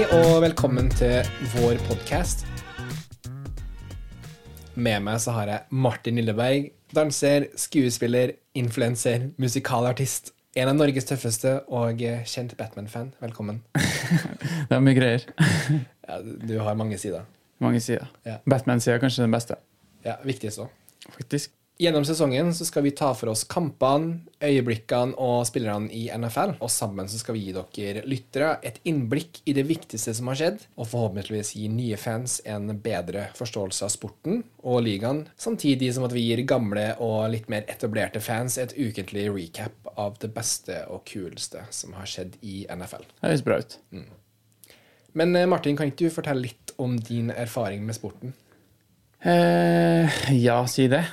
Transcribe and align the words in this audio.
Hei 0.00 0.06
og 0.16 0.38
velkommen 0.40 0.86
til 0.96 1.26
vår 1.58 1.74
podkast. 1.84 2.46
Med 4.80 5.02
meg 5.04 5.18
så 5.20 5.34
har 5.36 5.50
jeg 5.52 5.76
Martin 5.76 6.16
Lilleberg, 6.16 6.70
danser, 6.96 7.50
skuespiller, 7.60 8.32
influenser, 8.56 9.26
musikalartist. 9.36 10.30
En 10.56 10.70
av 10.72 10.78
Norges 10.78 11.04
tøffeste 11.04 11.52
og 11.68 12.00
kjent 12.00 12.56
Batman-fan. 12.56 13.10
Velkommen. 13.20 13.60
Det 14.70 14.78
er 14.78 14.80
mye 14.88 14.96
greier. 14.96 15.28
Ja, 16.08 16.16
du 16.24 16.56
har 16.64 16.80
mange 16.80 16.96
sider. 16.96 17.28
Mange 17.60 17.84
sider. 17.84 18.08
Ja. 18.24 18.38
Batman-sida 18.48 18.96
er 18.96 19.04
kanskje 19.04 19.28
den 19.28 19.36
beste, 19.36 19.60
Ja, 20.08 20.16
Viktigst 20.24 20.64
òg. 20.64 20.72
faktisk. 21.12 21.52
Gjennom 21.80 22.04
sesongen 22.04 22.50
så 22.52 22.66
skal 22.68 22.84
vi 22.84 22.90
ta 22.92 23.14
for 23.16 23.30
oss 23.32 23.46
kampene, 23.48 24.18
øyeblikkene 24.44 25.14
og 25.16 25.46
spillerne 25.48 25.88
i 25.96 26.10
NFL. 26.12 26.58
Og 26.60 26.68
sammen 26.68 27.06
så 27.08 27.16
skal 27.16 27.38
vi 27.38 27.46
gi 27.46 27.54
dere 27.56 28.02
lyttere 28.04 28.50
et 28.68 28.76
innblikk 28.84 29.38
i 29.48 29.54
det 29.56 29.64
viktigste 29.64 30.12
som 30.18 30.28
har 30.28 30.36
skjedd, 30.36 30.66
og 30.76 30.90
forhåpentligvis 30.90 31.54
gi 31.56 31.70
nye 31.72 31.96
fans 31.96 32.34
en 32.44 32.68
bedre 32.84 33.30
forståelse 33.38 33.86
av 33.86 33.94
sporten 33.94 34.42
og 34.60 34.82
ligaen, 34.84 35.22
samtidig 35.40 35.88
som 35.96 36.04
at 36.04 36.12
vi 36.12 36.26
gir 36.26 36.42
gamle 36.44 36.84
og 37.00 37.30
litt 37.32 37.48
mer 37.48 37.64
etablerte 37.72 38.20
fans 38.20 38.58
et 38.60 38.76
ukentlig 38.76 39.30
recap 39.32 39.88
av 39.96 40.20
det 40.20 40.34
beste 40.36 40.82
og 40.92 41.06
kuleste 41.08 41.64
som 41.72 41.96
har 41.96 42.12
skjedd 42.12 42.36
i 42.44 42.66
NFL. 42.68 43.08
Det 43.08 43.30
høres 43.30 43.46
bra 43.48 43.56
ut. 43.64 43.78
Men 45.16 45.32
eh, 45.32 45.48
Martin, 45.48 45.80
kan 45.80 45.88
ikke 45.88 46.12
du 46.12 46.18
fortelle 46.20 46.44
litt 46.44 46.76
om 46.76 47.00
din 47.00 47.32
erfaring 47.32 47.88
med 47.88 47.96
sporten? 47.96 48.36
Eh, 49.24 50.22
ja, 50.44 50.60
si 50.68 50.90
det. 50.92 51.06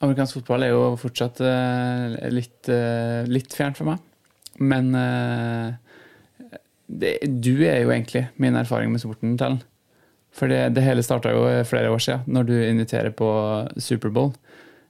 Amerikansk 0.00 0.38
fotball 0.38 0.64
er 0.64 0.72
jo 0.72 0.84
fortsatt 1.00 1.42
eh, 1.44 2.30
litt, 2.32 2.68
eh, 2.72 3.26
litt 3.28 3.52
fjernt 3.52 3.76
for 3.76 3.90
meg. 3.90 4.00
Men 4.60 4.94
eh, 4.96 6.54
det, 6.88 7.18
du 7.44 7.52
er 7.68 7.82
jo 7.82 7.92
egentlig 7.92 8.26
min 8.40 8.56
erfaring 8.56 8.92
med 8.92 9.02
sporten, 9.02 9.36
Tellen. 9.40 9.60
For 10.32 10.48
det, 10.48 10.70
det 10.76 10.84
hele 10.86 11.02
starta 11.02 11.32
jo 11.34 11.42
flere 11.66 11.90
år 11.90 12.00
siden, 12.02 12.24
når 12.30 12.46
du 12.48 12.54
inviterer 12.62 13.12
på 13.16 13.28
Superbowl. 13.82 14.32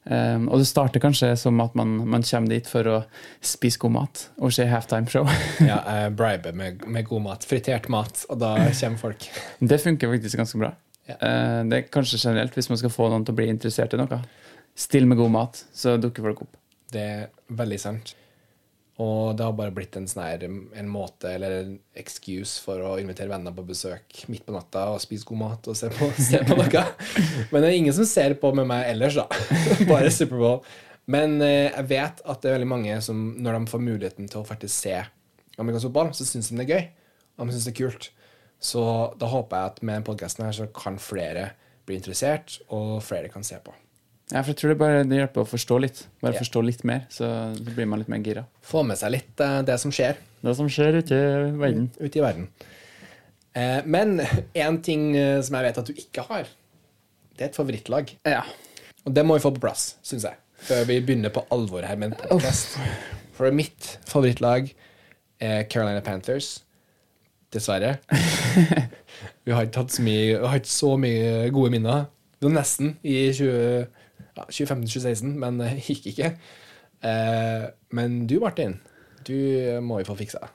Um, 0.05 0.47
og 0.49 0.63
det 0.63 0.67
starter 0.69 1.01
kanskje 1.03 1.29
som 1.37 1.59
at 1.61 1.75
man, 1.77 1.99
man 2.09 2.23
kommer 2.25 2.49
dit 2.49 2.69
for 2.69 2.87
å 2.89 2.97
spise 3.45 3.79
god 3.83 3.93
mat 3.93 4.23
og 4.41 4.53
se 4.57 4.65
halftime-show. 4.69 5.29
Ja, 5.71 5.79
jeg 5.85 6.15
briber 6.17 6.57
med, 6.57 6.85
med 6.89 7.09
god 7.09 7.25
mat. 7.27 7.45
Fritert 7.49 7.89
mat, 7.93 8.23
og 8.33 8.41
da 8.41 8.55
kommer 8.69 9.01
folk. 9.01 9.27
Det 9.61 9.81
funker 9.81 10.13
faktisk 10.13 10.41
ganske 10.41 10.61
bra. 10.61 10.73
Ja. 11.09 11.19
Uh, 11.21 11.61
Det 11.69 11.79
er 11.79 11.91
kanskje 11.93 12.21
generelt, 12.23 12.57
hvis 12.57 12.71
man 12.73 12.81
skal 12.81 12.95
få 12.95 13.11
noen 13.13 13.27
til 13.29 13.37
å 13.37 13.41
bli 13.41 13.51
interessert 13.53 13.97
i 13.97 14.01
noe. 14.01 14.21
Still 14.79 15.07
med 15.07 15.19
god 15.21 15.31
mat, 15.35 15.61
så 15.73 15.97
dukker 16.01 16.25
folk 16.31 16.43
opp. 16.47 16.57
Det 16.91 17.03
er 17.03 17.29
veldig 17.55 17.79
sant. 17.81 18.15
Og 19.01 19.33
det 19.37 19.47
har 19.47 19.55
bare 19.57 19.73
blitt 19.73 19.97
en, 19.97 20.07
sånn 20.09 20.25
her, 20.27 20.43
en 20.45 20.91
måte 20.93 21.31
eller 21.33 21.55
en 21.57 21.71
excuse 21.97 22.61
for 22.61 22.83
å 22.85 22.99
invitere 23.01 23.31
venner 23.31 23.55
på 23.57 23.65
besøk 23.71 24.25
midt 24.29 24.45
på 24.45 24.53
natta 24.53 24.91
og 24.93 25.01
spise 25.01 25.25
god 25.29 25.41
mat 25.41 25.71
og 25.73 25.79
se 25.79 25.89
på, 25.95 26.11
se 26.31 26.43
på 26.45 26.59
noe. 26.59 26.85
Men 27.49 27.65
det 27.65 27.71
er 27.71 27.79
ingen 27.79 27.97
som 27.97 28.09
ser 28.09 28.37
på 28.43 28.53
med 28.57 28.69
meg 28.69 28.91
ellers, 28.91 29.17
da. 29.17 29.27
Bare 29.91 30.13
Superbowl. 30.13 30.61
Men 31.11 31.39
eh, 31.41 31.71
jeg 31.71 31.89
vet 31.95 32.21
at 32.21 32.43
det 32.43 32.51
er 32.51 32.59
veldig 32.59 32.71
mange 32.75 33.01
som, 33.05 33.23
når 33.41 33.57
de 33.57 33.73
får 33.73 33.85
muligheten 33.87 34.29
til 34.31 34.43
å 34.43 34.47
faktisk 34.47 34.75
se 34.75 34.99
amerikansk 35.61 35.89
fotball, 35.89 36.13
så 36.17 36.27
syns 36.29 36.51
de 36.51 36.61
det 36.61 36.67
er 36.67 36.75
gøy. 36.75 36.89
Og 37.39 37.49
de 37.49 37.57
syns 37.57 37.69
det 37.71 37.73
er 37.73 37.81
kult. 37.81 38.11
Så 38.61 38.83
da 39.17 39.31
håper 39.33 39.57
jeg 39.57 39.73
at 39.73 39.85
med 39.89 40.05
podkasten 40.05 40.45
her 40.45 40.57
så 40.57 40.69
kan 40.77 41.01
flere 41.01 41.55
bli 41.89 41.97
interessert, 41.97 42.61
og 42.69 43.01
flere 43.05 43.33
kan 43.33 43.45
se 43.47 43.57
på. 43.65 43.73
Ja, 44.31 44.43
for 44.45 44.53
jeg 44.53 44.61
tror 44.61 44.73
det 44.73 44.79
bare 44.79 45.05
det 45.11 45.19
hjelper 45.19 45.43
å 45.43 45.49
forstå 45.51 45.79
litt. 45.83 46.05
Bare 46.23 46.37
yeah. 46.37 46.43
forstå 46.45 46.63
litt 46.63 46.85
mer, 46.87 47.07
så 47.11 47.29
blir 47.67 47.89
man 47.91 48.03
litt 48.03 48.11
mer 48.13 48.23
gira. 48.23 48.45
Få 48.63 48.85
med 48.87 48.99
seg 49.01 49.15
litt 49.17 49.43
uh, 49.43 49.59
det 49.67 49.77
som 49.83 49.93
skjer. 49.95 50.21
Det 50.41 50.55
som 50.57 50.69
skjer 50.71 51.01
ute 51.01 51.17
i 51.19 51.51
verden. 51.59 51.89
ute 51.99 52.21
i 52.21 52.23
verden. 52.23 52.47
Uh, 53.57 53.81
men 53.91 54.21
én 54.23 54.79
ting 54.87 55.11
uh, 55.19 55.41
som 55.43 55.59
jeg 55.59 55.67
vet 55.67 55.81
at 55.83 55.91
du 55.91 55.99
ikke 55.99 56.27
har, 56.29 56.53
det 57.35 57.47
er 57.47 57.51
et 57.51 57.59
favorittlag. 57.59 58.15
Ja. 58.29 58.45
Og 59.03 59.17
det 59.17 59.27
må 59.27 59.37
vi 59.37 59.43
få 59.43 59.53
på 59.57 59.65
plass, 59.65 59.97
syns 60.07 60.29
jeg, 60.29 60.39
før 60.69 60.87
vi 60.93 61.01
begynner 61.03 61.35
på 61.35 61.43
alvor 61.51 61.87
her 61.89 61.99
med 61.99 62.13
en 62.13 62.19
podcast. 62.21 62.79
For 63.35 63.51
mitt 63.57 63.97
favorittlag 64.07 64.71
er 65.41 65.65
Carolina 65.73 66.05
Panthers. 66.05 66.61
Dessverre. 67.51 67.97
Vi 69.45 69.53
har 69.53 69.67
ikke 69.67 69.83
hatt 69.83 69.93
så 69.93 70.03
mye, 70.05 70.37
vi 70.39 70.47
har 70.47 70.61
ikke 70.61 70.71
så 70.71 70.91
mye 71.01 71.49
gode 71.51 71.73
minner. 71.75 72.05
Det 72.39 72.47
var 72.47 72.53
nesten 72.55 72.93
i 73.03 73.33
20, 73.35 73.89
ja, 74.41 74.47
2015-2016, 74.49 75.37
men 75.45 75.61
det 75.61 75.75
gikk 75.89 76.11
ikke. 76.15 76.33
Eh, 77.01 77.69
men 77.97 78.23
du, 78.31 78.39
Martin, 78.43 78.79
du 79.29 79.37
må 79.85 80.01
vi 80.01 80.09
få 80.09 80.17
fiksa. 80.19 80.49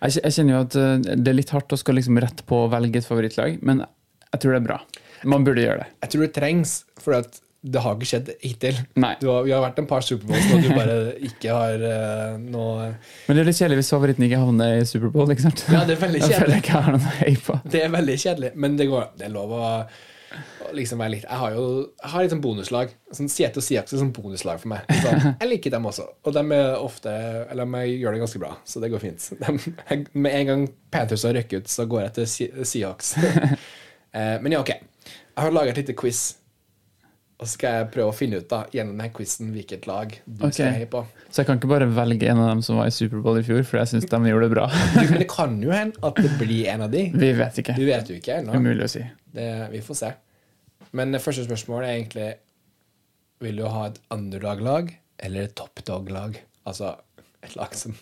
Jeg, 0.00 0.20
jeg 0.20 0.36
kjenner 0.36 0.56
jo 0.56 0.64
at 0.64 0.78
eh, 0.80 0.96
det 1.12 1.32
er 1.32 1.38
litt 1.38 1.52
hardt 1.54 1.76
å 1.76 1.80
skal 1.80 1.98
liksom 1.98 2.20
rett 2.22 2.44
på 2.48 2.64
å 2.64 2.72
velge 2.72 3.00
et 3.00 3.08
favorittlag, 3.08 3.60
men 3.66 3.84
jeg 4.30 4.42
tror 4.42 4.56
det 4.56 4.62
er 4.62 4.66
bra. 4.70 4.80
Man 5.28 5.44
burde 5.44 5.64
gjøre 5.64 5.84
det. 5.84 5.94
Jeg 6.06 6.12
tror 6.14 6.26
det 6.26 6.34
trengs, 6.36 6.74
for 7.00 7.18
at 7.18 7.40
det 7.60 7.80
har 7.84 7.96
ikke 7.96 8.08
skjedd 8.08 8.28
hittil. 8.40 8.78
Har, 8.96 9.18
vi 9.44 9.52
har 9.52 9.60
vært 9.60 9.82
en 9.82 9.88
par 9.88 10.04
Superbowls 10.04 10.46
og 10.54 10.62
du 10.64 10.70
bare 10.72 10.94
ikke 11.28 11.52
har 11.52 11.82
uh, 11.84 12.38
noe 12.40 12.86
Men 13.26 13.36
det 13.36 13.42
er 13.42 13.48
litt 13.50 13.58
kjedelig 13.58 13.82
hvis 13.82 13.90
favoritten 13.92 14.24
ikke 14.24 14.38
havner 14.40 14.78
i 14.78 14.86
Superbowl, 14.88 15.34
ikke 15.34 15.44
sant? 15.44 15.66
Ja, 15.68 15.82
det 15.84 15.98
er 15.98 16.00
veldig 16.06 16.22
Jeg 16.22 16.38
føler 16.40 16.54
kjedelig. 16.54 16.62
jeg 16.70 16.86
har 16.86 16.96
noe 16.96 17.34
på. 17.50 17.58
Det 17.74 17.82
er 17.84 17.92
veldig 17.92 18.16
kjedelig, 18.24 18.52
men 18.64 18.80
det, 18.80 18.86
går, 18.88 19.10
det 19.20 19.28
er 19.28 19.34
lov 19.34 19.52
å 19.58 19.66
liksom 20.76 21.00
være 21.02 21.14
litt 21.16 21.24
Jeg 21.26 21.38
har 21.40 21.54
jo 21.56 21.64
jeg 21.88 22.12
har 22.12 22.24
litt 22.24 22.34
sånn 22.34 22.42
bonuslag. 22.44 22.94
Sånn 23.16 23.30
Siete 23.32 23.60
og 23.60 23.66
Siaks 23.66 23.94
er 23.94 24.02
sånn 24.02 24.12
bonuslag 24.14 24.60
for 24.62 24.72
meg. 24.72 24.86
Så 25.02 25.12
jeg 25.26 25.50
liker 25.50 25.74
dem 25.74 25.88
også, 25.90 26.06
og 26.24 26.36
de 26.36 26.44
er 26.56 26.70
ofte 26.78 27.14
Eller 27.50 27.66
de 27.66 27.96
gjør 27.96 28.16
det 28.16 28.22
ganske 28.24 28.42
bra, 28.42 28.54
så 28.64 28.82
det 28.82 28.92
går 28.92 29.02
fint. 29.02 29.30
De, 29.40 30.00
med 30.14 30.32
en 30.34 30.50
gang 30.52 30.66
Panthers 30.90 31.26
har 31.26 31.36
røkket 31.38 31.66
ut, 31.66 31.72
så 31.72 31.86
går 31.90 32.06
jeg 32.06 32.16
til 32.20 32.66
Siaks. 32.72 33.14
Eh, 34.10 34.40
men 34.42 34.50
ja, 34.50 34.58
ok. 34.58 34.72
Jeg 34.74 35.38
har 35.38 35.52
laga 35.54 35.70
et 35.70 35.76
lite 35.78 35.94
quiz. 35.94 36.39
Og 37.40 37.48
så 37.48 37.54
skal 37.54 37.76
jeg 37.78 37.86
prøve 37.94 38.12
å 38.12 38.16
finne 38.16 38.42
ut 38.42 38.48
da 38.50 38.58
gjennom 38.68 38.98
denne 38.98 39.12
quizen 39.16 39.48
hvilket 39.54 39.86
lag 39.88 40.10
du 40.26 40.42
okay. 40.42 40.52
skal 40.58 40.74
heie 40.76 40.88
på. 40.92 41.00
Så 41.32 41.40
jeg 41.40 41.48
kan 41.48 41.60
ikke 41.60 41.70
bare 41.70 41.86
velge 41.88 42.28
en 42.28 42.42
av 42.42 42.50
dem 42.50 42.60
som 42.64 42.76
var 42.76 42.90
i 42.90 42.92
Superbowl 42.92 43.38
i 43.40 43.44
fjor, 43.46 43.62
for 43.64 43.80
jeg 43.80 43.92
syns 43.94 44.08
de 44.10 44.18
gjorde 44.28 44.48
det 44.50 44.52
bra. 44.52 44.66
Du, 45.00 45.06
men 45.08 45.22
det 45.22 45.28
kan 45.32 45.54
jo 45.64 45.72
hende 45.72 45.96
at 46.04 46.20
det 46.20 46.34
blir 46.36 46.68
en 46.74 46.84
av 46.84 46.92
de. 46.92 47.06
Vi 47.16 47.30
vet 47.38 47.60
ikke. 47.62 47.76
Du 47.78 47.86
vet 47.88 48.12
jo 48.12 48.18
ikke 48.20 48.42
ennå. 48.42 48.58
Umulig 48.60 48.84
å 48.84 48.90
si. 48.92 49.04
Det, 49.32 49.46
vi 49.72 49.80
får 49.86 49.98
se. 50.02 50.10
Men 51.00 51.14
det 51.14 51.22
første 51.24 51.46
spørsmålet 51.46 51.86
er 51.86 51.96
egentlig 52.00 52.30
Vil 53.40 53.60
du 53.60 53.64
ha 53.70 53.86
et 53.88 54.00
underdog-lag 54.12 54.90
eller 55.24 55.48
et 55.48 55.54
toppdog-lag? 55.56 56.36
Altså 56.68 56.92
et 57.40 57.56
lag 57.56 57.72
som 57.78 57.94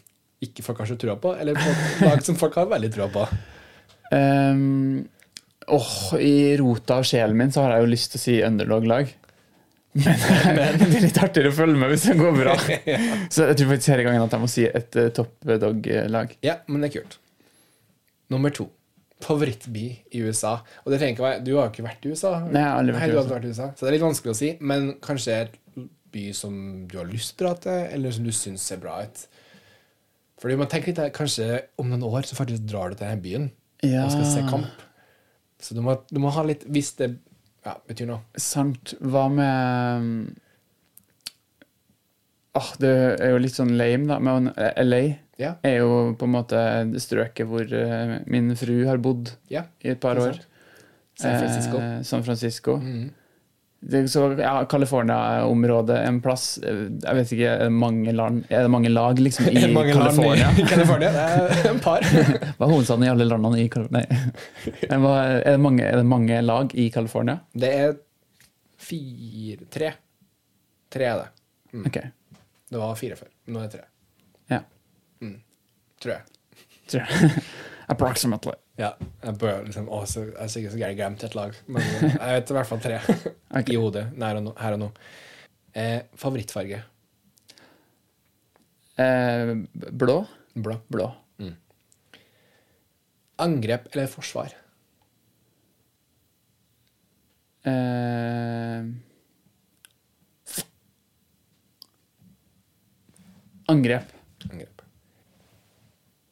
ikke 0.43 0.65
folk 0.67 0.83
har 0.83 0.91
så 0.91 0.97
trua 0.99 1.15
på, 1.21 1.37
eller 1.39 1.55
et 1.55 2.03
lag 2.03 2.25
som 2.27 2.39
folk 2.39 2.59
har 2.59 2.67
veldig 2.71 2.91
trua 2.95 3.07
på? 3.15 3.23
Um, 4.11 5.07
oh, 5.71 5.95
I 6.19 6.57
rota 6.59 6.99
av 6.99 7.07
sjelen 7.07 7.39
min 7.39 7.55
så 7.55 7.65
har 7.65 7.77
jeg 7.77 7.87
jo 7.87 7.93
lyst 7.95 8.15
til 8.15 8.21
å 8.21 8.25
si 8.25 8.37
underdog-lag. 8.47 9.15
Men, 9.99 10.79
det 10.79 10.87
blir 10.91 11.03
litt 11.07 11.19
artigere 11.19 11.51
å 11.51 11.57
følge 11.57 11.79
med 11.81 11.91
hvis 11.95 12.05
det 12.11 12.17
går 12.19 12.35
bra. 12.37 12.55
Så 13.35 13.47
jeg 13.49 13.57
tror 13.59 13.71
faktisk 13.73 13.93
hele 13.95 14.05
gangen 14.07 14.25
at 14.27 14.35
jeg 14.37 14.43
må 14.43 14.51
si 14.53 14.67
et 14.69 14.99
uh, 15.01 15.09
toppdog-lag. 15.17 16.35
Ja, 16.45 16.59
men 16.69 16.85
det 16.85 16.91
er 16.91 17.01
kult. 17.01 17.17
Nummer 18.31 18.53
to. 18.55 18.69
Favorittby 19.25 19.87
i 20.15 20.21
USA. 20.23 20.59
Og 20.85 20.93
det 20.93 21.01
trenger 21.01 21.17
ikke 21.17 21.25
være 21.25 21.41
Du 21.43 21.55
har 21.57 21.65
jo 21.67 21.73
ikke 21.73 21.87
vært 21.89 22.05
i 22.07 22.13
USA. 22.13 22.35
Nei, 22.45 22.61
jeg 22.61 22.69
har 22.69 22.77
aldri 22.83 22.95
vært 22.95 23.09
i 23.09 23.11
du 23.11 23.17
har 23.19 23.25
USA. 23.25 23.35
vært 23.35 23.49
i 23.49 23.53
USA. 23.55 23.71
Så 23.75 23.83
det 23.87 23.91
er 23.91 23.97
litt 23.97 24.05
vanskelig 24.07 24.35
å 24.35 24.39
si, 24.39 24.51
men 24.71 24.87
kanskje 25.03 25.39
et 25.47 25.57
by 26.15 26.27
som 26.37 26.61
du 26.89 26.95
har 27.01 27.09
lyst 27.11 27.35
til 27.35 27.49
å 27.49 27.49
dra 27.49 27.63
til, 27.65 27.81
eller 27.97 28.15
som 28.15 28.29
du 28.29 28.31
syns 28.37 28.69
ser 28.71 28.79
bra 28.85 29.01
ut. 29.09 29.25
Fordi 30.39 30.55
man 30.61 30.71
tenker 30.71 30.93
litt 30.93 31.17
kanskje 31.17 31.49
om 31.83 31.89
noen 31.91 32.05
år 32.07 32.29
så 32.29 32.39
faktisk 32.39 32.69
drar 32.71 32.93
du 32.93 33.01
til 33.01 33.09
denne 33.09 33.25
byen 33.25 33.49
Ja. 33.83 34.05
og 34.05 34.13
skal 34.15 34.29
se 34.31 34.45
kamp. 34.53 34.85
Så 35.59 35.75
du 35.75 35.83
må, 35.83 35.97
du 36.07 36.21
må 36.23 36.31
ha 36.31 36.45
litt 36.47 36.63
Hvis 36.71 36.93
det 37.01 37.09
ja, 37.69 37.77
betyr 37.89 38.09
noe. 38.11 38.21
Sant. 38.41 38.95
Hva 39.05 39.27
med 39.33 40.35
Åh, 42.59 42.71
Det 42.81 42.91
er 43.23 43.31
jo 43.35 43.39
litt 43.43 43.55
sånn 43.55 43.77
lame, 43.79 44.09
da. 44.09 44.19
Men 44.19 44.51
LA 44.57 45.03
Ja. 45.39 45.53
er 45.63 45.77
jo 45.79 46.15
på 46.19 46.27
en 46.27 46.33
måte 46.35 46.59
det 46.91 46.99
strøket 47.05 47.47
hvor 47.47 47.63
eh, 47.71 48.17
min 48.27 48.51
fru 48.59 48.85
har 48.89 48.99
bodd 48.99 49.31
ja. 49.53 49.67
i 49.85 49.93
et 49.93 50.01
par 50.01 50.19
år. 50.19 50.33
sant? 50.41 50.47
San 51.19 51.39
Francisco. 51.39 51.79
Eh, 51.79 52.03
San 52.03 52.25
Francisco. 52.25 52.77
Mhm. 52.79 53.05
Det, 53.09 53.18
så, 54.11 54.23
ja, 54.41 54.65
California-området, 54.67 55.99
en 56.09 56.17
plass 56.21 56.59
eh, 56.67 56.81
Jeg 57.05 57.15
vet 57.15 57.33
ikke, 57.37 57.51
er 57.53 57.61
det 57.69 57.75
mange 57.79 58.11
land 58.13 58.41
Er 58.51 58.65
det 58.67 58.71
mange 58.75 58.91
lag 58.91 59.21
liksom 59.23 59.47
i 59.53 59.61
California? 59.63 60.49
I 60.59 60.65
California. 60.73 61.13
Det 61.15 61.23
er 61.23 61.71
en 61.73 61.79
par. 61.85 62.03
Hva 62.03 62.67
er 62.67 62.73
hovedstaden 62.73 63.07
i 63.07 63.11
alle 63.13 63.29
landene 63.31 63.61
i 63.63 63.69
California? 63.71 64.03
Nei. 64.03 64.33
Er 64.91 65.53
det, 65.53 65.61
mange, 65.63 65.87
er 65.87 66.01
det 66.01 66.07
mange 66.11 66.41
lag 66.43 66.75
i 66.75 66.89
California? 66.91 67.39
Det 67.55 67.71
er 67.85 67.95
fire 68.83 69.71
Tre. 69.71 69.93
Tre 70.91 71.05
er 71.13 71.23
det. 71.23 71.29
Mm. 71.77 71.87
Okay. 71.87 72.11
Det 72.69 72.81
var 72.83 72.99
fire 72.99 73.17
før. 73.21 73.31
Nå 73.53 73.61
er 73.63 73.69
det 73.71 73.79
tre. 73.79 73.87
ja. 74.57 74.61
Tror 76.03 76.13
jeg. 76.15 76.23
Tror 76.89 77.01
jeg. 77.03 77.31
Approximately. 77.91 78.53
Ja, 78.79 78.93
jeg 79.25 79.39
bør 79.41 79.65
liksom 79.67 79.89
Å, 79.91 80.05
så, 80.07 80.29
jeg 80.29 80.37
er 80.45 80.51
sikkert 80.53 80.75
så 80.75 80.81
gærent 80.81 81.01
glemt 81.01 81.25
et 81.27 81.39
lag. 81.39 81.57
Men 81.67 81.87
jeg 82.05 82.37
vet 82.37 82.53
i 82.53 82.59
hvert 82.59 82.71
fall 82.71 82.83
tre 82.85 83.01
okay. 83.09 83.75
i 83.75 83.81
hodet 83.81 84.07
nær 84.19 84.39
og 84.39 84.47
nå, 84.49 84.55
her 84.61 84.79
og 84.79 84.85
nå. 84.85 84.93
Eh, 85.79 85.99
favorittfarge? 86.19 86.83
Eh, 88.99 89.57
blå? 89.75 90.21
Blå. 90.55 90.79
Blå. 90.91 91.11
Angrep 93.39 93.87
eller 93.93 94.07
forsvar? 94.11 94.55
Eh, 97.63 98.83
angrep. 103.67 104.11
Angrep. 104.51 104.83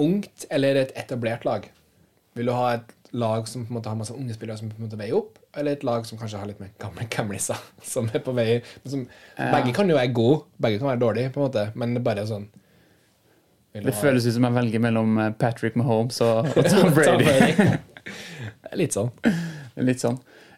Ungt 0.02 0.48
eller 0.50 0.82
et 0.82 0.96
etablert 0.98 1.46
lag? 1.46 1.70
Vil 2.36 2.46
du 2.50 2.52
ha 2.52 2.74
et 2.76 2.92
lag 3.16 3.46
som 3.48 3.62
på 3.64 3.70
en 3.72 3.78
måte 3.78 3.88
har 3.88 3.96
masse 3.96 4.12
unge 4.12 4.34
spillere 4.36 4.58
som 4.60 4.68
på 4.68 4.76
en 4.76 4.84
måte 4.88 4.98
veier 5.00 5.16
opp, 5.16 5.38
eller 5.56 5.76
et 5.76 5.84
lag 5.86 6.04
som 6.04 6.18
kanskje 6.20 6.40
har 6.40 6.48
litt 6.50 6.58
mer 6.60 6.72
gamle 6.82 7.06
gamliser 7.16 7.60
som 7.86 8.10
er 8.12 8.20
på 8.24 8.34
vei 8.36 8.58
som, 8.84 9.06
Ja. 9.38 9.50
Begge 9.54 9.72
kan 9.76 9.88
jo 9.88 9.96
være 9.96 10.12
gode, 10.16 10.42
begge 10.60 10.80
kan 10.82 10.90
være 10.90 11.00
dårlige, 11.00 11.32
på 11.32 11.40
en 11.40 11.46
måte, 11.48 11.66
men 11.74 11.94
det 11.94 12.02
er 12.02 12.06
bare 12.10 12.26
sånn 12.28 12.48
Det 13.76 13.86
ha- 13.88 14.00
føles 14.02 14.26
ut 14.26 14.34
som 14.36 14.44
jeg 14.48 14.56
velger 14.58 14.82
mellom 14.84 15.18
eh, 15.22 15.30
Patrick 15.38 15.76
Mahomes 15.80 16.20
og, 16.24 16.48
og 16.56 16.68
Tom 16.72 16.92
Brady. 16.96 17.78
Litt 18.80 18.96
sånn. 18.96 19.10
Litt 19.86 20.00
sånn. 20.02 20.16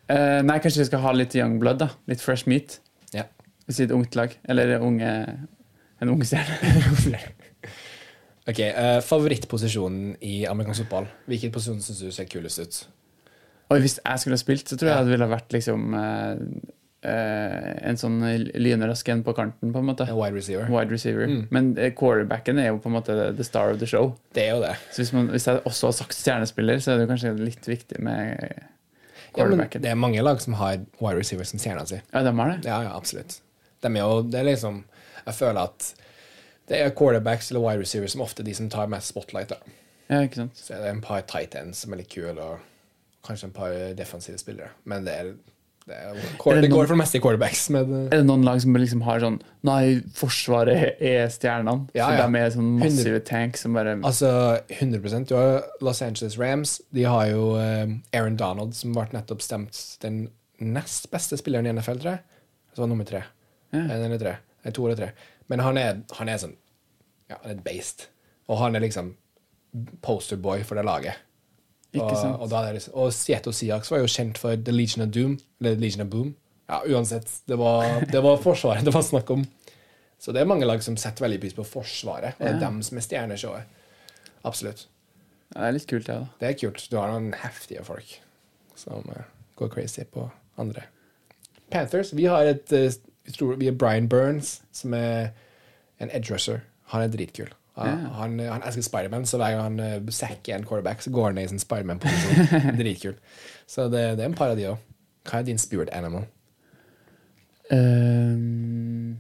Uh, 0.09 0.41
nei, 0.47 0.57
kanskje 0.65 0.81
vi 0.81 0.87
skal 0.89 1.03
ha 1.05 1.11
litt 1.13 1.35
young 1.37 1.59
blood, 1.61 1.79
da. 1.83 1.89
Litt 2.09 2.23
fresh 2.25 2.47
meat. 2.49 2.79
Ja. 3.13 3.27
Hvis 3.67 3.77
det 3.81 3.85
er 3.85 3.91
et 3.91 3.97
ungt 3.99 4.15
lag. 4.17 4.33
Eller 4.49 4.79
unge, 4.81 5.11
en 6.01 6.13
ung 6.15 6.23
stjerne. 6.25 7.21
Ok, 8.49 8.63
uh, 8.65 8.99
Favorittposisjonen 9.05 10.17
i 10.25 10.47
amerikansk 10.49 10.87
fotball? 10.87 11.09
Hvilken 11.29 11.53
posisjon 11.53 11.83
syns 11.85 12.01
du 12.01 12.13
ser 12.15 12.29
kulest 12.33 12.63
ut? 12.63 12.79
Og 13.69 13.83
hvis 13.85 13.99
jeg 14.01 14.23
skulle 14.23 14.39
ha 14.39 14.41
spilt, 14.41 14.71
så 14.71 14.79
tror 14.81 14.95
jeg 14.95 15.05
det 15.05 15.13
ville 15.13 15.29
vært 15.29 15.53
liksom 15.53 15.93
uh, 15.93 16.39
uh, 17.05 17.67
en 17.91 18.01
sånn 18.01 18.17
lynrask 18.57 19.11
en 19.13 19.21
på 19.27 19.35
kanten, 19.37 19.75
på 19.75 19.83
en 19.83 19.91
måte. 19.91 20.07
Wide 20.09 20.33
receiver? 20.39 20.71
Wide 20.73 20.95
receiver. 20.95 21.29
Mm. 21.29 21.45
Men 21.53 21.69
quarterbacken 21.99 22.63
er 22.63 22.71
jo 22.71 22.81
på 22.81 22.89
en 22.89 22.97
måte 22.97 23.19
the 23.37 23.45
star 23.45 23.75
of 23.75 23.83
the 23.85 23.91
show. 23.91 24.15
Det 24.33 24.47
er 24.47 24.57
jo 24.57 24.65
det. 24.65 24.73
Så 24.95 25.05
hvis, 25.05 25.13
man, 25.19 25.29
hvis 25.35 25.51
jeg 25.51 25.61
også 25.69 25.91
har 25.91 25.99
sagt 26.01 26.17
stjernespiller, 26.17 26.81
så 26.81 26.95
er 26.95 27.03
det 27.03 27.11
kanskje 27.13 27.37
litt 27.43 27.69
viktig 27.69 28.01
med 28.01 28.33
Ja, 29.37 29.45
men 29.45 29.61
det 29.69 29.93
er 29.93 30.01
mange 30.01 30.25
lag 30.25 30.41
som 30.41 30.57
har 30.57 30.81
wide 31.03 31.19
receiver 31.21 31.45
som 31.45 31.61
stjerna 31.61 31.85
si. 31.87 32.01
Ja, 32.15 32.25
de 32.25 32.33
har 32.33 32.55
det. 32.55 32.63
Ja, 32.65 32.81
ja, 32.89 32.97
absolutt. 32.97 33.43
De 33.85 33.93
er 33.93 34.01
jo, 34.01 34.23
det 34.25 34.41
er 34.41 34.49
liksom 34.49 34.87
Jeg 35.27 35.37
føler 35.37 35.69
at 35.69 35.93
det 36.69 36.81
er 36.81 36.95
quarterbacks 36.97 37.51
eller 37.51 37.65
wide 37.65 37.83
receivers 37.83 38.15
som 38.17 38.25
ofte 38.25 38.43
er 38.45 38.49
de 38.51 38.55
som 38.55 38.71
tar 38.73 38.91
mest 38.93 39.13
spotlight. 39.15 39.53
da. 39.55 39.77
Ja, 40.09 40.23
ikke 40.25 40.43
sant? 40.43 40.57
Så 40.57 40.75
er 40.77 40.83
det 40.85 40.91
en 40.95 41.05
par 41.05 41.21
tight 41.29 41.55
ends 41.59 41.85
som 41.85 41.93
er 41.93 42.03
litt 42.03 42.11
kule, 42.13 42.37
og 42.37 42.59
kanskje 43.27 43.51
en 43.51 43.57
par 43.57 43.77
defensive 43.97 44.41
spillere. 44.41 44.73
Men 44.89 45.05
det 45.09 45.15
er 45.15 45.33
det, 45.89 45.97
er, 45.97 46.09
Er 46.13 46.59
det 46.59 46.67
det 46.67 46.71
går 46.71 46.85
for 46.85 46.93
det 46.93 47.01
meste 47.01 47.17
i 47.17 47.21
quarterbacks. 47.25 47.63
Men 47.73 47.93
eh, 47.93 48.03
Er 48.13 48.21
det 48.21 48.27
noen 48.29 48.45
lag 48.45 48.61
som 48.61 48.77
liksom 48.77 49.01
har 49.07 49.23
sånn 49.23 49.39
Nei, 49.65 50.01
Forsvaret 50.17 50.99
er 51.01 51.31
stjernene. 51.33 51.89
Ja, 51.97 52.11
ja. 52.13 52.27
de 52.29 52.43
er 52.43 52.53
sånn 52.53 52.75
massive 52.81 53.23
tanks 53.25 53.65
som 53.65 53.77
bare 53.77 53.97
altså 53.97 54.31
100 54.77 55.25
Du 55.31 55.33
har 55.39 55.65
Los 55.85 56.03
Angeles 56.05 56.37
Rams. 56.41 56.79
De 56.93 57.07
har 57.09 57.31
jo 57.33 57.55
eh, 57.61 57.95
Aaron 58.13 58.37
Donald, 58.37 58.77
som 58.77 58.93
ble 58.97 59.09
nettopp 59.17 59.41
stemt 59.45 59.81
den 60.05 60.27
nest 60.61 61.09
beste 61.13 61.39
spilleren 61.41 61.69
i 61.69 61.73
NFL, 61.73 62.03
tror 62.03 62.19
jeg. 62.19 62.45
Så 62.75 62.85
var 62.85 62.93
nummer 62.93 63.09
tre. 63.09 63.25
Ja. 63.73 63.87
Eller 63.97 64.21
tre. 64.21 64.37
Nei, 64.65 64.75
to 64.77 64.85
eller 64.85 65.01
tre. 65.01 65.11
Men 65.49 65.61
han 65.65 65.79
er, 65.81 66.03
han 66.19 66.29
er 66.29 66.39
sånn 66.43 66.57
Ja, 67.29 67.37
han 67.43 67.51
er 67.51 67.57
et 67.59 67.65
beist. 67.65 68.09
Og 68.49 68.59
han 68.63 68.77
er 68.77 68.81
liksom 68.85 69.15
posterboy 70.05 70.63
for 70.65 70.79
det 70.79 70.85
laget. 70.89 71.19
Ikke 71.93 72.15
sant? 72.17 72.37
Og, 72.41 72.49
da 72.53 72.63
liksom, 72.73 72.95
og 73.01 73.13
Seattle 73.17 73.53
Seahawks 73.57 73.91
var 73.93 74.03
jo 74.03 74.09
kjent 74.13 74.39
for 74.41 74.57
The 74.57 74.73
Legion 74.75 75.05
of 75.05 75.13
Doom. 75.15 75.39
Eller 75.61 75.77
The 75.77 75.83
Legion 75.85 76.05
of 76.07 76.11
Boom. 76.13 76.35
Ja, 76.69 76.83
uansett. 76.85 77.31
Det 77.49 77.57
var, 77.57 78.05
det 78.13 78.21
var 78.25 78.37
Forsvaret 78.45 78.85
det 78.85 78.93
var 78.95 79.05
snakk 79.07 79.31
om. 79.33 79.47
Så 80.21 80.33
det 80.35 80.43
er 80.43 80.49
mange 80.51 80.67
lag 80.67 80.83
som 80.85 80.97
setter 81.01 81.25
veldig 81.25 81.39
pris 81.45 81.55
på 81.57 81.65
Forsvaret. 81.65 82.35
Og 82.39 82.45
det 82.45 82.51
er 82.51 82.59
Ja. 82.59 82.65
dem 82.67 82.83
som 82.83 82.99
er 82.99 83.05
stjerneshowet. 83.07 83.65
Absolutt. 84.45 84.87
ja, 85.55 85.61
Det 85.61 85.69
er 85.69 85.73
litt 85.79 85.87
kult, 85.89 86.09
ja, 86.09 86.19
da. 86.21 86.27
Det 86.41 86.49
er 86.49 86.59
kult. 86.61 86.89
Du 86.91 86.97
har 86.99 87.09
noen 87.13 87.33
heftige 87.33 87.85
folk 87.85 88.19
som 88.77 89.05
uh, 89.09 89.23
går 89.57 89.69
crazy 89.73 90.05
på 90.05 90.31
andre. 90.59 90.85
Panthers. 91.71 92.13
Vi 92.13 92.25
har 92.27 92.45
et 92.47 92.67
tror, 92.73 92.91
Vi 93.59 93.67
har 93.69 93.75
Brian 93.79 94.09
Burns, 94.09 94.63
som 94.73 94.95
er 94.95 95.29
en 96.01 96.11
edge 96.13 96.33
rusher. 96.35 96.61
Han 96.93 97.03
er 97.03 97.09
dritkul. 97.13 97.49
Han, 97.79 97.87
Ja. 97.89 98.09
han, 98.19 98.39
han 98.41 98.63
elsker 98.67 98.83
Spiderman, 98.83 99.27
så 99.27 99.37
hver 99.39 99.51
gang 99.55 99.63
han 99.79 100.03
uh, 100.03 100.11
sacker 100.11 100.57
en 100.57 100.65
quarterback, 100.67 101.03
så 101.03 101.11
går 101.11 101.25
han 101.29 101.35
ned 101.35 101.45
i 101.45 101.49
sin 101.49 101.59
Spiderman-posisjon. 101.63 102.75
Dritkul. 102.81 103.15
Så 103.67 103.85
det, 103.93 104.17
det 104.19 104.25
er 104.25 104.33
en 104.33 104.35
par 104.35 104.51
av 104.51 104.57
de 104.59 104.67
òg. 104.73 104.77
Hva 105.29 105.39
er 105.39 105.47
din 105.47 105.59
spirit 105.61 105.91
animal? 105.93 106.25
Um, 107.71 109.19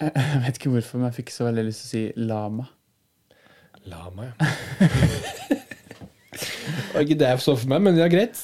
jeg 0.00 0.42
vet 0.46 0.56
ikke 0.60 0.70
hvorfor, 0.70 0.98
men 0.98 1.08
jeg 1.10 1.14
fikk 1.20 1.30
så 1.34 1.44
veldig 1.48 1.64
lyst 1.68 1.82
til 1.82 1.88
å 1.88 1.92
si 1.92 2.02
lama. 2.28 2.66
Lama, 3.90 4.30
ja. 4.30 4.34
Det 6.74 6.94
var 6.94 7.04
ikke 7.06 7.18
det 7.20 7.28
jeg 7.32 7.42
så 7.44 7.54
for 7.60 7.70
meg, 7.72 7.82
men 7.86 7.96
ja, 8.00 8.06
greit. 8.12 8.40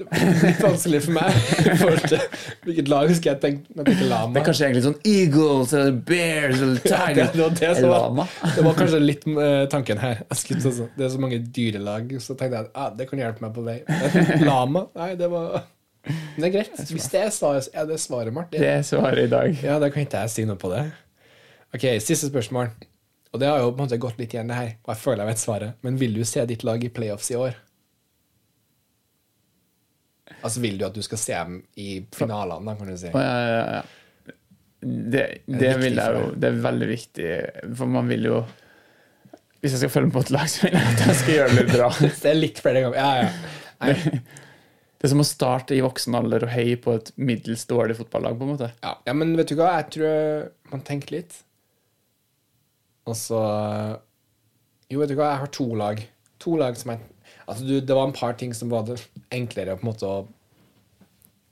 Det 0.00 0.06
er 0.16 0.30
Litt 0.46 0.60
vanskelig 0.64 1.00
for 1.04 1.12
meg. 1.12 1.34
i 1.60 2.20
Hvilket 2.64 2.88
lag 2.88 3.10
skal 3.16 3.34
jeg 3.34 3.40
tenke 3.42 3.74
når 3.74 3.82
jeg 3.84 3.88
tenker 3.90 4.08
lama? 4.08 4.32
Det 4.32 4.40
er 4.40 4.46
kanskje 4.46 4.64
egentlig 4.68 4.84
sånn 4.86 4.96
Eagles 5.10 5.74
eller 5.76 5.98
Bears 6.08 6.62
eller 6.64 6.78
Ja, 6.88 7.00
Tigers 7.10 7.34
det 7.34 7.42
var 7.90 8.06
det 8.08 8.16
var- 8.22 8.54
Det 8.56 8.64
var 8.64 8.78
kanskje 8.78 9.00
litt 9.04 9.26
uh, 9.28 9.66
tanken 9.74 10.00
her. 10.00 10.22
Skulle 10.32 10.72
Det 10.96 11.04
er 11.04 11.12
så 11.12 11.20
mange 11.20 11.38
dyrelag, 11.58 12.14
så 12.24 12.32
tenkte 12.36 12.56
jeg 12.56 12.64
at 12.64 12.70
ah, 12.74 12.88
det 12.96 13.08
kan 13.10 13.20
hjelpe 13.20 13.44
meg 13.44 13.52
på 13.58 13.66
vei. 13.66 13.76
Men 13.88 14.46
Lama? 14.48 14.86
Nei, 14.96 15.10
det 15.20 15.28
var 15.32 15.62
Men 16.08 16.40
det 16.40 16.48
er 16.48 16.54
greit. 16.56 16.80
Hvis 16.96 17.10
det 17.12 17.20
er 17.26 17.32
svaret, 17.36 17.68
er 17.76 17.84
det 17.90 18.00
svaret, 18.00 18.32
Martin. 18.32 18.60
Det 18.62 18.68
er 18.78 18.86
svaret 18.88 19.26
i 19.26 19.30
dag. 19.32 19.58
Ja, 19.62 19.76
da 19.82 19.90
kan 19.92 20.06
ikke 20.06 20.22
jeg 20.24 20.32
si 20.32 20.46
noe 20.48 20.56
på 20.60 20.70
det. 20.72 20.86
Ok, 21.76 21.84
Siste 22.00 22.30
spørsmål. 22.32 22.70
Og 23.30 23.38
det 23.38 23.46
har 23.46 23.60
jo 23.62 23.68
på 23.70 23.78
en 23.82 23.86
måte 23.86 23.98
gått 24.00 24.16
litt 24.18 24.32
igjen, 24.34 24.48
det 24.50 24.56
her. 24.56 24.70
Og 24.86 24.94
jeg 24.94 25.02
føler 25.04 25.20
jeg 25.26 25.28
vet 25.34 25.42
svaret. 25.44 25.76
Men 25.86 25.98
vil 26.00 26.16
du 26.16 26.24
se 26.26 26.42
ditt 26.48 26.64
lag 26.66 26.82
i 26.82 26.88
playoffs 26.90 27.28
i 27.30 27.36
år? 27.38 27.52
Altså, 30.40 30.60
vil 30.62 30.78
du 30.80 30.86
at 30.86 30.96
du 30.96 31.02
skal 31.04 31.20
se 31.20 31.36
dem 31.36 31.60
i 31.80 31.88
finalene, 32.16 32.64
da, 32.66 32.76
kan 32.78 32.90
du 32.90 32.96
si? 32.98 33.10
Ja, 33.12 33.38
ja, 33.50 33.64
ja. 33.78 34.36
Det, 34.80 35.24
det 35.44 35.74
vil 35.82 35.98
jeg 36.00 36.16
jo? 36.16 36.28
Det 36.40 36.48
er 36.48 36.60
veldig 36.64 36.86
viktig, 36.88 37.30
for 37.76 37.90
man 37.92 38.06
vil 38.08 38.30
jo 38.30 38.36
Hvis 39.60 39.74
jeg 39.74 39.82
skal 39.82 39.90
følge 39.92 40.08
med 40.08 40.14
på 40.14 40.22
et 40.24 40.30
lag, 40.32 40.46
så 40.48 40.62
vil 40.64 40.78
jeg 40.78 40.92
at 40.94 41.02
jeg 41.04 41.16
skal 41.18 41.34
gjøre 41.34 41.50
det 41.50 41.58
litt 41.58 41.74
bra. 41.74 41.88
Det 42.22 42.30
er 42.30 42.38
litt 42.38 42.62
flere 42.64 42.84
ganger. 42.86 42.96
Ja, 42.96 43.26
ja. 43.26 43.58
Nei. 43.84 44.22
Det 45.00 45.08
er 45.08 45.12
som 45.14 45.20
å 45.20 45.28
starte 45.28 45.76
i 45.76 45.82
voksen 45.84 46.16
alder 46.16 46.44
og 46.44 46.52
heie 46.52 46.76
på 46.80 46.92
et 46.96 47.12
middels 47.20 47.62
dårlig 47.68 47.94
fotballag, 47.96 48.34
på 48.36 48.44
en 48.44 48.50
måte. 48.54 48.70
Ja, 48.84 48.94
ja, 49.04 49.14
men 49.16 49.32
vet 49.36 49.52
du 49.52 49.54
hva? 49.56 49.74
Jeg 49.78 49.92
tror 49.96 50.48
man 50.72 50.82
tenker 50.84 51.14
litt. 51.18 51.38
Og 53.08 53.16
så 53.16 53.40
Jo, 54.90 55.00
vet 55.00 55.12
du 55.12 55.16
hva? 55.16 55.30
Jeg 55.34 55.42
har 55.44 55.52
to 55.56 55.68
lag. 55.76 56.02
To 56.44 56.56
lag 56.60 56.76
som 56.80 56.94
jeg 56.94 57.04
Altså, 57.50 57.64
du, 57.66 57.80
det 57.80 57.96
var 57.96 58.06
en 58.06 58.14
par 58.14 58.36
ting 58.38 58.52
som 58.54 58.70
var 58.70 58.92
enklere 59.34 59.74
på 59.74 59.82
en 59.82 59.90
måte 59.90 60.06
å 60.06 60.18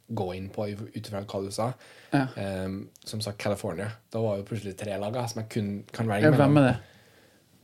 gå 0.09 0.29
inn 0.35 0.49
på 0.53 0.67
ut 0.73 0.97
ifra 0.97 1.23
hva 1.25 1.41
du 1.45 1.51
sa. 1.53 1.73
Ja. 2.13 2.27
Um, 2.65 2.89
som 3.05 3.21
sagt 3.21 3.41
California. 3.43 3.91
Da 4.13 4.23
var 4.25 4.39
jo 4.39 4.47
plutselig 4.49 4.77
tre 4.81 4.97
lag 5.01 5.17
som 5.29 5.43
jeg 5.43 5.51
kun 5.53 5.73
kan 5.93 6.09
velge 6.09 6.31
mellom. 6.31 6.41
hvem 6.41 6.63
er 6.63 6.69
det? 6.71 6.77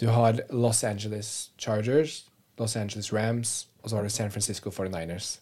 Du 0.02 0.08
har 0.10 0.40
Los 0.50 0.82
Angeles 0.84 1.50
Chargers, 1.58 2.24
Los 2.58 2.76
Angeles 2.76 3.12
Rams, 3.12 3.68
og 3.82 3.90
så 3.90 3.96
har 3.96 4.02
du 4.02 4.10
San 4.10 4.30
Francisco 4.30 4.70
49ers. 4.70 5.38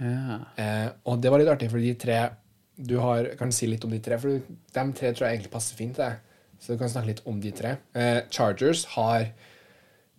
Ja. 0.00 0.40
Uh, 0.56 0.88
og 1.04 1.22
det 1.22 1.30
var 1.30 1.42
litt 1.42 1.52
artig, 1.52 1.70
for 1.70 1.78
de 1.78 1.92
tre 1.94 2.20
Du 2.80 2.94
har, 2.98 3.26
kan 3.36 3.50
si 3.52 3.66
litt 3.68 3.84
om 3.84 3.90
de 3.92 3.98
tre, 4.00 4.16
for 4.16 4.32
de 4.32 4.84
tre 4.96 5.10
tror 5.12 5.26
jeg 5.26 5.36
egentlig 5.36 5.52
passer 5.52 5.76
fint 5.76 5.98
deg. 6.00 6.22
Så 6.60 6.72
du 6.72 6.80
kan 6.80 6.88
snakke 6.88 7.10
litt 7.12 7.20
om 7.28 7.40
de 7.40 7.52
tre. 7.52 7.74
Uh, 7.92 8.24
Chargers 8.32 8.86
har 8.96 9.28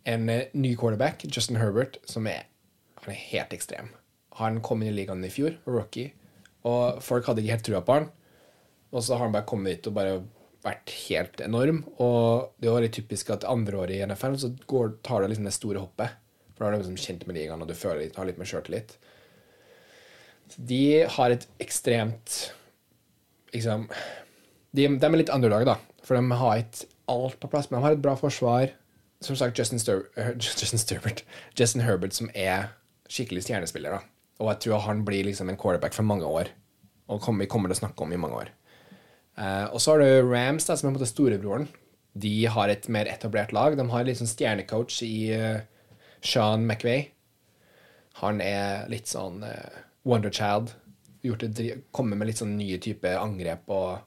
en 0.04 0.30
eh, 0.30 0.48
ny 0.54 0.76
quarterback, 0.78 1.26
Justin 1.30 1.58
Herbert, 1.62 1.98
som 2.10 2.28
er, 2.30 2.46
er 3.06 3.18
helt 3.32 3.54
ekstrem. 3.54 3.90
Han 4.40 4.62
kom 4.64 4.84
inn 4.84 4.94
i 4.94 4.98
ligaen 5.02 5.24
i 5.28 5.32
fjor, 5.34 5.58
rookie, 5.68 6.14
og 6.68 7.02
folk 7.04 7.28
hadde 7.28 7.44
ikke 7.44 7.56
helt 7.58 7.68
trua 7.68 7.82
på 7.86 7.98
han. 7.98 8.08
Og 8.92 9.04
så 9.04 9.16
har 9.16 9.26
han 9.26 9.36
bare 9.36 9.48
kommet 9.50 9.76
hit 9.76 9.90
og 9.90 9.98
bare 9.98 10.22
vært 10.66 10.94
helt 11.08 11.42
enorm. 11.44 11.84
Og 12.04 12.52
det 12.58 12.68
er 12.68 12.72
jo 12.72 12.78
veldig 12.78 12.94
typisk 12.98 13.32
at 13.34 13.48
andre 13.50 13.80
året 13.84 13.98
i 13.98 14.04
NFL 14.08 14.38
så 14.42 14.52
går, 14.70 14.98
tar 15.06 15.24
du 15.24 15.32
liksom 15.32 15.48
det 15.48 15.56
store 15.56 15.84
hoppet. 15.84 16.18
For 16.54 16.64
da 16.64 16.70
er 16.70 16.76
du 16.76 16.84
liksom 16.84 17.00
kjent 17.02 17.26
med 17.28 17.40
ligaen, 17.40 17.64
og 17.64 17.72
du 17.72 17.78
føler 17.78 18.06
litt, 18.06 18.18
har 18.20 18.28
litt 18.30 18.40
mer 18.42 18.50
sjøltillit. 18.50 18.96
De 20.58 20.84
har 21.16 21.34
et 21.34 21.48
ekstremt 21.64 22.38
liksom, 23.56 23.88
de, 24.76 24.88
de 24.88 25.08
er 25.08 25.18
litt 25.20 25.34
underdog, 25.34 25.66
da. 25.68 25.78
For 26.06 26.18
de 26.18 26.40
har 26.42 26.62
ikke 26.62 26.90
alt 27.12 27.40
på 27.42 27.50
plass, 27.52 27.70
men 27.70 27.80
de 27.80 27.86
har 27.86 27.98
et 27.98 28.04
bra 28.04 28.16
forsvar. 28.20 28.72
Som 29.22 29.38
sagt, 29.38 29.60
Justin, 29.60 29.80
Stur 29.80 30.08
Justin 30.42 30.82
Justin 31.58 31.84
Herbert, 31.86 32.16
som 32.18 32.32
er 32.34 32.72
skikkelig 33.12 33.46
stjernespiller. 33.46 33.98
da. 34.00 34.21
Og 34.42 34.50
jeg 34.50 34.64
tror 34.66 34.82
han 34.88 35.04
blir 35.06 35.28
liksom 35.28 35.52
en 35.52 35.60
quarterback 35.60 35.94
for 35.94 36.08
mange 36.08 36.26
år. 36.26 36.50
Og 37.12 37.22
kommer, 37.22 37.46
vi 37.46 37.52
kommer 37.52 37.70
til 37.70 37.78
å 37.78 37.82
snakke 37.84 38.06
om 38.06 38.14
i 38.16 38.20
mange 38.20 38.40
år. 38.42 38.52
Eh, 39.38 39.68
og 39.70 39.78
så 39.82 39.94
har 39.94 40.02
du 40.02 40.28
Rams, 40.32 40.66
da, 40.68 40.76
som 40.76 40.88
er 40.88 40.92
på 40.92 40.96
en 40.96 41.00
måte 41.00 41.12
storebroren. 41.12 41.68
De 42.20 42.34
har 42.52 42.72
et 42.74 42.88
mer 42.92 43.08
etablert 43.08 43.54
lag. 43.56 43.78
De 43.80 43.86
har 43.94 44.08
litt 44.08 44.20
sånn 44.20 44.28
stjernecoach 44.32 44.98
i 45.08 45.16
uh, 45.32 45.62
Sean 46.20 46.66
McVay. 46.68 47.06
Han 48.20 48.42
er 48.44 48.90
litt 48.92 49.08
sånn 49.08 49.46
uh, 49.48 49.78
Wonderchild. 50.08 50.74
Gjort 51.24 51.46
det, 51.46 51.52
dri- 51.56 51.78
Kommet 51.96 52.20
med 52.20 52.28
litt 52.32 52.42
sånn 52.42 52.58
nye 52.58 52.82
type 52.84 53.14
angrep 53.16 53.70
og, 53.72 54.02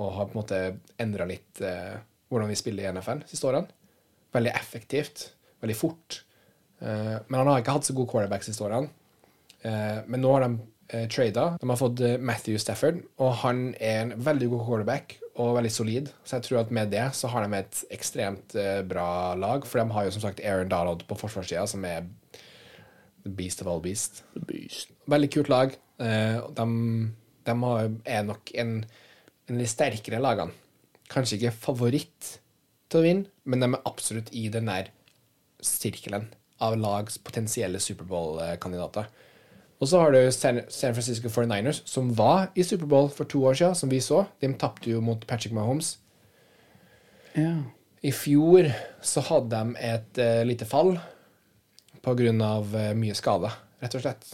og 0.00 0.10
har 0.16 0.26
på 0.30 0.34
en 0.34 0.40
måte 0.40 0.60
endra 1.04 1.28
litt 1.30 1.62
uh, 1.62 1.94
hvordan 2.32 2.50
vi 2.50 2.58
spiller 2.58 2.88
i 2.88 2.92
NFL 2.96 3.22
siste 3.30 3.46
årene. 3.52 3.70
Veldig 4.34 4.54
effektivt. 4.56 5.28
veldig 5.62 5.78
fort. 5.78 6.22
Uh, 6.82 7.20
men 7.28 7.38
han 7.38 7.52
har 7.52 7.62
ikke 7.62 7.76
hatt 7.76 7.86
så 7.86 7.94
god 7.94 8.10
quarterback 8.10 8.42
siste 8.48 8.66
årene. 8.66 8.90
Eh, 9.62 9.98
men 10.06 10.22
nå 10.22 10.32
har 10.34 10.44
de 10.44 10.56
eh, 10.92 11.08
trada. 11.10 11.46
De 11.60 11.68
har 11.70 11.80
fått 11.80 12.02
eh, 12.02 12.18
Matthew 12.18 12.58
Stafford, 12.62 13.02
og 13.22 13.36
han 13.44 13.68
er 13.78 14.00
en 14.02 14.14
veldig 14.26 14.50
god 14.54 14.64
quarterback 14.66 15.16
og 15.32 15.54
veldig 15.56 15.72
solid. 15.72 16.10
Så 16.24 16.38
jeg 16.38 16.48
tror 16.48 16.62
at 16.62 16.74
med 16.74 16.92
det 16.92 17.06
så 17.16 17.30
har 17.32 17.46
de 17.46 17.60
et 17.60 17.84
ekstremt 17.94 18.56
bra 18.88 19.06
lag. 19.38 19.64
For 19.68 19.80
de 19.80 19.94
har 19.94 20.06
jo 20.06 20.12
som 20.16 20.26
sagt 20.26 20.42
Aaron 20.44 20.72
Donald 20.72 21.06
på 21.08 21.16
forsvarssida, 21.16 21.64
som 21.70 21.86
er 21.88 22.04
the 23.22 23.32
beast 23.32 23.62
of 23.62 23.70
all 23.70 23.80
beast. 23.80 24.24
Veldig 25.08 25.30
kult 25.32 25.48
lag. 25.48 25.72
De, 25.96 26.66
de 27.46 27.56
har, 27.62 27.88
er 28.04 28.28
nok 28.28 28.52
en, 28.60 28.76
en 28.82 29.56
av 29.56 29.62
de 29.62 29.70
sterkere 29.70 30.20
lagene. 30.20 30.52
Kanskje 31.12 31.38
ikke 31.38 31.56
favoritt 31.64 32.34
til 32.92 33.00
å 33.00 33.06
vinne, 33.06 33.32
men 33.48 33.64
de 33.64 33.70
er 33.72 33.88
absolutt 33.88 34.28
i 34.36 34.46
den 34.52 34.68
der 34.68 34.92
sirkelen 35.64 36.28
av 36.62 36.76
lags 36.78 37.16
potensielle 37.24 37.80
Superbowl-kandidater. 37.82 39.08
Og 39.82 39.88
så 39.90 39.98
har 39.98 40.14
du 40.14 40.20
San 40.30 40.60
Francisco 40.70 41.26
49ers, 41.26 41.80
som 41.90 42.12
var 42.14 42.52
i 42.54 42.62
Superbowl 42.62 43.08
for 43.10 43.26
to 43.26 43.40
år 43.50 43.56
siden, 43.58 43.74
som 43.74 43.90
vi 43.90 43.98
så. 44.00 44.20
De 44.38 44.52
tapte 44.54 44.92
jo 44.92 45.00
mot 45.02 45.26
Patrick 45.26 45.54
Mahomes. 45.56 45.96
Ja. 47.34 47.56
I 48.02 48.12
fjor 48.14 48.68
så 49.02 49.24
hadde 49.26 49.58
de 49.58 49.82
et 49.82 50.20
uh, 50.22 50.44
lite 50.46 50.68
fall 50.70 50.94
på 52.02 52.14
grunn 52.18 52.40
av 52.42 52.72
eh, 52.74 52.92
mye 52.98 53.14
skader, 53.14 53.52
rett 53.78 53.94
og 53.94 54.02
slett. 54.02 54.30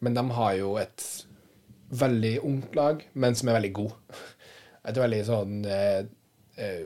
Men 0.00 0.14
de 0.16 0.22
har 0.36 0.54
jo 0.56 0.70
et 0.80 1.04
veldig 1.92 2.34
ungt 2.48 2.78
lag, 2.78 3.02
men 3.12 3.36
som 3.36 3.50
er 3.50 3.58
veldig 3.58 3.72
god. 3.76 3.96
Et 4.88 4.96
veldig 4.96 5.18
sånn 5.28 5.58
uh, 5.68 5.98
uh, 6.56 6.84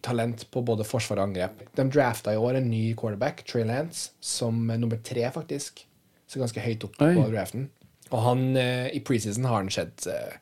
talent 0.00 0.46
på 0.48 0.62
både 0.64 0.86
forsvar 0.88 1.20
og 1.20 1.26
angrep. 1.26 1.66
De 1.76 1.84
drafta 1.92 2.32
i 2.32 2.40
år 2.40 2.56
en 2.56 2.70
ny 2.70 2.86
quarterback, 2.96 3.42
Trey 3.44 3.66
Lance, 3.68 4.14
som 4.24 4.62
er 4.72 4.80
nummer 4.80 5.02
tre, 5.04 5.26
faktisk. 5.32 5.84
Så 6.30 6.40
ganske 6.40 6.62
høyt 6.64 6.86
opp 6.86 6.96
Oi. 7.04 7.12
på 7.16 7.26
draften. 7.32 7.68
Og 8.10 8.22
han, 8.24 8.46
eh, 8.56 8.88
i 8.96 9.02
preseason 9.04 9.46
har 9.48 9.62
han 9.62 9.70
sett 9.72 10.06
eh, 10.10 10.38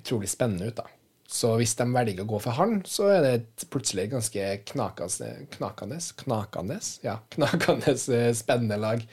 utrolig 0.00 0.30
spennende 0.30 0.70
ut, 0.70 0.80
da. 0.80 0.86
Så 1.30 1.52
hvis 1.60 1.76
de 1.78 1.86
velger 1.94 2.24
å 2.24 2.30
gå 2.32 2.40
for 2.42 2.58
han, 2.58 2.80
så 2.90 3.06
er 3.14 3.20
det 3.22 3.32
et 3.36 3.64
plutselig 3.70 4.08
ganske 4.10 4.46
knakende 4.72 5.28
Knakende? 5.54 6.80
Ja, 7.06 7.20
knakende 7.36 7.94
eh, 7.94 8.32
spennende 8.34 8.80
lag. 8.82 9.04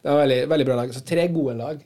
Det 0.00 0.08
var 0.08 0.22
veldig, 0.22 0.40
veldig 0.52 0.66
bra 0.68 0.80
lag. 0.80 0.94
Så 0.94 1.04
tre 1.04 1.26
gode 1.34 1.56
lag. 1.58 1.80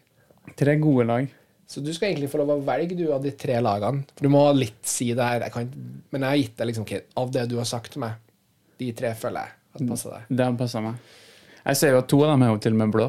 Tre 0.57 0.77
gode 0.81 1.07
lag. 1.09 1.31
Så 1.71 1.83
du 1.83 1.93
skal 1.95 2.11
egentlig 2.11 2.31
få 2.33 2.41
lov 2.41 2.57
å 2.57 2.63
velge 2.67 2.97
du 2.99 3.05
av 3.15 3.23
de 3.23 3.31
tre 3.39 3.59
lagene. 3.63 4.03
For 4.17 4.27
du 4.27 4.33
må 4.35 4.43
litt 4.59 4.83
si 4.91 5.13
det 5.15 5.27
her. 5.27 5.45
Jeg 5.47 5.55
kan, 5.55 5.69
men 6.11 6.27
jeg 6.27 6.29
har 6.33 6.41
gitt 6.41 6.57
deg 6.59 6.71
liksom, 6.71 6.87
okay, 6.87 7.05
av 7.23 7.31
det 7.35 7.45
du 7.51 7.57
har 7.61 7.69
sagt 7.71 7.95
til 7.95 8.03
meg, 8.03 8.19
de 8.83 8.89
tre 8.99 9.13
føler 9.19 9.47
jeg 9.47 9.57
at 9.79 9.85
passer 9.93 10.17
deg. 10.17 10.33
Det 10.41 10.49
passa 10.59 10.83
meg. 10.83 11.13
Jeg 11.61 11.79
ser 11.79 11.95
jo 11.95 12.01
at 12.03 12.09
to 12.11 12.19
av 12.25 12.33
dem 12.33 12.43
er 12.47 12.51
jo 12.51 12.61
til 12.65 12.75
og 12.75 12.81
med 12.81 12.95
blå. 12.97 13.07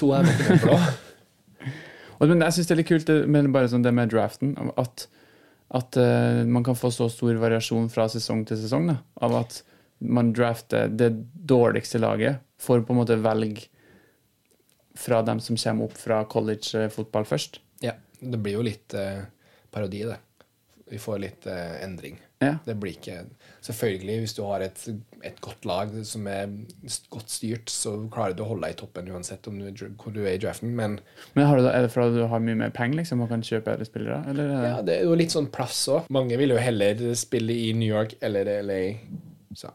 To 0.00 0.12
er 0.16 0.28
ikke 0.28 0.60
blå. 0.62 0.78
Men 2.30 2.44
jeg 2.46 2.54
syns 2.54 2.68
det 2.68 2.74
er 2.74 2.80
litt 2.80 2.90
kult 2.90 3.10
med, 3.34 3.50
bare 3.54 3.70
sånn 3.70 3.82
det 3.82 3.92
med 3.96 4.12
draften. 4.12 4.54
At, 4.78 5.08
at 5.74 5.98
uh, 5.98 6.42
man 6.46 6.64
kan 6.66 6.78
få 6.78 6.92
så 6.94 7.08
stor 7.10 7.38
variasjon 7.42 7.90
fra 7.90 8.06
sesong 8.12 8.44
til 8.46 8.60
sesong. 8.62 8.92
Da, 8.92 9.00
av 9.26 9.36
at 9.40 9.58
man 10.02 10.32
drafter 10.34 10.90
det 10.90 11.10
dårligste 11.34 12.00
laget 12.02 12.42
for 12.62 12.82
på 12.82 12.94
en 12.94 13.00
måte 13.02 13.18
velge 13.22 13.66
fra 14.98 15.22
dem 15.26 15.40
som 15.40 15.56
kommer 15.56 15.88
opp 15.88 15.96
fra 15.98 16.22
college-fotball 16.30 17.26
først. 17.26 17.58
Ja, 17.82 17.96
det 18.20 18.38
blir 18.38 18.58
jo 18.58 18.66
litt 18.66 18.94
uh, 18.94 19.24
parodi, 19.72 20.04
det. 20.06 20.18
Vi 20.92 21.00
får 21.00 21.22
litt 21.22 21.48
uh, 21.48 21.80
endring. 21.82 22.20
Ja. 22.42 22.56
Det 22.66 22.74
blir 22.82 22.96
ikke 22.98 23.22
Selvfølgelig, 23.62 24.16
hvis 24.24 24.32
du 24.34 24.40
har 24.42 24.62
et, 24.64 24.80
et 25.22 25.36
godt 25.44 25.66
lag 25.70 25.92
som 26.08 26.24
er 26.26 26.50
godt 27.14 27.30
styrt, 27.30 27.70
så 27.70 27.92
klarer 28.10 28.34
du 28.34 28.42
å 28.42 28.48
holde 28.48 28.66
deg 28.66 28.74
i 28.74 28.78
toppen 28.80 29.10
uansett 29.14 29.46
du, 29.46 29.84
hvor 30.00 30.10
du 30.10 30.24
er 30.24 30.34
i 30.34 30.40
draften, 30.42 30.72
men 30.74 30.96
Men 31.36 31.46
har 31.46 31.60
du, 31.60 31.68
er 31.70 31.86
det 31.86 31.92
fordi 31.94 32.18
du 32.18 32.26
har 32.26 32.42
mye 32.42 32.58
mer 32.58 32.72
penger 32.74 33.04
liksom, 33.04 33.22
og 33.22 33.30
kan 33.30 33.44
kjøpe 33.46 33.68
bedre 33.70 33.86
spillere? 33.86 34.18
Eller 34.32 34.50
er 34.50 34.66
ja, 34.66 34.80
det 34.82 34.96
er 34.96 35.06
jo 35.06 35.14
litt 35.14 35.34
sånn 35.34 35.46
plass 35.54 35.84
òg. 35.94 36.10
Mange 36.10 36.40
vil 36.40 36.56
jo 36.56 36.58
heller 36.58 37.04
spille 37.14 37.54
i 37.54 37.70
New 37.78 37.86
York 37.86 38.16
eller 38.18 38.50
LA. 38.66 38.80
Så. 39.54 39.70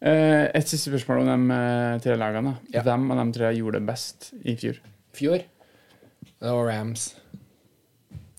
Eh, 0.00 0.46
et 0.54 0.70
siste 0.70 0.92
spørsmål 0.92 1.24
om 1.24 1.48
de 1.50 1.56
eh, 1.58 1.98
tre 2.06 2.14
lagene. 2.20 2.54
Ja. 2.70 2.84
Hvem 2.86 3.10
av 3.10 3.24
de 3.24 3.26
tre 3.36 3.50
gjorde 3.58 3.80
det 3.82 3.90
best 3.90 4.30
i 4.46 4.54
fjor? 4.60 4.78
Fjor, 5.18 5.42
det 5.42 6.54
var 6.54 6.70
Rams. 6.70 7.10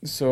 Så 0.07 0.31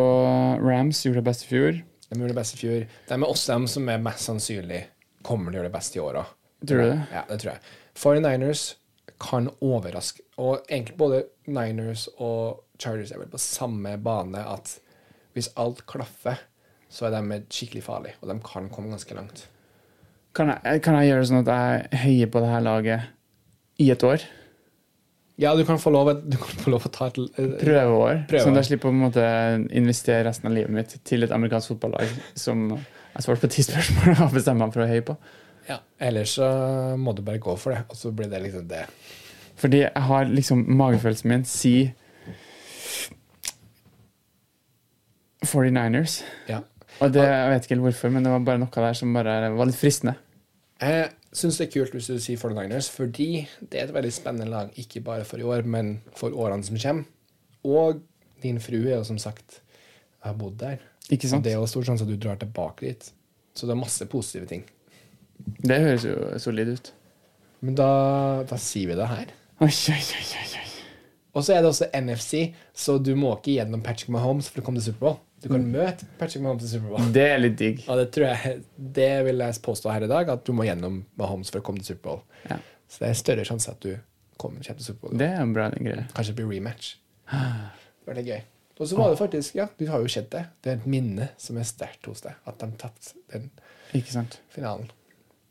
Rams 0.63 1.03
gjorde 1.05 1.19
det 1.19 1.27
best 1.27 1.45
i 1.45 1.51
fjor. 1.51 1.83
De 2.09 2.17
gjorde 2.17 2.33
det 2.33 2.39
best 2.39 2.55
i 2.55 2.61
fjor. 2.63 2.87
De 3.09 3.15
er 3.17 3.27
også 3.27 3.53
dem 3.53 3.67
som 3.69 3.89
er 3.91 4.01
mest 4.01 4.25
sannsynlig 4.25 4.83
kommer 5.25 5.51
til 5.51 5.59
å 5.59 5.61
gjøre 5.61 5.69
det 5.69 5.75
best 5.77 5.95
i 5.97 6.03
åra. 6.03 6.25
Tror 6.65 6.81
du 6.81 6.87
det? 6.89 6.99
Ja, 7.13 7.23
det 7.29 7.39
tror 7.41 7.51
jeg. 7.53 7.73
49ers 7.99 8.63
kan 9.19 9.49
overraske. 9.65 10.23
Og 10.39 10.63
egentlig 10.69 10.97
både 10.99 11.23
Niners 11.51 12.07
og 12.17 12.63
Chargers 12.79 13.11
er 13.11 13.21
vel 13.21 13.31
på 13.31 13.41
samme 13.41 13.97
bane 14.01 14.41
at 14.47 14.77
hvis 15.35 15.51
alt 15.59 15.83
klaffer, 15.89 16.39
så 16.89 17.07
er 17.07 17.13
de 17.13 17.41
skikkelig 17.53 17.83
farlige, 17.85 18.17
og 18.21 18.31
de 18.31 18.39
kan 18.45 18.69
komme 18.73 18.89
ganske 18.89 19.13
langt. 19.13 19.43
Kan 20.35 20.49
jeg, 20.49 20.81
kan 20.85 20.97
jeg 20.97 21.11
gjøre 21.11 21.27
sånn 21.29 21.43
at 21.43 21.51
jeg 21.53 22.01
heier 22.03 22.31
på 22.31 22.41
det 22.41 22.49
her 22.49 22.63
laget 22.65 23.81
i 23.81 23.89
et 23.93 24.05
år? 24.05 24.23
Ja, 25.39 25.53
du 25.55 25.63
kan 25.63 25.79
få 25.79 25.91
lov, 25.93 26.09
å 26.11 26.91
ta 26.91 27.07
et 27.07 27.17
eh, 27.39 27.51
Prøveår. 27.61 28.25
Prøveår. 28.27 28.43
Sånn 28.43 28.57
at 28.57 28.65
jeg 28.65 28.73
slipper 28.73 28.91
å 28.91 29.27
investere 29.79 30.25
resten 30.27 30.49
av 30.49 30.55
livet 30.57 30.73
mitt 30.75 30.97
til 31.07 31.23
et 31.23 31.31
amerikansk 31.35 31.71
fotballag 31.73 32.11
som 32.35 32.65
jeg 32.73 33.23
svarte 33.25 33.45
på 33.45 33.51
ti 33.55 33.63
spørsmål 33.63 34.25
og 34.25 34.33
bestemmer 34.37 34.67
meg 34.67 34.75
for 34.75 34.83
å 34.83 34.89
heie 34.89 35.05
på. 35.07 35.15
Ja, 35.69 35.79
Ellers 36.01 36.33
så 36.39 36.49
må 36.99 37.13
du 37.15 37.21
bare 37.23 37.39
gå 37.41 37.55
for 37.61 37.75
det, 37.75 37.85
og 37.87 37.95
så 37.95 38.11
blir 38.15 38.27
det 38.31 38.41
liksom 38.43 38.67
det. 38.67 38.83
Fordi 39.59 39.83
jeg 39.85 40.05
har 40.09 40.29
liksom 40.31 40.63
magefølelsen 40.79 41.31
min 41.31 41.45
si 41.47 41.73
49ers. 45.45 46.19
Ja. 46.49 46.63
Og 46.99 47.13
det, 47.15 47.23
jeg 47.23 47.51
vet 47.53 47.63
ikke 47.63 47.77
helt 47.77 47.85
hvorfor, 47.87 48.11
men 48.11 48.25
det 48.27 48.33
var 48.33 48.43
bare 48.43 48.59
noe 48.59 48.83
der 48.83 48.97
som 48.97 49.15
bare 49.15 49.53
var 49.55 49.69
litt 49.69 49.79
fristende. 49.79 50.17
Jeg 50.79 51.11
syns 51.35 51.57
det 51.59 51.67
er 51.67 51.73
kult 51.75 51.93
hvis 51.95 52.07
du 52.09 52.17
sier 52.21 52.39
49ers, 52.41 52.89
fordi 52.93 53.47
det 53.61 53.79
er 53.79 53.87
et 53.87 53.93
veldig 53.95 54.11
spennende 54.13 54.49
lag, 54.49 54.71
ikke 54.81 55.01
bare 55.05 55.25
for 55.27 55.41
i 55.41 55.45
år, 55.45 55.65
men 55.65 55.99
for 56.17 56.33
årene 56.33 56.65
som 56.65 56.77
kommer. 56.81 57.05
Og 57.67 58.01
din 58.43 58.59
frue 58.63 58.87
er 58.87 58.97
jo 58.97 59.03
som 59.07 59.19
sagt 59.21 59.59
har 60.25 60.33
bodd 60.39 60.57
der. 60.61 60.79
Ikke 61.09 61.27
Og 61.27 61.31
sant? 61.35 61.43
det 61.45 61.53
er 61.53 61.59
jo 61.59 61.67
stor 61.69 61.85
sjanse 61.87 62.05
at 62.05 62.11
du 62.11 62.17
drar 62.17 62.39
tilbake 62.41 62.85
dit. 62.87 63.11
Så 63.55 63.67
det 63.67 63.75
er 63.75 63.81
masse 63.81 64.05
positive 64.09 64.45
ting. 64.49 64.63
Det 65.63 65.79
høres 65.79 66.05
jo 66.07 66.15
solid 66.39 66.73
ut. 66.75 66.91
Men 67.61 67.75
da, 67.75 67.89
da 68.47 68.57
sier 68.59 68.91
vi 68.91 68.95
det 68.99 69.07
her. 69.09 69.31
Oi, 69.59 69.67
oi, 69.67 69.99
oi, 69.99 70.25
oi. 70.39 70.65
Og 71.35 71.43
så 71.45 71.53
er 71.53 71.61
det 71.61 71.69
også 71.69 71.87
NFC, 71.93 72.53
så 72.73 72.97
du 72.99 73.11
må 73.19 73.35
ikke 73.37 73.57
gjennom 73.59 73.83
Patrick 73.85 74.09
Mahomes 74.11 74.47
for 74.49 74.61
å 74.61 74.65
komme 74.65 74.79
til 74.81 74.89
Superbowl. 74.91 75.19
Du 75.39 75.47
kan 75.51 75.63
møte 75.71 76.07
Patrick 76.19 76.43
Mahomes 76.43 76.65
i 76.67 76.71
Superbowl. 76.73 77.11
Det 77.15 77.25
er 77.31 77.39
litt 77.39 77.57
digg. 77.59 77.81
Og 77.87 78.01
det 78.01 78.23
jeg 78.25 78.61
Det 78.99 79.09
vil 79.27 79.43
jeg 79.45 79.61
påstå 79.63 79.93
her 79.93 80.05
i 80.05 80.11
dag, 80.11 80.29
at 80.35 80.45
du 80.45 80.51
må 80.55 80.67
gjennom 80.67 81.01
Mahomes 81.19 81.51
for 81.53 81.61
å 81.61 81.65
komme 81.65 81.79
til 81.79 81.93
Superbowl. 81.93 82.21
Ja. 82.49 82.59
Så 82.89 83.03
det 83.03 83.09
er 83.09 83.19
større 83.19 83.45
sjanse 83.47 83.71
at 83.71 83.81
du 83.85 83.93
kommer, 84.37 84.59
kommer 84.59 84.81
til 84.81 84.85
Superbowl. 84.89 85.17
Det 85.19 85.29
er 85.29 85.43
en 85.43 85.55
bra 85.55 85.69
greie. 85.75 86.07
Kanskje 86.15 86.33
det 86.33 86.39
blir 86.41 86.55
rematch. 86.57 86.95
Det 87.99 88.15
var 88.15 88.17
litt 88.17 88.31
gøy. 88.31 88.39
Og 88.79 88.87
så 88.87 88.95
var 88.97 89.11
det 89.11 89.17
faktisk, 89.19 89.55
ja, 89.59 89.67
du 89.77 89.83
har 89.91 89.99
jo 90.01 90.09
sett 90.09 90.31
det. 90.31 90.45
Det 90.63 90.71
er 90.71 90.77
et 90.79 90.85
minne 90.89 91.27
som 91.37 91.57
er 91.59 91.67
sterkt 91.67 92.07
hos 92.09 92.23
deg. 92.23 92.37
At 92.47 92.61
de 92.61 92.69
tapte 92.79 93.11
den 93.29 93.51
finalen. 94.49 94.87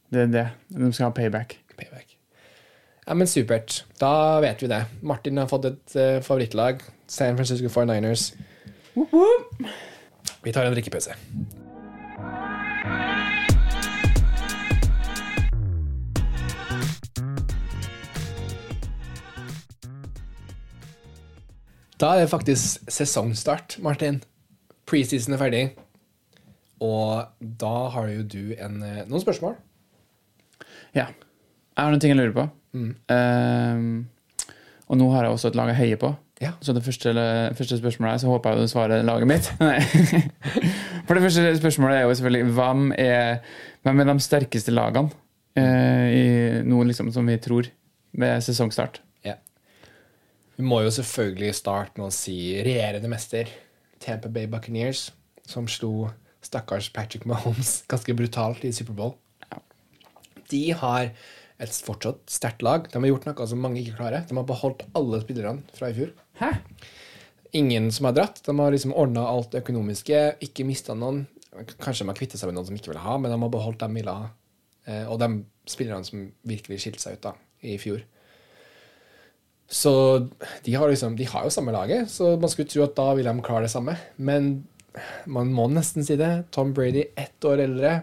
Det 0.08 0.24
er 0.24 0.30
det. 0.32 0.46
De 0.72 0.88
skal 0.96 1.10
ha 1.10 1.14
payback. 1.14 1.58
Payback. 1.76 2.16
Ja, 3.04 3.14
men 3.14 3.28
supert. 3.28 3.84
Da 4.00 4.40
vet 4.40 4.64
vi 4.64 4.70
det. 4.72 4.80
Martin 5.04 5.38
har 5.38 5.48
fått 5.48 5.68
et 5.68 5.96
uh, 5.96 6.18
favorittlag. 6.24 6.80
San 7.06 7.36
Francisco 7.36 7.68
49ers. 7.68 8.32
Vi 10.44 10.52
tar 10.52 10.66
en 10.66 10.74
drikkepause. 10.74 11.14
Da 21.98 22.12
er 22.14 22.22
det 22.22 22.30
faktisk 22.30 22.90
sesongstart, 22.90 23.78
Martin. 23.82 24.20
Preseason 24.86 25.34
er 25.34 25.40
ferdig. 25.40 25.62
Og 26.78 27.26
da 27.40 27.74
har 27.90 28.06
jo 28.12 28.22
du 28.22 28.54
en, 28.54 28.82
eh, 28.82 29.02
noen 29.08 29.22
spørsmål. 29.22 29.56
Ja. 30.94 31.08
Jeg 31.10 31.84
har 31.84 31.90
noen 31.90 32.00
ting 32.00 32.14
jeg 32.14 32.20
lurer 32.20 32.36
på. 32.36 32.44
Ehm, 33.10 34.06
og 34.88 34.96
nå 34.96 35.10
har 35.10 35.24
jeg 35.24 35.32
også 35.32 35.48
et 35.48 35.56
lag 35.56 35.68
jeg 35.72 35.76
heier 35.76 35.96
på. 35.96 36.16
Ja. 36.42 36.52
Så 36.62 36.72
det 36.72 36.84
første, 36.86 37.12
første 37.58 37.78
spørsmålet 37.80 38.12
er, 38.12 38.20
så 38.22 38.30
håper 38.30 38.54
jeg 38.54 38.62
du 38.62 38.70
svarer 38.70 39.02
laget 39.02 39.26
mitt. 39.26 39.48
For 41.06 41.16
det 41.16 41.24
første 41.24 41.56
spørsmålet 41.58 41.96
er 41.96 42.04
jo 42.06 42.14
selvfølgelig 42.14 42.52
hvem 42.54 42.92
er, 42.98 43.40
hvem 43.82 44.00
er 44.00 44.10
de 44.12 44.22
sterkeste 44.22 44.74
lagene 44.74 45.10
eh, 45.58 46.06
i 46.14 46.26
noe 46.68 46.86
liksom 46.86 47.10
som 47.14 47.26
vi 47.26 47.38
tror 47.42 47.70
ved 48.18 48.44
sesongstart? 48.46 49.00
Ja. 49.26 49.34
Vi 50.56 50.66
må 50.66 50.82
jo 50.86 50.94
selvfølgelig 50.94 51.56
starte 51.58 51.98
med 51.98 52.12
å 52.12 52.14
si 52.14 52.38
regjerende 52.62 53.10
mester 53.10 53.50
Tampa 53.98 54.30
Bay 54.30 54.46
Buccaneers, 54.46 55.08
som 55.48 55.66
slo 55.66 56.10
stakkars 56.44 56.92
Patrick 56.94 57.26
Mahomes 57.26 57.80
ganske 57.90 58.14
brutalt 58.14 58.62
i 58.62 58.70
Superbowl. 58.72 59.16
De 60.48 60.62
har 60.72 61.10
et 61.58 61.80
fortsatt 61.84 62.22
sterkt 62.30 62.62
lag. 62.62 62.86
De 62.90 63.00
har 63.00 63.10
gjort 63.10 63.26
noe 63.28 63.48
som 63.50 63.60
mange 63.62 63.82
ikke 63.82 63.98
klarer. 63.98 64.26
De 64.28 64.36
har 64.38 64.46
beholdt 64.46 64.84
alle 64.98 65.20
spillerne 65.24 65.76
fra 65.76 65.90
i 65.90 65.96
fjor. 65.96 66.12
Hæ? 66.38 66.52
Ingen 67.58 67.90
som 67.94 68.08
har 68.08 68.14
dratt. 68.18 68.42
De 68.46 68.54
har 68.58 68.74
liksom 68.74 68.94
ordna 68.94 69.26
alt 69.26 69.50
det 69.52 69.64
økonomiske, 69.64 70.20
ikke 70.44 70.66
mista 70.68 70.94
noen. 70.94 71.24
Kanskje 71.80 72.04
de 72.04 72.12
har 72.12 72.18
kvittet 72.18 72.40
seg 72.40 72.50
med 72.50 72.58
noen 72.58 72.68
som 72.68 72.78
ikke 72.78 72.92
ville 72.92 73.02
ha, 73.02 73.16
men 73.18 73.32
de 73.32 73.40
har 73.42 73.52
beholdt 73.52 73.80
dem 73.82 73.96
de 73.96 74.02
ville 74.02 74.14
ha. 74.14 74.28
Og 75.08 75.18
de 75.20 75.30
spillerne 75.68 76.06
som 76.06 76.28
virkelig 76.48 76.80
skilte 76.84 77.02
seg 77.02 77.18
ut 77.18 77.26
da, 77.26 77.34
i 77.66 77.74
fjor. 77.80 78.04
Så 79.68 79.92
de 80.64 80.74
har, 80.74 80.88
liksom, 80.88 81.16
de 81.16 81.26
har 81.28 81.44
jo 81.44 81.52
samme 81.52 81.74
laget, 81.74 82.08
så 82.12 82.36
man 82.40 82.48
skulle 82.52 82.70
tro 82.70 82.86
at 82.86 82.96
da 82.96 83.10
vil 83.16 83.28
de 83.28 83.34
klare 83.44 83.66
det 83.66 83.72
samme. 83.74 83.98
Men 84.16 84.62
man 85.28 85.52
må 85.54 85.66
nesten 85.72 86.06
si 86.06 86.16
det. 86.18 86.30
Tom 86.54 86.72
Brady, 86.76 87.10
ett 87.16 87.44
år 87.44 87.64
eldre. 87.66 87.98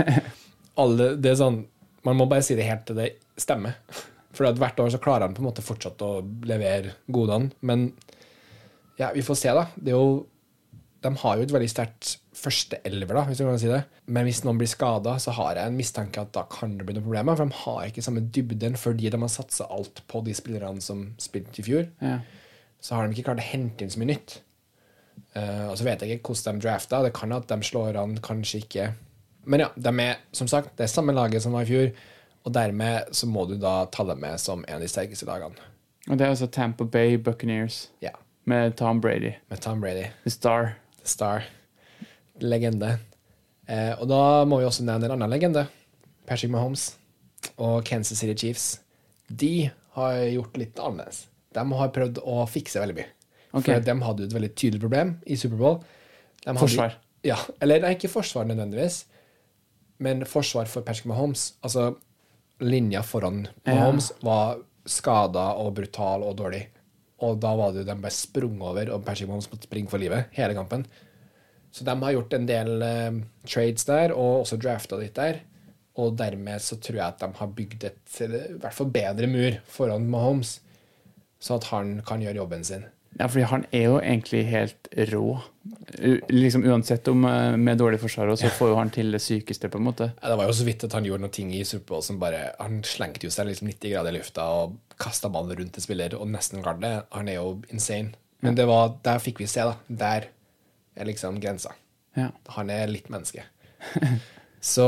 Alle, 0.82 1.14
det 1.18 1.32
er 1.32 1.40
sånn, 1.40 1.64
man 2.04 2.18
må 2.18 2.26
bare 2.30 2.44
si 2.44 2.56
det 2.58 2.66
helt 2.68 2.84
til 2.88 2.98
det 3.00 3.08
stemmer. 3.40 3.78
For 4.34 4.48
at 4.48 4.58
hvert 4.58 4.80
år 4.82 4.92
så 4.92 5.00
klarer 5.02 5.28
han 5.28 5.34
på 5.36 5.42
en 5.42 5.48
måte 5.48 5.64
fortsatt 5.64 6.02
å 6.02 6.18
levere 6.46 6.96
godene. 7.06 7.54
Men 7.62 7.92
ja, 8.98 9.10
vi 9.14 9.22
får 9.26 9.38
se, 9.40 9.54
da. 9.54 9.68
Det 9.76 9.94
er 9.94 9.98
jo, 9.98 10.24
de 11.04 11.12
har 11.22 11.38
jo 11.38 11.46
et 11.46 11.54
veldig 11.54 11.70
sterkt 11.70 12.16
førsteelver, 12.34 13.20
hvis 13.28 13.40
du 13.40 13.44
kan 13.46 13.60
si 13.62 13.70
det. 13.70 13.82
Men 14.10 14.26
hvis 14.26 14.42
noen 14.44 14.58
blir 14.60 14.70
skada, 14.70 15.16
så 15.22 15.34
har 15.38 15.58
jeg 15.58 15.70
en 15.70 15.78
mistanke 15.78 16.22
at 16.22 16.32
da 16.34 16.44
kan 16.50 16.76
det 16.78 16.86
bli 16.86 16.96
noen 16.96 17.06
problemer. 17.06 17.38
For 17.38 17.46
de 17.46 17.62
har 17.62 17.90
ikke 17.90 18.04
samme 18.04 18.24
dybden 18.34 18.78
fordi 18.80 19.12
de 19.12 19.20
har 19.22 19.32
satsa 19.32 19.68
alt 19.72 20.02
på 20.10 20.24
de 20.26 20.34
spillerne 20.36 20.82
som 20.84 21.06
spilte 21.22 21.62
i 21.62 21.66
fjor. 21.66 21.86
Ja. 22.02 22.18
Så 22.84 22.98
har 22.98 23.06
de 23.06 23.16
ikke 23.16 23.30
klart 23.30 23.42
å 23.42 23.48
hente 23.52 23.86
inn 23.86 23.94
så 23.94 24.02
mye 24.02 24.12
nytt. 24.12 24.40
Uh, 25.34 25.70
og 25.70 25.78
så 25.78 25.86
vet 25.86 26.02
jeg 26.02 26.18
ikke 26.18 26.34
hvordan 26.34 26.58
de 26.58 26.66
drafta. 26.66 27.02
Det 27.06 27.14
kan 27.16 27.34
at 27.34 27.48
de 27.50 27.70
slår 27.70 27.98
an, 28.02 28.18
kanskje 28.22 28.64
ikke. 28.66 28.90
Men 29.46 29.64
ja, 29.64 29.68
de 29.76 29.92
er 30.04 30.18
som 30.32 30.48
sagt 30.50 30.76
det 30.78 30.86
er 30.86 30.92
samme 30.92 31.14
laget 31.16 31.42
som 31.44 31.52
var 31.56 31.66
i 31.66 31.70
fjor. 31.70 31.90
Og 32.44 32.52
dermed 32.52 33.14
så 33.16 33.26
må 33.30 33.46
du 33.48 33.54
da 33.60 33.86
ta 33.92 34.04
dem 34.04 34.20
med 34.20 34.40
som 34.40 34.64
en 34.68 34.76
av 34.76 34.82
de 34.84 34.88
sterkeste 34.90 35.24
lagene. 35.28 35.56
Og 36.10 36.18
det 36.20 36.26
er 36.26 36.34
altså 36.34 36.46
Tampa 36.52 36.84
Bay 36.84 37.16
Buccaneers 37.16 37.86
Ja, 38.04 38.10
med 38.44 38.76
Tom 38.76 39.00
Brady. 39.00 39.32
med 39.48 39.60
Tom 39.64 39.80
Brady. 39.80 40.10
The 40.24 40.30
Star. 40.30 40.74
The 41.00 41.08
Star. 41.08 41.46
Legende. 42.44 42.98
Eh, 43.66 43.94
og 43.96 44.08
da 44.10 44.44
må 44.44 44.58
vi 44.60 44.66
også 44.68 44.84
nevne 44.84 45.08
en 45.08 45.14
annen 45.16 45.32
legende. 45.32 45.66
Patrick 46.28 46.52
Mahomes 46.52 46.90
og 47.56 47.84
Kansas 47.88 48.18
City 48.20 48.34
Chiefs. 48.36 48.80
De 49.28 49.70
har 49.96 50.18
gjort 50.34 50.56
litt 50.60 50.80
annerledes. 50.80 51.26
De 51.54 51.64
har 51.78 51.92
prøvd 51.94 52.20
å 52.28 52.42
fikse 52.50 52.82
veldig 52.82 52.96
mye. 52.98 53.08
Okay. 53.54 53.76
For 53.78 53.86
de 53.86 53.94
hadde 54.02 54.26
et 54.26 54.34
veldig 54.34 54.52
tydelig 54.58 54.82
problem 54.82 55.14
i 55.30 55.36
Superbowl. 55.38 55.78
Forsvar. 56.58 56.96
Ja, 57.24 57.38
eller 57.62 57.80
nei, 57.80 57.94
ikke 57.96 58.10
forsvar 58.12 58.44
nødvendigvis, 58.50 59.04
men 60.04 60.26
forsvar 60.28 60.68
for 60.70 60.84
Patrick 60.86 61.08
Mahomes. 61.10 61.54
Altså, 61.64 61.94
linja 62.62 63.02
foran 63.06 63.46
Mahomes 63.66 64.12
var 64.24 64.60
skada 64.86 65.50
og 65.60 65.74
brutal 65.78 66.26
og 66.26 66.36
dårlig. 66.38 66.66
Og 67.24 67.38
da 67.40 67.54
var 67.56 67.72
det 67.72 67.84
jo 67.84 67.88
de 67.88 67.96
bare 68.04 68.14
sprung 68.14 68.60
over, 68.62 68.90
og 68.92 69.04
Patrick 69.06 69.30
Mahomes 69.30 69.48
måtte 69.52 69.68
springe 69.68 69.90
for 69.92 70.02
livet 70.02 70.32
hele 70.36 70.56
kampen. 70.56 70.84
Så 71.74 71.86
de 71.86 71.94
har 71.98 72.14
gjort 72.14 72.36
en 72.36 72.46
del 72.46 72.84
uh, 72.84 73.22
trades 73.48 73.86
der, 73.88 74.14
og 74.14 74.44
også 74.44 74.60
drafta 74.62 74.98
litt 75.00 75.16
der. 75.18 75.40
Og 75.98 76.14
dermed 76.18 76.62
så 76.62 76.78
tror 76.82 76.98
jeg 77.00 77.06
at 77.06 77.22
de 77.22 77.30
har 77.38 77.54
bygd 77.56 77.86
et 77.88 78.20
i 78.26 78.28
hvert 78.58 78.74
fall 78.74 78.90
bedre 78.94 79.30
mur 79.30 79.58
foran 79.70 80.06
Mahomes, 80.10 80.58
så 81.42 81.58
at 81.58 81.68
han 81.70 81.96
kan 82.06 82.22
gjøre 82.22 82.40
jobben 82.42 82.66
sin. 82.66 82.86
Ja, 83.18 83.28
fordi 83.28 83.44
han 83.46 83.66
er 83.70 83.84
jo 83.84 83.98
egentlig 84.00 84.42
helt 84.50 84.88
rå. 85.12 85.26
U 85.98 86.20
liksom 86.28 86.64
Uansett 86.66 87.08
om 87.08 87.24
eh, 87.28 87.56
med 87.56 87.78
dårlig 87.78 88.00
forsvar, 88.02 88.32
så 88.36 88.50
får 88.50 88.72
jo 88.72 88.78
han 88.80 88.90
til 88.94 89.14
det 89.14 89.22
sykeste, 89.22 89.70
på 89.70 89.78
en 89.78 89.86
måte. 89.86 90.10
Ja, 90.20 90.32
det 90.32 90.38
var 90.40 90.50
jo 90.50 90.56
så 90.58 90.66
vidt 90.66 90.84
at 90.86 90.96
han 90.96 91.06
gjorde 91.06 91.24
noen 91.26 91.34
ting 91.34 91.52
i 91.54 91.62
Superbowl 91.64 92.02
som 92.02 92.18
bare 92.22 92.48
Han 92.58 92.82
slengte 92.86 93.28
jo 93.28 93.32
seg 93.34 93.48
liksom 93.48 93.70
90 93.70 93.94
grader 93.94 94.14
i 94.14 94.18
lufta 94.18 94.48
og 94.58 94.76
kasta 95.00 95.30
ballen 95.32 95.56
rundt 95.58 95.78
en 95.78 95.84
spiller 95.84 96.16
og 96.18 96.28
nesten 96.30 96.62
klarte 96.64 96.82
det. 96.84 96.94
Han 97.14 97.30
er 97.30 97.38
jo 97.38 97.56
insane. 97.70 98.16
Men 98.44 98.58
det 98.58 98.66
var, 98.68 98.98
der 99.06 99.22
fikk 99.24 99.40
vi 99.40 99.48
se, 99.48 99.64
da. 99.64 99.78
Der 99.88 100.28
er 100.94 101.08
liksom 101.08 101.38
grensa. 101.40 101.72
Ja. 102.18 102.28
Han 102.58 102.70
er 102.70 102.90
litt 102.90 103.08
menneske. 103.12 103.46
Så, 104.64 104.84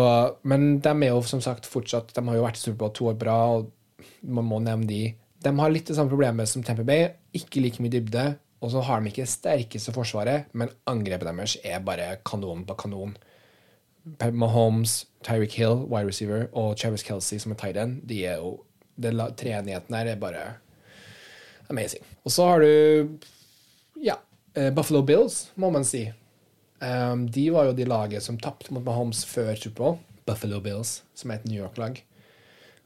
men 0.49 0.79
de 0.81 0.93
er 0.93 1.11
jo 1.11 1.21
som 1.29 1.43
sagt 1.45 1.67
fortsatt 1.69 2.15
De 2.17 2.23
har 2.25 2.37
jo 2.39 2.45
vært 2.47 2.57
i 2.57 2.63
Superbowl 2.63 2.93
to 2.97 3.11
år 3.11 3.19
bra, 3.21 3.37
og 3.59 4.07
man 4.25 4.47
må 4.49 4.61
nevne 4.65 4.89
de. 4.89 5.01
De 5.47 5.53
har 5.59 5.71
litt 5.73 5.87
det 5.89 5.95
samme 5.97 6.11
problemet 6.11 6.51
som 6.51 6.65
Temper 6.67 6.87
Bay. 6.89 7.07
Ikke 7.39 7.63
like 7.63 7.83
mye 7.83 7.93
dybde. 7.95 8.27
Og 8.65 8.73
så 8.73 8.81
har 8.83 9.01
de 9.05 9.11
ikke 9.13 9.23
det 9.23 9.31
sterkeste 9.31 9.93
forsvaret, 9.95 10.47
men 10.57 10.71
angrepet 10.91 11.29
deres 11.29 11.57
er 11.63 11.83
bare 11.85 12.17
kanon 12.27 12.65
på 12.67 12.75
kanon. 12.81 13.13
Mahomes, 14.33 15.05
Tyreek 15.27 15.53
Hill, 15.59 15.83
wide 15.91 16.09
receiver, 16.09 16.47
og 16.57 16.77
Travis 16.81 17.05
Kelsey 17.05 17.39
som 17.43 17.53
er 17.53 17.59
tight 17.61 17.77
end, 17.83 18.01
de 18.09 18.23
er 18.25 18.39
jo 18.41 18.55
la- 19.03 19.31
Treenigheten 19.37 19.95
her 19.95 20.07
er 20.13 20.17
bare 20.17 20.45
amazing. 21.69 22.03
Og 22.25 22.33
så 22.33 22.47
har 22.49 22.61
du 22.65 23.19
ja, 24.03 24.17
eh, 24.55 24.71
Buffalo 24.71 25.03
Bills, 25.03 25.51
må 25.57 25.71
man 25.71 25.85
si. 25.85 26.07
Um, 26.81 27.27
de 27.29 27.51
var 27.51 27.67
jo 27.67 27.73
de 27.77 27.85
laget 27.89 28.23
som 28.23 28.39
tapte 28.39 28.73
mot 28.73 28.85
Mahomes 28.85 29.25
før 29.25 29.55
Superbowl. 29.57 29.99
Buffalo 30.27 30.61
Bills, 30.61 31.03
som 31.15 31.31
er 31.31 31.35
et 31.41 31.47
New 31.47 31.61
York-lag. 31.61 32.03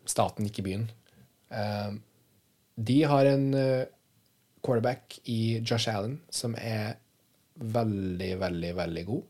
Staten, 0.07 0.47
ikke 0.47 0.63
byen. 0.67 0.91
Um, 1.51 2.03
de 2.81 3.03
har 3.09 3.29
en 3.29 3.47
eh, 3.55 3.89
quarterback 4.65 5.19
i 5.29 5.61
Josh 5.61 5.91
Allen 5.93 6.19
som 6.33 6.55
er 6.57 6.97
veldig, 7.61 8.33
veldig, 8.41 8.73
veldig 8.79 9.05
god. 9.09 9.27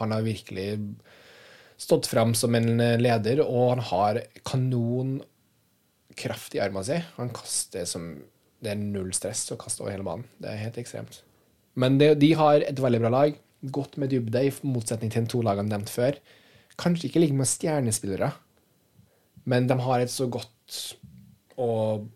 Han 0.00 0.12
har 0.12 0.26
virkelig 0.26 0.68
stått 1.80 2.08
fram 2.10 2.34
som 2.36 2.54
en 2.56 2.80
eh, 2.80 2.98
leder, 3.00 3.42
og 3.44 3.76
han 3.76 3.84
har 3.90 4.20
kanon 4.48 5.18
kraft 6.16 6.56
i 6.56 6.62
armene 6.64 6.84
sin. 6.88 7.06
Han 7.20 7.32
kaster 7.36 7.88
som 7.88 8.16
Det 8.56 8.70
er 8.72 8.78
null 8.80 9.10
stress 9.12 9.42
å 9.52 9.58
kaste 9.60 9.82
over 9.84 9.92
hele 9.92 10.04
banen. 10.06 10.24
Det 10.40 10.48
er 10.48 10.62
helt 10.62 10.78
ekstremt. 10.80 11.20
Men 11.76 11.98
det, 12.00 12.14
de 12.22 12.30
har 12.34 12.62
et 12.64 12.78
veldig 12.80 13.02
bra 13.02 13.10
lag. 13.12 13.34
Godt 13.68 13.98
med 14.00 14.08
dybde, 14.10 14.40
i 14.48 14.52
motsetning 14.64 15.12
til 15.12 15.26
de 15.26 15.30
to 15.30 15.42
lagene 15.44 15.68
nevnt 15.68 15.92
før. 15.92 16.16
Kanskje 16.80 17.10
ikke 17.10 17.20
like 17.20 17.36
med 17.36 17.48
stjernespillere, 17.48 18.30
men 19.44 19.68
de 19.68 19.76
har 19.84 20.02
et 20.02 20.12
så 20.12 20.26
godt 20.32 20.80
og 21.60 22.08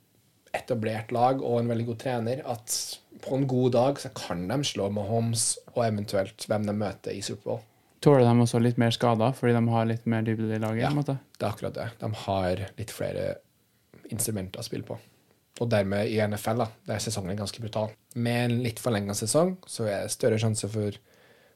etablert 0.56 1.12
lag 1.14 1.42
og 1.44 1.60
en 1.60 1.70
veldig 1.70 1.86
god 1.92 2.00
trener 2.02 2.42
at 2.48 2.76
på 3.22 3.36
en 3.36 3.46
god 3.48 3.74
dag 3.76 4.00
så 4.02 4.10
kan 4.16 4.46
de 4.48 4.58
slå 4.66 4.88
Mahomes 4.94 5.52
og 5.74 5.84
eventuelt 5.84 6.46
hvem 6.48 6.66
de 6.66 6.74
møter 6.76 7.14
i 7.14 7.22
Superbowl. 7.24 7.60
Tåler 8.00 8.24
de 8.24 8.32
også 8.46 8.62
litt 8.62 8.78
mer 8.80 8.94
skader, 8.96 9.34
fordi 9.36 9.52
de 9.52 9.62
har 9.74 9.88
litt 9.88 10.06
mer 10.08 10.24
dybde 10.24 10.56
i 10.56 10.60
laget? 10.62 10.86
Ja. 10.86 11.04
Det 11.04 11.44
er 11.44 11.50
akkurat 11.50 11.76
det. 11.76 11.88
De 12.00 12.08
har 12.22 12.62
litt 12.78 12.94
flere 12.94 13.26
instrumenter 14.08 14.62
å 14.62 14.64
spille 14.64 14.88
på. 14.88 14.96
Og 15.60 15.68
dermed 15.68 16.08
i 16.08 16.16
NFL, 16.24 16.62
da, 16.62 16.68
der 16.88 17.02
sesongen 17.04 17.34
er 17.34 17.42
ganske 17.42 17.60
brutal. 17.60 17.92
Med 18.16 18.46
en 18.46 18.62
litt 18.64 18.80
forlenga 18.80 19.12
sesong 19.18 19.58
så 19.68 19.84
er 19.84 20.06
det 20.06 20.14
større 20.14 20.40
sjanse 20.40 20.70
for 20.72 20.96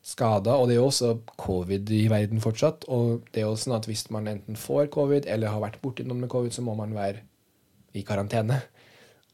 skader. 0.05 0.59
Og 0.59 0.69
det 0.69 0.77
er 0.77 0.83
jo 0.83 0.91
også 0.91 1.15
covid 1.41 1.89
i 1.97 2.05
verden 2.13 2.45
fortsatt. 2.45 2.85
Og 2.93 3.25
det 3.33 3.41
er 3.41 3.49
jo 3.49 3.57
sånn 3.57 3.79
at 3.79 3.89
hvis 3.89 4.05
man 4.13 4.29
enten 4.29 4.61
får 4.61 4.93
covid 4.93 5.31
eller 5.33 5.55
har 5.55 5.65
vært 5.65 5.81
borti 5.85 6.05
noen 6.05 6.27
med 6.27 6.33
covid, 6.35 6.53
så 6.53 6.65
må 6.67 6.77
man 6.77 6.93
være 6.97 7.25
i 7.97 8.05
karantene. 8.05 8.61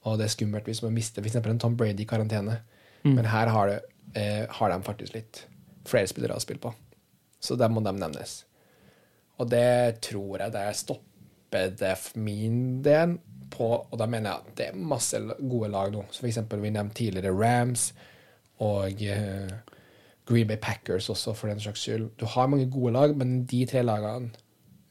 Og 0.09 0.19
det 0.19 0.27
er 0.27 0.35
skummelt 0.35 0.69
hvis 0.69 0.83
man 0.85 0.95
mister 0.97 1.25
f.eks. 1.25 1.37
en 1.41 1.61
Tom 1.61 1.77
Brady 1.77 2.05
i 2.05 2.09
karantene. 2.09 2.61
Men 3.05 3.27
her 3.29 3.51
har, 3.53 3.69
det, 3.69 3.81
eh, 4.21 4.47
har 4.49 4.71
de 4.73 4.83
faktisk 4.85 5.15
litt 5.17 5.45
flere 5.89 6.09
spillere 6.09 6.37
å 6.37 6.43
spille 6.43 6.61
på. 6.61 6.73
Så 7.41 7.57
der 7.57 7.73
må 7.73 7.83
de 7.85 7.93
nevnes. 7.97 8.45
Og 9.41 9.49
det 9.49 10.01
tror 10.05 10.43
jeg 10.43 10.53
det 10.53 10.67
stopper 10.77 11.73
det 11.81 11.97
for 11.99 12.21
min 12.21 12.81
del 12.85 13.19
på 13.51 13.67
Og 13.67 13.97
da 13.99 14.07
mener 14.07 14.31
jeg 14.31 14.39
at 14.39 14.59
det 14.59 14.67
er 14.71 14.77
masse 14.93 15.19
gode 15.41 15.73
lag 15.73 15.91
nå. 15.91 16.05
Så 16.13 16.23
for 16.23 16.31
eksempel 16.31 16.61
vi 16.63 16.71
nevnte 16.71 17.01
tidligere 17.01 17.35
Rams 17.35 17.89
og 18.63 19.03
eh, 19.03 19.51
Green 20.29 20.47
Bay 20.47 20.61
Packers 20.61 21.09
også, 21.11 21.33
for 21.35 21.51
den 21.51 21.59
slags 21.61 21.83
skyld. 21.83 22.11
Du 22.21 22.29
har 22.31 22.47
mange 22.47 22.69
gode 22.71 22.93
lag, 22.93 23.17
men 23.17 23.41
de 23.51 23.65
tre 23.67 23.83
lagene 23.83 24.31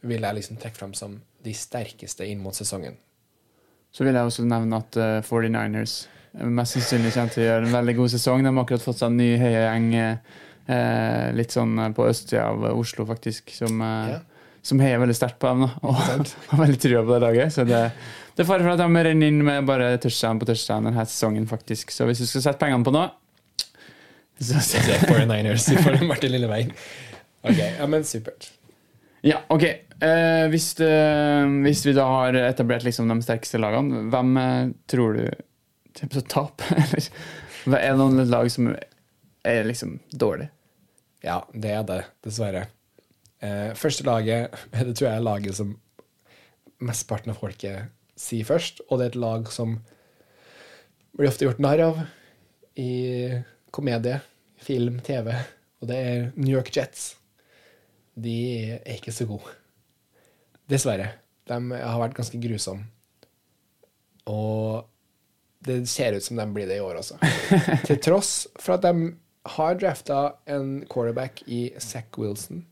vil 0.02 0.26
jeg 0.26 0.36
liksom 0.36 0.58
trekke 0.60 0.76
fram 0.76 0.96
som 0.98 1.20
de 1.46 1.54
sterkeste 1.56 2.28
inn 2.28 2.42
mot 2.44 2.58
sesongen. 2.58 2.98
Så 3.92 4.06
vil 4.06 4.14
jeg 4.16 4.30
også 4.30 4.46
nevne 4.46 4.80
at 4.84 4.98
eh, 5.02 5.20
49ers 5.26 5.96
mest 6.46 6.76
sannsynlig 6.78 7.12
kommer 7.16 7.34
til 7.34 7.44
å 7.44 7.48
gjøre 7.48 7.66
en 7.68 7.74
veldig 7.74 7.96
god 7.98 8.12
sesong. 8.14 8.44
De 8.46 8.52
har 8.54 8.64
akkurat 8.64 8.84
fått 8.86 9.00
seg 9.02 9.10
en 9.10 9.18
ny 9.18 9.30
heiagjeng 9.42 9.88
eh, 9.98 11.30
litt 11.36 11.56
sånn 11.56 11.80
på 11.98 12.06
østsida 12.10 12.44
av 12.52 12.68
Oslo, 12.76 13.06
faktisk, 13.10 13.50
som, 13.56 13.82
eh, 13.82 14.12
Ja. 14.14 14.20
som 14.62 14.80
heier 14.84 15.02
veldig 15.02 15.16
sterkt 15.18 15.40
på 15.42 15.50
dem. 15.50 15.64
Og 15.82 15.96
har 16.52 16.62
veldig 16.62 16.80
trua 16.84 17.02
på 17.08 17.16
det 17.16 17.22
laget. 17.26 17.54
Så 17.56 17.66
det, 17.66 17.82
det 18.36 18.46
er 18.46 18.50
fare 18.52 18.62
for 18.68 18.76
at 18.76 18.84
de 18.84 19.04
renner 19.10 19.28
inn 19.34 19.42
med 19.44 19.66
bare 19.66 19.90
touchdown 19.98 20.40
på 20.40 20.46
touchdown 20.52 20.86
denne 20.92 21.08
sesongen, 21.10 21.48
faktisk. 21.50 21.90
Så 21.96 22.06
hvis 22.06 22.22
du 22.22 22.28
skal 22.30 22.46
sette 22.46 22.62
pengene 22.62 22.86
på 22.86 22.94
noe 22.94 23.10
så, 24.40 24.56
jeg 24.88 25.02
49ers 25.04 25.66
for 25.84 25.98
Martin 26.08 26.32
Lilleveien. 26.32 26.70
Ok, 27.44 27.58
ja, 27.60 27.88
men 27.92 28.06
supert. 28.08 28.54
Ja, 29.26 29.42
ok. 29.52 29.64
Eh, 29.64 30.46
hvis, 30.52 30.74
du, 30.80 30.86
hvis 31.66 31.84
vi 31.86 31.96
da 31.98 32.06
har 32.08 32.38
etablert 32.40 32.86
liksom 32.88 33.10
de 33.12 33.20
sterkeste 33.26 33.60
lagene, 33.60 34.06
hvem 34.14 34.38
eh, 34.40 34.72
tror 34.88 35.18
du 35.18 35.26
kommer 35.98 36.14
til 36.16 36.24
å 36.24 36.30
tape? 36.32 36.70
Eller 37.66 37.82
er 37.82 37.92
det 37.92 38.00
noen 38.00 38.32
lag 38.32 38.48
som 38.54 38.72
er 38.72 39.68
liksom 39.68 39.98
dårlig? 40.12 40.48
Ja, 41.26 41.42
det 41.52 41.76
er 41.76 41.84
det, 41.88 42.02
dessverre. 42.24 42.70
Eh, 43.44 43.76
første 43.76 44.08
laget, 44.08 44.56
det 44.72 44.96
tror 44.96 45.10
jeg 45.10 45.16
er 45.18 45.28
laget 45.28 45.60
som 45.60 45.76
mesteparten 46.80 47.34
av 47.34 47.42
folket 47.42 47.92
sier 48.20 48.48
først, 48.48 48.84
og 48.88 49.00
det 49.00 49.10
er 49.10 49.14
et 49.14 49.20
lag 49.20 49.52
som 49.52 49.78
blir 51.16 51.28
ofte 51.28 51.48
gjort 51.48 51.60
narr 51.64 51.84
av 51.84 52.04
i 52.80 52.92
komedie, 53.76 54.20
film, 54.64 55.00
TV, 55.04 55.34
og 55.80 55.92
det 55.92 56.00
er 56.00 56.28
New 56.40 56.52
York 56.52 56.72
Jets. 56.76 57.19
De 58.20 58.38
er 58.68 58.96
ikke 58.98 59.14
så 59.16 59.28
gode. 59.30 59.56
Dessverre. 60.70 61.12
De 61.50 61.58
har 61.74 62.00
vært 62.02 62.18
ganske 62.18 62.40
grusomme. 62.42 62.86
Og 64.30 64.86
det 65.66 65.82
ser 65.92 66.16
ut 66.16 66.24
som 66.24 66.40
de 66.40 66.46
blir 66.54 66.70
det 66.70 66.78
i 66.80 66.84
år 66.84 67.02
også. 67.02 67.18
Til 67.88 68.00
tross 68.04 68.34
for 68.60 68.78
at 68.78 68.86
de 68.86 69.12
har 69.56 69.78
drafta 69.80 70.20
en 70.52 70.84
quarterback 70.92 71.42
i 71.48 71.70
Zack 71.82 72.18
Wilson, 72.20 72.66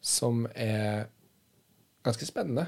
som 0.00 0.46
er 0.54 1.10
ganske 2.06 2.26
spennende. 2.26 2.66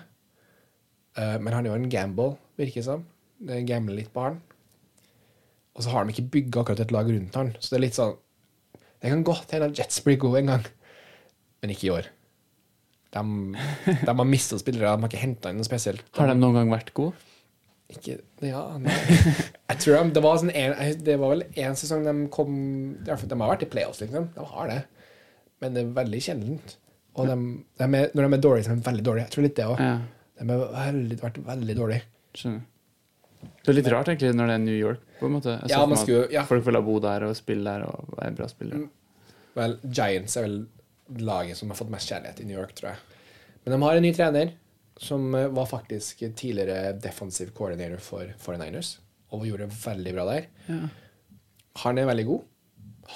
Eh, 1.16 1.38
men 1.40 1.54
han 1.54 1.66
er 1.66 1.72
jo 1.72 1.80
en 1.80 1.92
gamble, 1.92 2.34
virker 2.60 2.82
det 2.82 2.88
som. 2.88 3.06
Det 3.42 3.56
er 3.56 3.68
gambler 3.68 3.98
litt 4.02 4.12
på 4.14 4.26
han. 4.26 4.38
Og 5.72 5.84
så 5.84 5.92
har 5.92 6.04
de 6.04 6.14
ikke 6.14 6.30
bygga 6.36 6.62
akkurat 6.62 6.84
et 6.84 6.94
lag 6.94 7.08
rundt 7.08 7.38
han. 7.38 7.54
Så 7.58 7.72
det 7.72 7.78
er 7.78 7.86
litt 7.86 7.98
sånn 7.98 8.18
Det 9.02 9.10
kan 9.10 9.24
godt 9.26 9.50
hende 9.50 9.70
at 9.72 9.78
Jets 9.80 10.02
blir 10.04 10.18
gode 10.20 10.42
en 10.42 10.52
gang, 10.52 10.66
men 11.62 11.72
ikke 11.74 11.88
i 11.88 11.92
år. 11.94 12.08
De, 13.12 13.22
de 14.06 14.08
har 14.08 14.24
mista 14.28 14.58
spillere, 14.60 14.94
de 14.96 15.04
har 15.04 15.10
ikke 15.12 15.20
henta 15.22 15.52
inn 15.52 15.60
noe 15.60 15.68
spesielt. 15.68 16.04
Har 16.16 16.30
de 16.32 16.36
noen 16.38 16.56
gang 16.60 16.72
vært 16.72 16.92
gode? 16.96 17.14
Ikke 17.92 18.14
Ja, 18.40 18.62
nei. 18.80 18.94
Jeg 19.68 19.80
tror 19.82 19.98
de, 19.98 20.12
det 20.16 20.22
var 20.24 20.38
sånn 20.40 20.52
en, 20.56 20.72
Det 21.04 21.16
var 21.20 21.34
vel 21.34 21.42
én 21.60 21.74
sesong 21.76 22.06
de 22.06 22.14
kom 22.32 22.54
De 23.04 23.12
har 23.12 23.50
vært 23.50 23.66
i 23.66 23.68
playoffs, 23.68 24.00
liksom. 24.00 24.30
De 24.32 24.46
har 24.48 24.70
det. 24.70 24.78
Men 25.60 25.76
det 25.76 25.82
er 25.84 25.90
veldig 25.98 26.20
sjeldent. 26.24 26.76
Og 27.20 27.28
de, 27.28 27.36
de 27.82 27.84
er, 27.84 28.08
når 28.16 28.24
de 28.24 28.38
er 28.38 28.44
dårlige, 28.46 28.64
så 28.64 28.72
er 28.72 28.80
de 28.80 28.86
veldig 28.88 29.04
dårlige. 29.10 29.26
Jeg 29.28 29.34
tror 29.34 29.44
litt 29.46 29.58
det 29.60 29.66
òg. 29.68 29.82
Ja, 29.84 29.92
De 30.40 30.48
har 30.56 30.72
veldig, 30.88 31.18
vært 31.20 31.40
veldig 31.52 31.76
dårlige. 31.82 32.06
skjønner. 32.40 32.64
Det 33.62 33.72
er 33.72 33.76
litt 33.76 33.90
rart 33.92 34.08
egentlig 34.08 34.32
når 34.38 34.48
det 34.48 34.54
er 34.54 34.62
New 34.64 34.78
York. 34.78 35.04
på 35.20 35.28
en 35.28 35.36
måte. 35.36 35.58
Jeg 35.60 35.70
Ja, 35.74 35.84
man 35.86 35.98
skulle, 36.00 36.26
ja. 36.32 36.44
Folk 36.48 36.64
vil 36.66 36.78
ha 36.78 36.82
bo 36.86 36.96
der 37.02 37.28
og 37.28 37.36
spille 37.36 37.68
der 37.76 37.84
og 37.90 38.14
være 38.16 38.36
bra 38.40 38.48
spillere. 38.50 38.88
Vel, 39.58 39.76
Giants 39.84 40.38
er 40.40 40.46
vel 40.48 40.56
laget 41.20 41.58
som 41.58 41.70
har 41.70 41.78
fått 41.78 41.92
mest 41.92 42.10
kjærlighet 42.10 42.40
i 42.42 42.48
New 42.48 42.58
York, 42.58 42.74
tror 42.78 42.92
jeg. 42.92 43.20
Men 43.64 43.74
de 43.74 43.82
har 43.84 43.98
en 43.98 44.06
ny 44.06 44.12
trener 44.16 44.52
som 45.02 45.34
eh, 45.34 45.48
var 45.54 45.68
faktisk 45.70 46.24
tidligere 46.36 46.94
defensive 47.02 47.54
coordinator 47.56 48.02
for 48.02 48.32
49ers, 48.40 48.96
og 49.32 49.46
gjorde 49.48 49.70
veldig 49.72 50.14
bra 50.16 50.26
der. 50.28 50.48
Ja. 50.68 50.80
Han 51.84 51.98
er 51.98 52.10
veldig 52.10 52.26
god. 52.28 52.48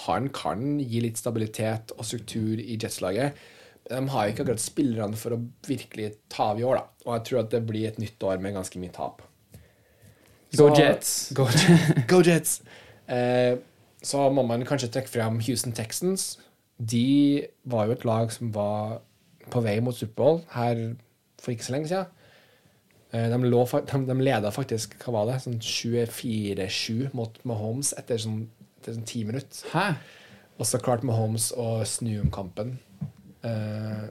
Han 0.07 0.31
kan 0.35 0.81
gi 0.81 1.03
litt 1.05 1.21
stabilitet 1.21 1.93
og 1.97 2.07
struktur 2.09 2.61
i 2.61 2.79
Jets-laget. 2.81 3.37
De 3.87 4.01
har 4.11 4.29
ikke 4.29 4.43
akkurat 4.43 4.63
spillerne 4.63 5.19
for 5.21 5.37
å 5.37 5.43
virkelig 5.69 6.17
ta 6.33 6.51
av 6.53 6.61
i 6.61 6.67
år, 6.67 6.81
da. 6.81 7.05
Og 7.07 7.13
jeg 7.19 7.27
tror 7.29 7.43
at 7.45 7.53
det 7.55 7.63
blir 7.69 7.87
et 7.89 8.01
nytt 8.03 8.27
år 8.27 8.41
med 8.43 8.57
ganske 8.57 8.81
mye 8.83 8.95
tap. 8.95 9.23
Go 10.57 10.71
Jets! 10.75 11.33
Go, 11.37 11.49
Go 12.11 12.23
Jets! 12.25 12.61
Eh, 13.07 13.61
så 14.03 14.25
må 14.35 14.43
man 14.43 14.65
kanskje 14.67 14.89
trekke 14.91 15.13
frem 15.13 15.37
Houston 15.47 15.71
Texans. 15.71 16.41
De 16.79 17.47
var 17.65 17.87
jo 17.87 17.97
et 17.97 18.05
lag 18.05 18.33
som 18.33 18.53
var 18.55 19.01
på 19.53 19.63
vei 19.65 19.79
mot 19.81 19.97
Superbowl 19.97 20.43
her 20.53 20.83
for 21.41 21.55
ikke 21.55 21.67
så 21.69 21.77
lenge 21.77 21.91
siden. 21.91 22.13
Eh, 23.15 23.29
de, 23.31 23.39
lå, 23.47 23.63
de, 23.87 24.03
de 24.09 24.19
leda 24.21 24.51
faktisk 24.55 24.97
hva 25.03 25.21
var 25.21 25.31
det, 25.31 25.39
sånn 25.45 25.61
24-7 25.63 27.15
mot 27.17 27.39
Mahomes 27.49 27.93
etter 28.01 28.21
sånn, 28.21 28.45
etter 28.81 28.97
sånn 28.97 29.07
10 29.07 29.31
minutter. 29.31 29.63
Hæ? 29.73 29.89
Og 30.57 30.69
så 30.69 30.81
klarte 30.83 31.07
Mahomes 31.07 31.51
å 31.57 31.85
snu 31.89 32.17
om 32.23 32.33
kampen. 32.33 32.77
Uh, 33.45 34.09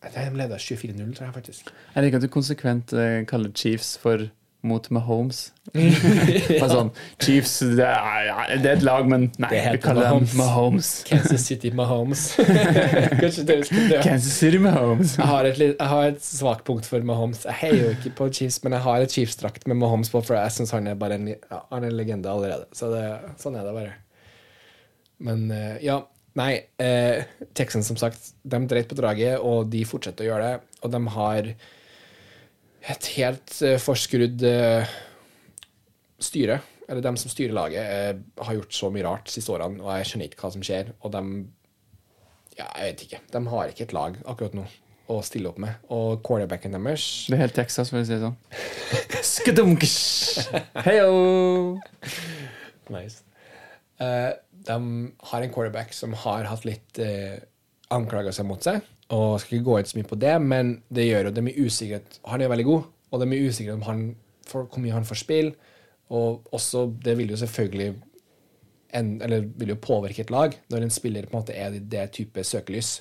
de 0.00 0.24
leda 0.34 0.56
24-0, 0.56 0.96
tror 1.14 1.26
jeg 1.28 1.36
faktisk. 1.36 1.72
Jeg 1.94 2.06
liker 2.06 2.20
at 2.20 2.24
du 2.24 2.32
konsekvent 2.32 2.94
uh, 2.96 3.20
kaller 3.28 3.52
Chiefs 3.54 3.94
for 4.00 4.30
mot 4.66 4.86
Mahomes. 4.92 5.38
Bare 5.72 6.68
sånn, 6.68 6.90
Chiefs 7.22 7.54
det 7.78 7.86
er, 7.86 8.28
det 8.60 8.68
er 8.72 8.74
et 8.74 8.84
lag, 8.84 9.06
men 9.08 9.28
nei, 9.40 9.50
vi 9.72 9.80
kaller 9.82 10.10
dem 10.10 10.26
Mahomes. 10.38 10.90
Kansas 11.08 11.46
City 11.46 11.72
Mahomes. 11.76 12.26
Kanskje 13.22 13.46
dere 13.48 13.64
skulle 13.68 13.86
det. 13.92 14.02
Kansas 14.04 14.36
City 14.42 14.60
Mahomes. 14.62 15.16
Jeg 15.20 15.30
har, 15.30 15.48
et, 15.48 15.62
jeg 15.64 15.90
har 15.94 16.12
et 16.12 16.22
svakt 16.24 16.66
punkt 16.68 16.88
for 16.88 17.06
Mahomes. 17.06 17.46
Jeg 17.48 17.58
heier 17.62 17.82
jo 17.84 17.96
ikke 17.96 18.14
på 18.20 18.30
Chiefs, 18.40 18.60
men 18.64 18.76
jeg 18.76 18.84
har 18.86 19.06
et 19.06 19.16
Chiefs-drakt 19.16 19.66
med 19.70 19.80
Mahomes 19.80 20.12
på, 20.12 20.22
for 20.26 20.36
jeg 20.38 20.56
syns 20.58 20.74
han 20.76 20.90
er 20.90 21.00
bare 21.00 21.20
en, 21.20 21.32
ja, 21.32 21.64
han 21.72 21.84
er 21.84 21.90
en 21.90 21.98
legende 21.98 22.32
allerede. 22.32 22.68
Så 22.76 22.92
det, 22.92 23.04
sånn 23.40 23.58
er 23.60 23.68
det 23.68 23.76
bare. 23.76 23.98
Men 25.24 25.50
eh, 25.54 25.76
ja, 25.86 26.00
nei. 26.40 26.52
Eh, 26.80 27.24
Texans, 27.56 27.88
som 27.88 27.98
sagt, 28.00 28.32
de 28.42 28.64
dreit 28.68 28.88
på 28.90 28.98
draget, 28.98 29.38
og 29.40 29.70
de 29.72 29.84
fortsetter 29.88 30.26
å 30.26 30.32
gjøre 30.32 30.48
det. 30.48 30.72
Og 30.84 30.92
de 30.94 31.04
har 31.16 31.54
et 32.88 33.08
helt 33.18 33.56
eh, 33.66 33.78
forskrudd 33.80 34.44
eh, 34.46 34.92
styre. 36.20 36.60
Eller 36.90 37.04
dem 37.04 37.18
som 37.20 37.30
styrer 37.30 37.54
laget, 37.54 37.86
eh, 37.86 38.44
har 38.44 38.56
gjort 38.56 38.74
så 38.74 38.90
mye 38.90 39.06
rart 39.06 39.28
de 39.28 39.36
siste 39.36 39.52
årene, 39.54 39.82
og 39.84 39.90
jeg 39.98 40.10
skjønner 40.10 40.30
ikke 40.30 40.42
hva 40.42 40.52
som 40.56 40.64
skjer. 40.66 40.94
Og 41.00 41.14
de 41.16 41.24
Ja, 42.58 42.66
jeg 42.76 42.90
vet 42.90 43.02
ikke. 43.06 43.20
De 43.32 43.40
har 43.46 43.70
ikke 43.70 43.84
et 43.86 43.92
lag 43.96 44.16
akkurat 44.28 44.56
nå 44.58 44.66
å 45.10 45.20
stille 45.26 45.48
opp 45.50 45.58
med. 45.62 45.78
Og 45.90 46.20
quarterbacken 46.26 46.74
deres 46.76 47.26
Det 47.28 47.36
er 47.36 47.44
helt 47.44 47.56
Texas, 47.56 47.90
for 47.90 48.00
å 48.00 48.04
si 48.06 48.14
det 48.14 48.20
sånn. 48.22 48.36
skadunkers 49.34 49.96
Heyo! 50.84 51.78
Nice. 52.90 53.22
Uh, 54.00 54.32
de 54.66 54.76
har 55.30 55.44
en 55.44 55.52
quarterback 55.54 55.94
som 55.96 56.14
har 56.24 56.48
hatt 56.50 56.66
litt 56.66 57.00
uh, 57.02 57.38
anklagelser 57.94 58.46
mot 58.48 58.62
seg. 58.64 58.82
Og 59.10 59.40
skal 59.40 59.58
ikke 59.58 59.66
gå 59.66 59.78
ut 59.78 59.90
så 59.90 59.98
mye 59.98 60.10
på 60.10 60.18
det, 60.22 60.36
men 60.42 60.76
det 60.94 61.08
gjør 61.08 61.28
jo 61.28 61.34
det 61.34 61.44
mye 61.44 61.66
usikkerhet. 61.66 62.20
Han 62.30 62.42
er 62.42 62.52
veldig 62.52 62.66
god, 62.68 62.82
og 63.10 63.18
det 63.18 63.26
er 63.26 63.32
mye 63.32 63.48
usikkerhet 63.48 63.80
om 63.80 63.88
han 63.88 64.04
for, 64.46 64.68
hvor 64.70 64.82
mye 64.82 64.94
han 64.94 65.08
får 65.08 65.18
spill. 65.24 65.50
Og 66.10 66.46
også, 66.54 66.86
det 67.04 67.16
vil 67.18 67.30
jo 67.30 67.38
selvfølgelig 67.40 67.94
en, 68.94 69.10
eller 69.22 69.46
vil 69.58 69.74
jo 69.74 69.78
påvirke 69.82 70.24
et 70.24 70.30
lag 70.30 70.54
når 70.70 70.86
en 70.86 70.90
spiller 70.94 71.26
på 71.26 71.36
en 71.36 71.42
måte 71.42 71.54
er 71.54 71.74
i 71.74 71.82
det 71.82 72.08
type 72.16 72.44
søkelys. 72.44 73.00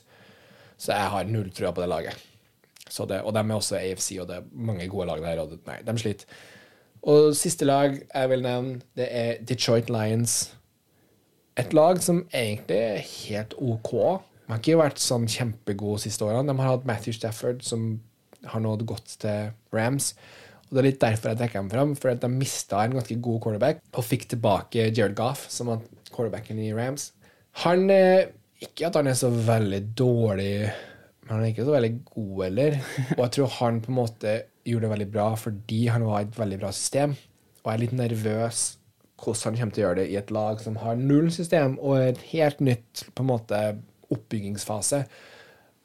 Så 0.77 0.93
jeg 0.93 1.13
har 1.13 1.29
null 1.29 1.49
trua 1.51 1.71
på 1.71 1.81
det 1.81 1.89
laget. 1.89 2.25
Det, 2.89 3.21
og 3.21 3.33
de 3.33 3.39
er 3.39 3.53
også 3.53 3.77
AFC, 3.77 4.17
og 4.21 4.27
det 4.27 4.35
er 4.35 4.47
mange 4.51 4.87
gode 4.87 5.07
lag 5.07 5.21
der. 5.21 5.41
Og 5.43 5.51
det, 5.51 5.59
nei, 5.67 5.77
de 5.85 5.97
sliter. 5.99 6.25
Og 7.01 7.35
siste 7.37 7.65
lag 7.65 7.99
jeg 8.01 8.29
vil 8.29 8.41
nevne, 8.43 8.81
det 8.97 9.07
er 9.11 9.43
Detroit 9.45 9.89
Lions. 9.89 10.55
Et 11.59 11.73
lag 11.73 12.01
som 12.01 12.23
egentlig 12.33 12.77
er 12.77 12.97
helt 12.97 13.53
OK. 13.57 13.93
De 14.49 14.55
har 14.55 14.61
ikke 14.63 14.79
vært 14.79 14.97
sånn 14.97 15.27
kjempegode 15.29 16.01
siste 16.01 16.25
årene. 16.25 16.49
De 16.49 16.57
har 16.57 16.71
hatt 16.71 16.85
Matthew 16.89 17.13
Stafford, 17.13 17.59
som 17.61 17.99
har 18.49 18.63
nådd 18.63 18.81
godt 18.89 19.11
til 19.21 19.51
Rams. 19.75 20.15
Og 20.65 20.71
Det 20.71 20.81
er 20.81 20.87
litt 20.87 21.03
derfor 21.03 21.29
jeg 21.29 21.37
trekker 21.37 21.61
dem 21.61 21.69
fram, 21.69 21.91
for 21.93 22.09
at 22.09 22.23
de 22.23 22.29
mista 22.33 22.79
en 22.81 22.95
ganske 22.97 23.17
god 23.21 23.37
quarterback 23.43 23.83
og 23.93 24.07
fikk 24.07 24.25
tilbake 24.31 24.87
Jared 24.89 25.13
Goff, 25.19 25.43
som 25.53 25.69
var 25.69 25.83
quarterbacken 26.09 26.61
i 26.65 26.71
Rams. 26.73 27.11
Han 27.61 27.91
eh, 27.93 28.31
Ikke 28.65 28.89
at 28.89 28.97
han 28.97 29.07
er 29.11 29.19
så 29.19 29.29
veldig 29.29 29.83
dårlig, 29.93 30.65
men 31.21 31.29
han 31.29 31.43
er 31.43 31.53
ikke 31.53 31.67
så 31.69 31.75
veldig 31.77 31.93
god 32.09 32.41
heller. 32.47 32.79
Og 33.19 33.21
jeg 33.21 33.33
tror 33.37 33.53
han 33.59 33.79
på 33.85 33.93
en 33.93 33.99
måte 33.99 34.33
gjorde 34.65 34.87
det 34.87 34.93
veldig 34.95 35.09
bra 35.13 35.27
fordi 35.39 35.83
han 35.93 36.07
var 36.09 36.25
et 36.25 36.41
veldig 36.41 36.59
bra 36.65 36.73
system. 36.73 37.13
Og 37.61 37.69
jeg 37.69 37.77
er 37.77 37.83
litt 37.85 37.95
nervøs 38.01 38.65
hvordan 39.19 39.53
han 39.53 39.61
kommer 39.61 39.75
til 39.75 39.83
å 39.83 39.85
gjøre 39.85 39.99
det 40.01 40.09
i 40.09 40.17
et 40.19 40.33
lag 40.33 40.61
som 40.63 40.81
har 40.81 40.99
null 40.99 41.29
system 41.35 41.77
og 41.83 42.01
et 42.01 42.19
helt 42.31 42.61
nytt 42.63 43.05
på 43.13 43.23
en 43.23 43.29
måte 43.29 43.61
oppbyggingsfase. 44.13 45.03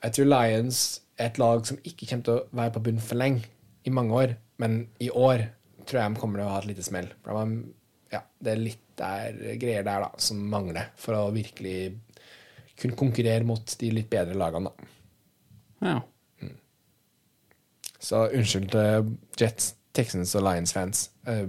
Jeg 0.05 0.17
tror 0.17 0.31
Lions 0.31 0.81
er 1.19 1.31
et 1.31 1.41
lag 1.41 1.67
som 1.67 1.81
ikke 1.87 2.09
kommer 2.11 2.27
til 2.27 2.39
å 2.39 2.47
være 2.59 2.75
på 2.75 2.85
bunn 2.89 3.03
for 3.03 3.21
lenge 3.21 3.47
i 3.85 3.93
mange 3.95 4.17
år, 4.17 4.35
men 4.63 4.81
i 5.03 5.11
år 5.11 5.47
tror 5.85 6.01
jeg 6.01 6.15
de 6.15 6.21
kommer 6.21 6.41
til 6.41 6.49
å 6.49 6.55
ha 6.55 6.63
et 6.63 6.71
lite 6.71 6.87
smell. 6.87 7.11
Ja, 8.13 8.23
det 8.41 8.53
er 8.53 8.63
litt 8.63 8.83
der, 8.99 9.39
greier 9.61 9.87
der 9.87 10.07
da, 10.07 10.11
som 10.23 10.43
mangler 10.51 10.91
for 11.01 11.19
å 11.19 11.33
virkelig 11.35 11.95
kunne 12.81 12.99
konkurrere 12.99 13.47
mot 13.47 13.77
de 13.81 13.91
litt 13.95 14.11
bedre 14.11 14.37
lagene. 14.39 14.71
da. 14.71 14.91
Ja. 15.85 16.01
Så 18.05 18.27
unnskyld 18.37 18.69
til 18.75 19.15
Jets, 19.41 19.75
Texans 19.95 20.35
og 20.37 20.45
Lions-fans. 20.45 21.07
Eh, 21.31 21.45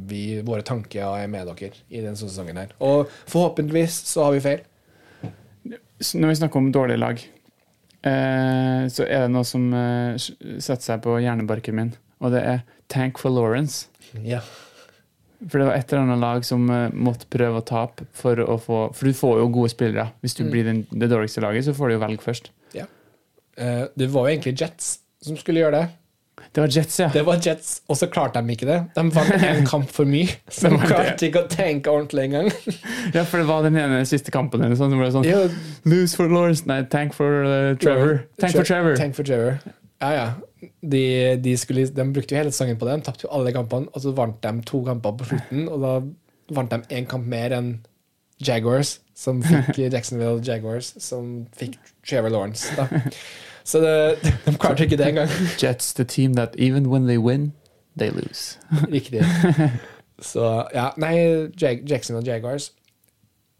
våre 0.46 0.64
tanker 0.66 1.04
er 1.04 1.28
med 1.32 1.50
dere 1.50 1.74
i 1.90 2.00
denne 2.00 2.16
sesongen 2.20 2.62
her. 2.62 2.76
Og 2.80 3.10
forhåpentligvis 3.28 3.98
så 4.08 4.28
har 4.28 4.36
vi 4.36 4.44
feil. 4.46 4.64
Når 6.00 6.28
vi 6.32 6.36
snakker 6.42 6.60
om 6.60 6.72
dårlige 6.76 7.00
lag, 7.00 7.22
eh, 8.04 8.84
så 8.92 9.06
er 9.08 9.26
det 9.26 9.32
noe 9.34 9.46
som 9.48 9.70
eh, 9.74 10.18
setter 10.20 10.84
seg 10.84 11.02
på 11.06 11.16
hjernebarken 11.24 11.76
min, 11.78 11.94
og 12.22 12.34
det 12.36 12.42
er 12.44 12.64
Tank 12.92 13.18
for 13.22 13.34
Lawrence. 13.34 13.88
Ja. 14.24 14.42
For 15.50 15.60
det 15.60 15.68
var 15.68 15.76
et 15.78 15.92
eller 15.92 16.04
annet 16.06 16.22
lag 16.22 16.46
som 16.48 16.68
eh, 16.72 16.90
måtte 16.94 17.28
prøve 17.32 17.62
å 17.62 17.66
tape 17.66 18.06
for 18.16 18.40
å 18.40 18.56
få 18.62 18.78
For 18.96 19.06
du 19.10 19.14
får 19.18 19.40
jo 19.42 19.48
gode 19.58 19.72
spillere. 19.74 20.10
Hvis 20.24 20.36
du 20.38 20.44
Mm. 20.46 20.52
blir 20.52 20.64
den, 20.64 20.84
det 20.92 21.10
dårligste 21.12 21.42
laget, 21.44 21.66
så 21.66 21.74
får 21.76 21.88
du 21.90 21.94
jo 21.96 22.04
velge 22.06 22.24
først. 22.24 22.52
Ja. 22.74 22.86
Det 23.56 24.08
var 24.12 24.28
jo 24.28 24.36
egentlig 24.36 24.58
Jets 24.60 25.00
som 25.24 25.38
skulle 25.40 25.62
gjøre 25.64 25.80
det. 25.80 25.90
Det 26.56 26.62
var 26.64 26.72
Jets, 26.72 27.00
ja. 27.02 27.10
Det 27.12 27.22
var 27.28 27.40
Jets, 27.44 27.72
og 27.92 27.98
så 28.00 28.08
klarte 28.08 28.40
de 28.40 28.54
ikke 28.56 28.68
det. 28.70 28.78
De 28.96 29.04
vant 29.12 29.32
en 29.44 29.66
kamp 29.74 29.90
for 29.92 30.08
mye, 30.08 30.38
så 30.48 30.72
de 30.72 30.78
klarte 30.86 31.28
ikke 31.28 31.42
å 31.44 31.50
tenke 31.52 31.92
ordentlig 31.92 32.30
engang. 32.30 32.48
ja. 33.12 33.26
For 33.28 33.42
det 33.42 33.48
var 33.50 33.66
den 33.66 33.76
ene 33.82 34.00
siste 34.08 34.32
kampen 34.32 34.64
eller 34.64 34.80
sånn, 34.80 34.94
som 34.94 35.02
ble 35.02 35.10
sånn 35.12 35.28
Jo, 35.28 35.42
Lose 35.84 36.16
for 36.16 36.32
Lawrence 36.32 36.64
Nei, 36.70 36.80
tank 36.92 37.18
for 37.18 37.44
uh, 37.44 37.74
Trevor. 37.82 38.22
Tank 38.40 38.56
for 38.56 38.70
Trevor. 38.70 38.96
Tank 39.02 39.18
for 39.18 39.28
Trevor. 39.28 39.60
Ja, 40.00 40.14
ja. 40.16 40.70
De, 40.80 41.04
de, 41.44 41.58
skulle, 41.60 41.90
de 41.92 42.06
brukte 42.16 42.36
jo 42.36 42.40
hele 42.40 42.54
sesongen 42.56 42.80
på 42.80 42.88
det. 42.88 43.02
De 43.02 43.08
tapte 43.10 43.28
jo 43.28 43.34
alle 43.36 43.52
kampene, 43.56 43.92
og 43.92 44.06
så 44.06 44.16
vant 44.16 44.40
de 44.44 44.54
to 44.70 44.80
kamper 44.88 45.18
på 45.20 45.28
slutten. 45.34 45.68
Og 45.68 45.84
da 45.84 45.98
vant 46.56 46.72
de 46.72 46.96
én 46.96 47.08
kamp 47.10 47.28
mer 47.28 47.56
enn 47.58 47.74
Jaguars, 48.44 49.00
som 49.16 49.42
fikk 49.44 49.80
Jacksonville 49.94 50.40
Jaguars, 50.46 50.94
som 51.04 51.44
fikk 51.60 51.78
Trevor 52.08 52.32
Lawrence. 52.36 52.72
Da. 52.80 52.88
Så 53.66 53.82
det, 53.82 53.94
de 54.46 54.56
klarte 54.62 54.86
ikke 54.86 54.98
det 54.98 55.08
engang. 55.10 55.30
Jets, 55.62 55.94
the 55.98 56.06
team 56.06 56.36
that 56.38 56.56
even 56.58 56.90
when 56.90 57.08
they 57.08 57.18
win, 57.18 57.54
they 57.98 58.10
lose. 58.10 58.60
Riktig. 58.96 59.26
Så 60.22 60.68
ja, 60.74 60.92
nei, 60.98 61.16
Jag 61.62 61.82
og 62.16 62.28
Jaguars 62.28 62.72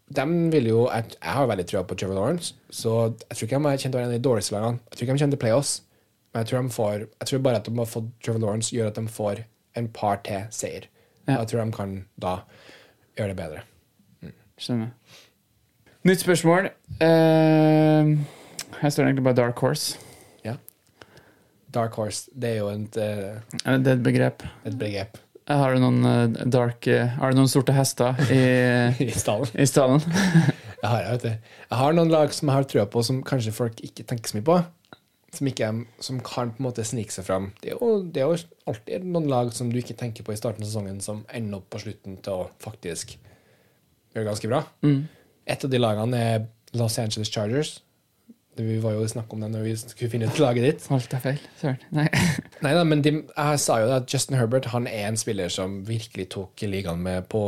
de 0.06 0.26
vil 0.54 0.68
jo, 0.70 0.86
jeg, 0.94 1.16
jeg 1.18 1.34
har 1.34 1.48
veldig 1.50 1.66
trua 1.66 1.82
på 1.88 1.96
Trevor 1.98 2.16
Lawrence, 2.20 2.54
så 2.70 2.92
jeg 3.30 3.38
tror 3.38 3.48
ikke 3.48 3.58
de 3.58 3.66
har 3.66 3.80
kjent 3.82 3.96
å 3.96 3.98
være 3.98 4.06
en 4.06 4.14
av 4.14 4.20
de 4.20 4.28
dårligste 4.28 4.54
lagene. 4.54 4.80
Jeg 4.86 4.98
tror 4.98 5.06
ikke 5.06 5.16
de 5.16 5.22
kommer 5.24 5.36
til 5.36 5.42
playoffs, 5.42 5.72
men 6.34 6.44
jeg 6.44 6.50
tror, 6.52 6.68
får, 6.76 7.06
jeg 7.08 7.30
tror 7.32 7.42
bare 7.48 7.62
at 7.62 7.70
de 7.70 7.78
har 7.80 7.90
fått 7.90 8.12
Trevor 8.22 8.44
Lawrence, 8.44 8.76
gjør 8.76 8.92
at 8.92 9.00
de 9.00 9.14
får 9.16 9.42
en 9.82 9.88
par 9.96 10.22
til 10.28 10.46
seier. 10.54 10.86
Ja. 11.26 11.40
Jeg 11.40 11.50
tror 11.50 11.64
de 11.64 11.76
kan 11.76 11.96
da 12.22 12.36
gjøre 13.18 13.34
det 13.34 13.38
bedre. 13.40 13.64
Skjønner. 14.62 14.94
Nytt 16.06 16.22
spørsmål. 16.22 16.70
Eh, 17.02 18.12
her 18.82 18.90
står 18.94 19.08
egentlig 19.10 19.24
bare 19.30 19.40
Dark 19.44 19.60
Horse. 19.64 19.98
Dark 21.76 21.96
Horse, 22.00 22.30
det 22.32 22.50
er 22.54 22.60
jo 22.62 22.68
et, 22.72 22.94
Det 22.96 23.08
Er 23.68 23.80
et 23.98 24.04
begrep? 24.04 24.44
et 24.66 24.76
begrep 24.80 25.18
Har 25.50 25.74
du 25.76 25.82
noen 25.84 26.06
eh, 26.08 26.46
dark 26.48 26.88
eh, 26.88 27.10
Har 27.20 27.34
du 27.34 27.40
noen 27.42 27.50
sorte 27.52 27.74
hester 27.76 28.16
i, 28.32 28.38
i 29.04 29.10
stallen. 29.12 29.50
i 29.60 29.66
stallen? 29.68 30.00
Jeg 30.86 30.90
har, 30.92 31.02
jeg, 31.02 31.22
jeg 31.72 31.78
har 31.80 31.96
noen 31.98 32.12
lag 32.14 32.32
som 32.36 32.48
jeg 32.52 32.56
har 32.60 32.66
trua 32.70 32.84
på, 32.94 33.02
som 33.04 33.20
kanskje 33.26 33.52
folk 33.58 33.80
ikke 33.82 34.04
tenker 34.06 34.30
så 34.30 34.38
mye 34.38 34.46
på. 34.46 34.58
Som, 35.34 35.48
ikke, 35.50 35.70
som 36.06 36.20
kan 36.22 36.52
på 36.54 36.62
en 36.62 36.68
måte 36.68 36.84
snike 36.86 37.10
seg 37.16 37.26
fram. 37.26 37.48
Det 37.64 37.72
er, 37.72 37.80
jo, 37.80 38.04
det 38.06 38.22
er 38.22 38.28
jo 38.30 38.36
alltid 38.70 39.08
noen 39.10 39.26
lag 39.32 39.50
som 39.58 39.72
du 39.74 39.80
ikke 39.82 39.96
tenker 39.98 40.28
på 40.28 40.36
i 40.36 40.38
starten 40.38 40.62
av 40.62 40.70
sesongen, 40.70 41.00
som 41.02 41.24
ender 41.34 41.58
opp 41.58 41.72
på 41.74 41.82
slutten 41.82 42.20
til 42.22 42.38
å 42.38 42.46
faktisk 42.62 43.16
gjøre 44.14 44.28
ganske 44.28 44.52
bra. 44.52 44.62
Mm. 44.86 45.08
Et 45.56 45.66
av 45.66 45.74
de 45.74 45.82
lagene 45.82 46.22
er 46.22 46.46
Los 46.78 47.00
Angeles 47.02 47.34
Chargers. 47.34 47.74
Vi 48.56 48.78
var 48.84 48.96
jo 48.96 49.08
snakk 49.10 49.34
om 49.36 49.42
det 49.44 49.50
når 49.52 49.66
vi 49.66 49.74
skulle 49.80 50.12
finne 50.14 50.30
ut 50.32 50.40
laget 50.40 50.64
ditt. 50.64 50.86
Alt 50.96 51.14
er 51.14 51.24
feil? 51.24 51.42
Søren. 51.60 51.82
Nei. 51.96 52.06
Nei 52.64 52.72
da, 52.78 52.86
men 52.88 53.04
de, 53.04 53.12
jeg 53.28 53.62
sa 53.62 53.82
jo 53.84 53.92
at 53.98 54.08
Justin 54.12 54.38
Herbert 54.40 54.70
han 54.72 54.88
er 54.88 55.10
en 55.10 55.20
spiller 55.20 55.52
som 55.52 55.82
virkelig 55.88 56.30
tok 56.38 56.64
ligaen 56.70 57.04
med 57.04 57.28
på, 57.32 57.44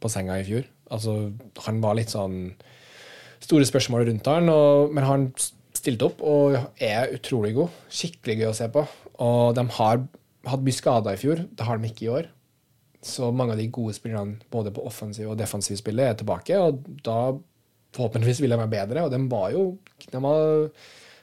på 0.00 0.12
senga 0.12 0.38
i 0.40 0.46
fjor. 0.48 0.64
Altså, 0.94 1.18
han 1.66 1.82
var 1.84 1.98
litt 1.98 2.14
sånn 2.14 2.54
store 3.44 3.68
spørsmål 3.68 4.08
rundt 4.08 4.30
han, 4.30 4.48
og, 4.50 4.94
men 4.96 5.06
han 5.06 5.28
stilte 5.76 6.08
opp 6.08 6.24
og 6.24 6.56
er 6.82 7.12
utrolig 7.14 7.52
god. 7.58 7.76
Skikkelig 7.92 8.40
gøy 8.40 8.48
å 8.50 8.56
se 8.56 8.70
på. 8.72 8.86
Og 9.24 9.52
de 9.58 9.66
har 9.78 10.02
hatt 10.48 10.64
mye 10.64 10.76
skader 10.76 11.16
i 11.16 11.20
fjor. 11.20 11.44
Det 11.52 11.68
har 11.68 11.78
de 11.78 11.90
ikke 11.92 12.06
i 12.06 12.12
år. 12.14 12.32
Så 13.04 13.28
mange 13.30 13.54
av 13.54 13.60
de 13.60 13.68
gode 13.70 13.94
spillerne 13.94 14.40
både 14.50 14.72
på 14.74 14.82
offensiv 14.88 15.30
og 15.30 15.38
defensiv 15.38 15.78
spillet 15.78 16.08
er 16.08 16.18
tilbake, 16.18 16.56
og 16.58 16.82
da 17.06 17.36
forhåpentligvis 17.96 18.42
vil 18.44 18.54
de 18.54 18.60
være 18.60 18.74
bedre. 18.74 19.04
Og 19.06 19.12
de 19.12 19.20
var 19.30 19.52
jo 19.54 19.64
de 20.04 20.22
var, 20.22 20.68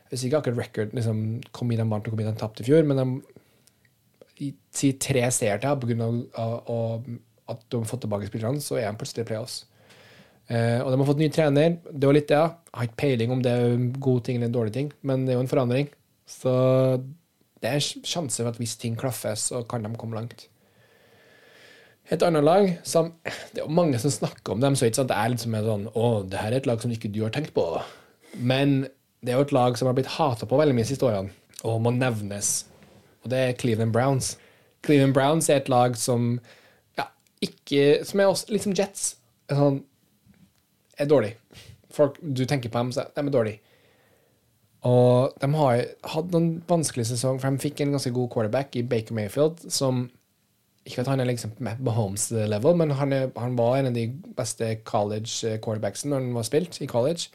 Jeg 0.05 0.11
husker 0.11 0.27
ikke 0.29 0.41
akkurat 0.41 0.61
record 0.61 0.93
liksom, 0.93 1.21
de 1.41 1.89
vant 1.89 2.07
inn 2.07 2.27
en 2.29 2.39
tapte 2.39 2.63
i 2.63 2.67
fjor, 2.67 2.85
men 2.85 3.01
de 3.01 4.51
si 4.75 4.91
tre 4.99 5.23
seere 5.31 5.61
til 5.61 5.69
av, 5.71 7.05
at 7.45 7.61
de 7.69 7.79
har 7.79 7.89
fått 7.89 8.03
tilbake 8.05 8.27
spillerne, 8.29 8.61
så 8.61 8.77
er 8.79 8.89
de 8.89 8.99
plutselig 8.99 9.25
i 9.25 9.29
playoffs. 9.29 9.59
Eh, 10.47 10.79
og 10.81 10.91
de 10.91 10.97
har 10.99 11.07
fått 11.07 11.21
ny 11.21 11.29
trener. 11.33 11.77
Det 11.89 12.09
var 12.09 12.17
litt 12.17 12.29
det. 12.29 12.37
ja. 12.37 12.49
Jeg 12.69 12.79
har 12.79 12.89
ikke 12.89 13.01
peiling 13.01 13.31
om 13.33 13.43
det 13.45 13.53
er 13.53 13.85
gode 13.97 14.25
ting 14.27 14.37
eller 14.37 14.53
dårlige 14.53 14.77
ting, 14.79 14.91
men 15.01 15.25
det 15.25 15.33
er 15.33 15.39
jo 15.39 15.45
en 15.45 15.51
forandring. 15.51 15.89
Så 16.29 16.51
det 17.61 17.71
er 17.71 17.81
sjanse 17.81 18.43
for 18.43 18.51
at 18.51 18.59
hvis 18.61 18.75
ting 18.81 18.97
klaffer, 18.99 19.37
så 19.39 19.63
kan 19.69 19.85
de 19.85 19.93
komme 19.97 20.17
langt. 20.17 20.47
Et 22.13 22.21
annet 22.21 22.45
lag 22.45 22.67
som 22.85 23.13
Det 23.25 23.61
er 23.61 23.63
jo 23.63 23.73
mange 23.73 23.99
som 24.01 24.13
snakker 24.13 24.53
om 24.53 24.61
dem, 24.61 24.75
så 24.77 24.85
ikke 24.85 25.01
sant? 25.01 25.09
det 25.09 25.17
er 25.17 25.31
litt 25.33 25.41
som 25.41 25.55
en 25.57 25.69
sånn 25.69 25.87
Å, 25.89 26.09
det 26.29 26.41
her 26.41 26.53
er 26.53 26.59
et 26.61 26.69
lag 26.69 26.81
som 26.81 26.93
ikke 26.93 27.11
du 27.13 27.23
har 27.23 27.33
tenkt 27.33 27.55
på. 27.55 27.65
Men 28.37 28.85
det 29.25 29.33
er 29.33 29.39
jo 29.39 29.47
et 29.47 29.55
lag 29.55 29.77
som 29.77 29.89
har 29.89 29.97
blitt 29.97 30.13
hata 30.17 30.45
på 30.45 30.59
veldig 30.59 30.75
mye 30.77 30.85
de 30.85 30.91
siste 30.91 31.07
årene, 31.07 31.33
og 31.65 31.79
må 31.81 31.93
nevnes. 31.95 32.51
Og 33.23 33.31
det 33.33 33.39
er 33.41 33.57
Cleveland 33.57 33.93
Browns. 33.95 34.35
Cleveland 34.85 35.15
Browns 35.15 35.49
er 35.49 35.63
et 35.63 35.71
lag 35.71 35.95
som 35.97 36.35
ja, 36.99 37.07
ikke 37.41 38.03
Som 38.05 38.21
er 38.21 38.29
også, 38.29 38.51
litt 38.53 38.67
som 38.67 38.75
Jets. 38.77 39.15
Er, 39.49 39.57
sånn, 39.57 39.79
er 40.99 41.09
dårlig. 41.09 41.33
Folk, 41.95 42.19
du 42.21 42.43
tenker 42.45 42.69
på 42.69 42.83
dem, 42.83 42.91
så 42.93 43.07
de 43.09 43.23
er 43.23 43.33
dårlige. 43.33 43.61
Og 44.85 45.33
de 45.41 45.49
har 45.57 45.81
hatt 46.13 46.29
noen 46.33 46.59
vanskelige 46.69 47.15
sesonger, 47.15 47.41
for 47.41 47.55
de 47.55 47.63
fikk 47.63 47.81
en 47.81 47.95
ganske 47.95 48.13
god 48.13 48.29
quarterback 48.33 48.77
i 48.77 48.85
Baker 48.85 49.17
Mayfield, 49.17 49.65
som 49.73 50.05
ikke 50.85 51.01
at 51.01 51.09
han 51.09 51.21
er 51.21 51.29
liksom 51.29 51.55
på 51.57 51.65
Mahomes-level, 51.87 52.75
men 52.77 52.93
han, 52.99 53.13
er, 53.13 53.29
han 53.41 53.57
var 53.57 53.79
en 53.79 53.89
av 53.89 53.95
de 53.95 54.05
beste 54.37 54.67
college 54.85 55.57
quarterbacksene 55.63 56.13
når 56.13 56.21
han 56.21 56.37
var 56.37 56.47
spilt 56.47 56.77
i 56.81 56.89
college. 56.89 57.31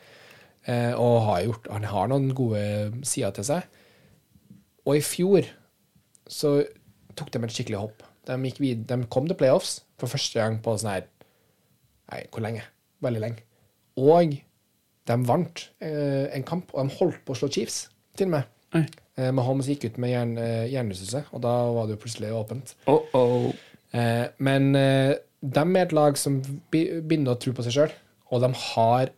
Eh, 0.68 0.92
og 0.94 1.24
har 1.26 1.46
gjort, 1.46 1.70
han 1.72 1.88
har 1.88 2.10
noen 2.12 2.30
gode 2.36 2.62
sider 3.08 3.32
til 3.34 3.48
seg. 3.48 3.80
Og 4.86 4.98
i 4.98 5.04
fjor 5.04 5.48
så 6.30 6.60
tok 7.18 7.32
de 7.32 7.42
et 7.42 7.56
skikkelig 7.56 7.80
hopp. 7.80 8.04
De, 8.28 8.36
vid, 8.60 8.84
de 8.86 9.00
kom 9.10 9.26
til 9.26 9.38
playoffs 9.38 9.80
for 9.98 10.12
første 10.12 10.38
gang 10.38 10.60
på 10.62 10.76
sånn 10.78 10.94
her 10.94 11.08
Nei, 12.10 12.24
hvor 12.34 12.42
lenge? 12.42 12.64
Veldig 13.06 13.20
lenge. 13.22 13.44
Og 14.02 14.32
de 15.06 15.16
vant 15.28 15.60
eh, 15.78 16.26
en 16.34 16.46
kamp, 16.46 16.72
og 16.74 16.88
de 16.88 16.98
holdt 16.98 17.20
på 17.26 17.36
å 17.36 17.38
slå 17.38 17.48
Chiefs, 17.54 17.84
til 18.18 18.26
og 18.26 18.32
med. 18.34 18.48
Oi. 18.74 18.82
Eh, 19.18 19.32
Mahomes 19.34 19.68
gikk 19.70 19.88
ut 19.88 19.98
med 20.02 20.12
hjern, 20.12 20.36
hjernerystelse, 20.70 21.24
og 21.34 21.42
da 21.44 21.54
var 21.74 21.88
det 21.88 21.96
jo 21.96 22.02
plutselig 22.04 22.30
åpent. 22.36 22.74
Oh, 22.90 23.02
oh. 23.16 23.50
Eh, 23.90 24.26
men 24.38 24.70
eh, 24.78 25.14
de 25.40 25.64
er 25.64 25.82
et 25.82 25.94
lag 25.96 26.18
som 26.20 26.38
begynner 26.70 27.34
å 27.34 27.40
tro 27.40 27.54
på 27.56 27.64
seg 27.66 27.76
sjøl, 27.76 27.94
og 28.30 28.44
de 28.44 28.50
har 28.54 29.10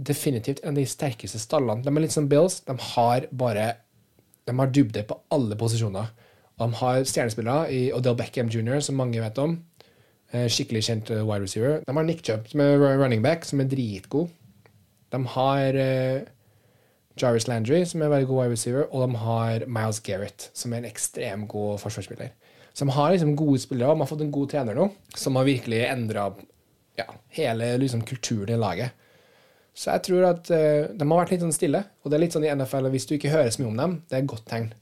definitivt 0.00 0.62
en 0.62 0.74
av 0.74 0.80
de 0.80 0.88
sterkeste 0.88 1.40
stallene. 1.42 1.84
De 1.84 1.92
er 1.92 2.04
litt 2.04 2.14
som 2.14 2.28
Bills. 2.30 2.60
De 2.64 2.76
har 2.94 3.26
bare 3.30 3.72
De 4.48 4.54
har 4.56 4.70
dybde 4.72 5.02
på 5.06 5.18
alle 5.30 5.54
posisjoner. 5.54 6.08
Og 6.56 6.62
de 6.62 6.78
har 6.80 7.04
stjernespillere 7.06 7.72
i 7.72 7.80
Odell 7.94 8.16
Beckham 8.16 8.48
jr., 8.50 8.80
som 8.82 8.96
mange 8.98 9.20
vet 9.20 9.38
om. 9.38 9.58
Eh, 10.32 10.46
skikkelig 10.50 10.82
kjent 10.86 11.10
eh, 11.12 11.22
wide 11.26 11.44
receiver. 11.44 11.80
De 11.86 11.94
har 11.96 12.06
Nick 12.06 12.24
Chubb, 12.26 12.48
som 12.48 12.62
er 12.64 12.80
running 12.80 13.22
back, 13.22 13.44
som 13.44 13.60
er 13.60 13.68
dritgod. 13.70 14.32
De 15.12 15.20
har 15.34 15.78
eh, 15.78 16.26
Jarvis 17.20 17.48
Landry, 17.50 17.82
som 17.86 18.00
er 18.00 18.08
en 18.08 18.14
veldig 18.14 18.28
god 18.30 18.40
wide 18.40 18.54
receiver, 18.54 18.86
og 18.90 19.04
de 19.04 19.20
har 19.22 19.66
Miles 19.68 20.00
Garrett, 20.06 20.48
som 20.56 20.72
er 20.72 20.82
en 20.82 20.88
ekstremt 20.88 21.48
god 21.52 21.80
forsvarsspiller. 21.82 22.32
Så 22.72 22.86
de 22.86 22.94
har 22.96 23.12
liksom 23.12 23.36
gode 23.36 23.60
spillere, 23.60 23.90
og 23.90 23.98
de 23.98 24.04
har 24.04 24.10
fått 24.10 24.24
en 24.24 24.32
god 24.34 24.50
trener 24.52 24.78
nå, 24.78 24.88
som 25.18 25.36
har 25.36 25.48
virkelig 25.48 25.82
endra 25.88 26.30
ja, 26.98 27.06
hele 27.36 27.72
liksom, 27.82 28.04
kulturen 28.08 28.54
i 28.54 28.60
laget. 28.60 28.96
Så 29.76 29.92
jeg 29.94 30.04
tror 30.08 30.26
at 30.32 30.50
uh, 30.52 30.90
de 30.90 31.06
har 31.06 31.20
vært 31.22 31.34
litt 31.34 31.44
sånn 31.44 31.54
stille, 31.54 31.82
og 32.02 32.10
det 32.10 32.18
er 32.18 32.24
litt 32.24 32.36
sånn 32.36 32.46
i 32.46 32.52
NFL, 32.52 32.88
og 32.88 32.94
hvis 32.94 33.08
du 33.08 33.14
ikke 33.16 33.32
høres 33.32 33.60
mye 33.60 33.70
om 33.70 33.78
dem, 33.80 33.98
det 34.08 34.18
er 34.18 34.24
et 34.24 34.32
godt 34.32 34.46
tegn. 34.50 34.72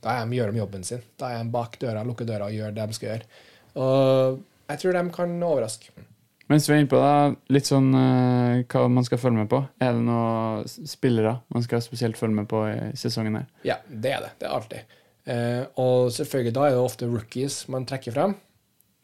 Da 0.00 0.16
er 0.16 0.28
de 0.28 0.38
gjør 0.38 0.52
de 0.52 0.62
jobben 0.62 0.86
sin. 0.86 1.02
Da 1.20 1.32
er 1.34 1.42
de 1.42 1.52
bak 1.52 1.76
døra, 1.80 2.04
lukker 2.06 2.28
døra 2.28 2.48
og 2.48 2.56
gjør 2.56 2.76
det 2.76 2.86
de 2.88 2.96
skal 2.96 3.10
gjøre. 3.10 3.42
Og 3.80 4.38
jeg 4.70 4.80
tror 4.80 4.96
de 4.96 5.02
kan 5.12 5.34
overraske. 5.44 6.06
Mens 6.50 6.66
vi 6.66 6.74
er 6.74 6.80
inne 6.82 6.90
på 6.90 6.98
det, 6.98 7.36
litt 7.54 7.68
sånn 7.68 7.92
uh, 7.94 8.62
hva 8.66 8.88
man 8.90 9.06
skal 9.06 9.20
følge 9.22 9.38
med 9.38 9.50
på. 9.52 9.60
Er 9.78 9.94
det 9.94 10.02
noen 10.02 10.64
spillere 10.90 11.36
man 11.54 11.62
skal 11.62 11.82
spesielt 11.84 12.18
følge 12.18 12.40
med 12.40 12.48
på 12.50 12.64
i 12.66 12.88
sesongen 12.98 13.38
her? 13.38 13.44
Ja, 13.66 13.76
det 13.86 14.16
er 14.16 14.24
det. 14.24 14.32
Det 14.40 14.48
er 14.48 14.56
alltid. 14.56 14.96
Uh, 15.30 15.62
og 15.78 16.10
selvfølgelig 16.16 16.54
da 16.56 16.64
er 16.66 16.74
det 16.74 16.82
ofte 16.82 17.06
rookies 17.06 17.60
man 17.70 17.86
trekker 17.86 18.16
frem. 18.16 18.34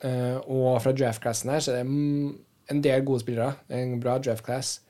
Uh, 0.02 0.42
og 0.50 0.80
fra 0.82 0.92
draft-classen 0.92 1.54
her 1.54 1.62
så 1.62 1.76
er 1.76 1.86
det 1.86 1.86
en 2.74 2.82
del 2.82 3.06
gode 3.06 3.22
spillere. 3.22 3.54
Det 3.68 3.78
er 3.78 3.86
En 3.86 4.02
bra 4.02 4.18
draft-class. 4.18 4.80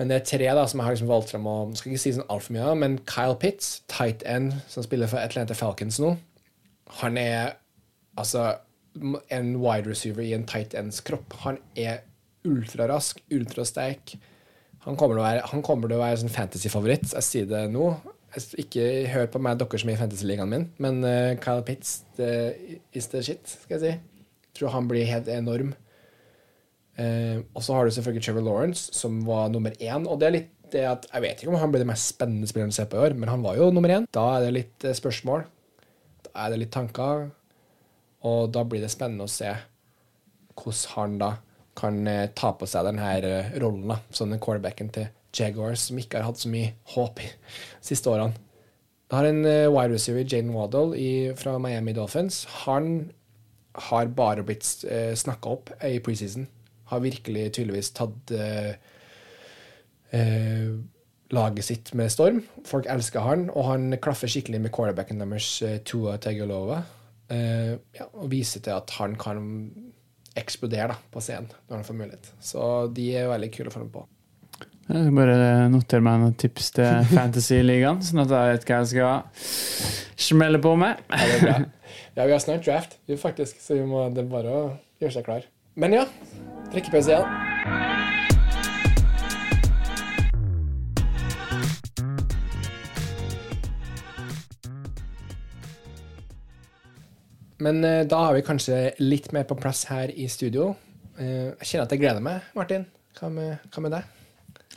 Men 0.00 0.08
det 0.08 0.16
er 0.16 0.24
tre 0.24 0.48
da 0.56 0.64
som 0.64 0.80
jeg 0.80 0.86
har 0.86 0.96
liksom 0.96 1.12
valgt 1.12 1.30
frem. 1.34 1.46
Og 1.46 1.76
skal 1.76 1.92
ikke 1.92 2.00
si 2.00 2.14
sånn 2.16 2.32
altfor 2.32 2.56
mye, 2.56 2.72
men 2.80 2.96
Kyle 3.04 3.36
Pitts, 3.36 3.82
tight 3.92 4.24
end, 4.24 4.54
som 4.72 4.88
spiller 4.88 5.10
for 5.10 5.20
Atlanta 5.20 5.52
Falcons 5.52 6.00
nå, 6.00 6.14
han 7.02 7.20
er 7.20 7.58
altså 8.16 8.54
en 9.30 9.52
wide 9.62 9.86
receiver 9.90 10.22
i 10.26 10.32
en 10.34 10.46
tight 10.48 10.74
ends 10.74 11.00
kropp. 11.06 11.32
Han 11.44 11.58
er 11.78 12.02
ultrarask, 12.48 13.20
ultrasterk. 13.30 14.14
Han 14.86 14.96
kommer 14.96 15.14
til 15.18 15.22
å 15.22 15.26
være, 15.28 15.42
han 15.52 15.62
kommer 15.62 15.88
til 15.92 15.98
å 15.98 16.02
være 16.02 16.22
sånn 16.22 16.32
fantasy-favoritt. 16.32 17.10
Jeg 17.12 17.22
sier 17.26 17.46
det 17.50 17.66
nå. 17.72 17.90
Jeg- 18.34 18.64
Ikke 18.64 18.84
hør 19.12 19.26
på 19.26 19.40
meg, 19.42 19.58
dere 19.58 19.78
som 19.78 19.90
er 19.90 19.94
i 19.94 20.00
fantasy-ligaen 20.00 20.48
min, 20.48 20.68
men 20.78 21.04
uh, 21.04 21.34
Kyle 21.42 21.62
Pitts 21.66 22.02
det, 22.16 22.30
is 22.94 23.06
the 23.08 23.20
shit, 23.22 23.44
skal 23.46 23.78
jeg 23.78 23.80
si. 23.80 23.92
Jeg 23.98 24.54
tror 24.54 24.70
han 24.74 24.88
blir 24.88 25.04
helt 25.06 25.28
enorm. 25.28 25.74
Uh, 27.00 27.40
og 27.56 27.62
så 27.64 27.74
har 27.76 27.84
du 27.86 27.90
selvfølgelig 27.94 28.24
Trevor 28.26 28.44
Lawrence, 28.44 28.90
som 28.96 29.20
var 29.26 29.48
nummer 29.52 29.70
én. 29.80 30.06
Og 30.08 30.18
det 30.20 30.26
er 30.28 30.36
litt 30.38 30.50
det 30.70 30.84
at 30.86 31.06
Jeg 31.12 31.22
vet 31.24 31.40
ikke 31.42 31.50
om 31.50 31.56
han 31.58 31.72
blir 31.72 31.80
den 31.82 31.88
mest 31.90 32.12
spennende 32.12 32.46
spilleren 32.46 32.70
å 32.70 32.76
se 32.76 32.84
på 32.86 32.94
i 32.94 33.00
år, 33.08 33.14
men 33.18 33.28
han 33.28 33.42
var 33.42 33.56
jo 33.58 33.70
nummer 33.74 33.90
én. 33.90 34.04
Da 34.14 34.36
er 34.36 34.44
det 34.44 34.52
litt 34.54 34.84
eh, 34.86 34.94
spørsmål. 34.94 35.42
Da 36.28 36.30
er 36.44 36.52
det 36.52 36.60
litt 36.60 36.70
tanker. 36.70 37.24
Og 38.28 38.50
da 38.52 38.64
blir 38.68 38.82
det 38.84 38.92
spennende 38.92 39.26
å 39.26 39.32
se 39.32 39.52
hvordan 40.60 40.92
han 40.94 41.16
da 41.20 41.30
kan 41.78 42.02
eh, 42.10 42.28
ta 42.36 42.52
på 42.58 42.68
seg 42.68 42.84
denne 42.88 43.08
rollen 43.62 43.88
da, 43.94 44.00
som 44.12 44.32
den 44.32 44.42
quarterbacken 44.42 44.90
til 44.92 45.08
Jaguars, 45.36 45.86
som 45.88 45.98
ikke 46.00 46.18
har 46.18 46.26
hatt 46.28 46.42
så 46.42 46.50
mye 46.52 46.74
håp 46.92 47.22
i 47.22 47.30
de 47.30 47.86
siste 47.86 48.10
årene. 48.10 48.34
det 49.08 49.16
har 49.16 49.28
en 49.30 49.44
eh, 49.46 49.70
wide 49.70 49.94
receiver, 49.94 50.26
Jaden 50.26 50.52
Waddle 50.54 50.98
i, 50.98 51.10
fra 51.38 51.56
Miami 51.58 51.94
Dolphins. 51.96 52.44
Han 52.66 53.10
har 53.88 54.10
bare 54.12 54.42
blitt 54.44 54.66
snakka 54.66 55.52
opp 55.54 55.70
i 55.86 56.00
preseason. 56.02 56.48
Har 56.90 57.00
virkelig 57.04 57.52
tydeligvis 57.54 57.92
tatt 57.94 58.32
eh, 58.34 58.74
eh, 60.10 60.72
laget 61.30 61.64
sitt 61.64 61.92
med 61.94 62.10
storm. 62.12 62.42
Folk 62.66 62.88
elsker 62.90 63.24
han, 63.24 63.48
og 63.54 63.68
han 63.70 63.94
klaffer 64.02 64.30
skikkelig 64.30 64.64
med 64.64 64.74
quarterbacken 64.74 65.22
deres, 65.22 65.50
eh, 65.62 65.78
Tua 65.86 66.16
Tagalova. 66.18 66.82
Eh, 67.30 67.74
ja, 67.94 68.06
og 68.12 68.30
vise 68.32 68.62
til 68.62 68.74
at 68.74 68.90
han 68.98 69.16
kan 69.20 69.42
eksplodere 70.38 70.92
da, 70.92 70.96
på 71.10 71.22
scenen 71.22 71.50
når 71.68 71.80
han 71.80 71.86
får 71.86 71.98
mulighet. 71.98 72.32
Så 72.42 72.62
de 72.94 73.10
er 73.18 73.30
veldig 73.30 73.50
kule 73.54 73.70
å 73.70 73.74
få 73.74 73.84
med 73.84 73.92
på. 73.94 74.06
Jeg 74.90 75.04
skal 75.06 75.14
bare 75.14 75.68
notere 75.70 76.02
meg 76.02 76.22
noen 76.22 76.38
tips 76.38 76.72
til 76.78 77.04
Fantasy-ligaen, 77.14 78.02
sånn 78.02 78.24
at 78.24 78.34
jeg 78.34 78.56
vet 78.56 78.66
hva 78.70 78.80
jeg 78.80 78.90
skal 78.94 80.24
smelle 80.30 80.62
på 80.62 80.74
med. 80.80 81.04
Ja. 81.46 81.60
Ja, 82.18 82.26
vi 82.26 82.34
har 82.34 82.42
snart 82.42 82.66
draft, 82.66 82.98
vi 83.06 83.16
faktisk, 83.16 83.62
så 83.62 83.78
vi 83.78 83.86
må, 83.86 84.08
det 84.10 84.24
er 84.24 84.32
bare 84.34 84.50
å 84.50 84.66
gjøre 85.00 85.14
seg 85.14 85.30
klar. 85.30 85.46
Men 85.78 85.94
ja, 85.94 86.04
drikkepause 86.74 87.14
igjen. 87.14 87.99
Men 97.60 97.84
eh, 97.84 98.06
da 98.08 98.24
har 98.26 98.36
vi 98.36 98.44
kanskje 98.46 98.78
litt 99.02 99.30
mer 99.36 99.44
på 99.48 99.56
plass 99.60 99.84
her 99.90 100.12
i 100.12 100.28
studio. 100.32 100.72
Eh, 101.18 101.52
jeg 101.60 101.68
kjenner 101.72 101.86
at 101.86 101.94
jeg 101.94 102.02
gleder 102.02 102.24
meg, 102.24 102.48
Martin. 102.56 102.86
Hva 103.18 103.28
med, 103.32 103.70
hva 103.74 103.84
med 103.84 103.94
deg? 103.96 104.18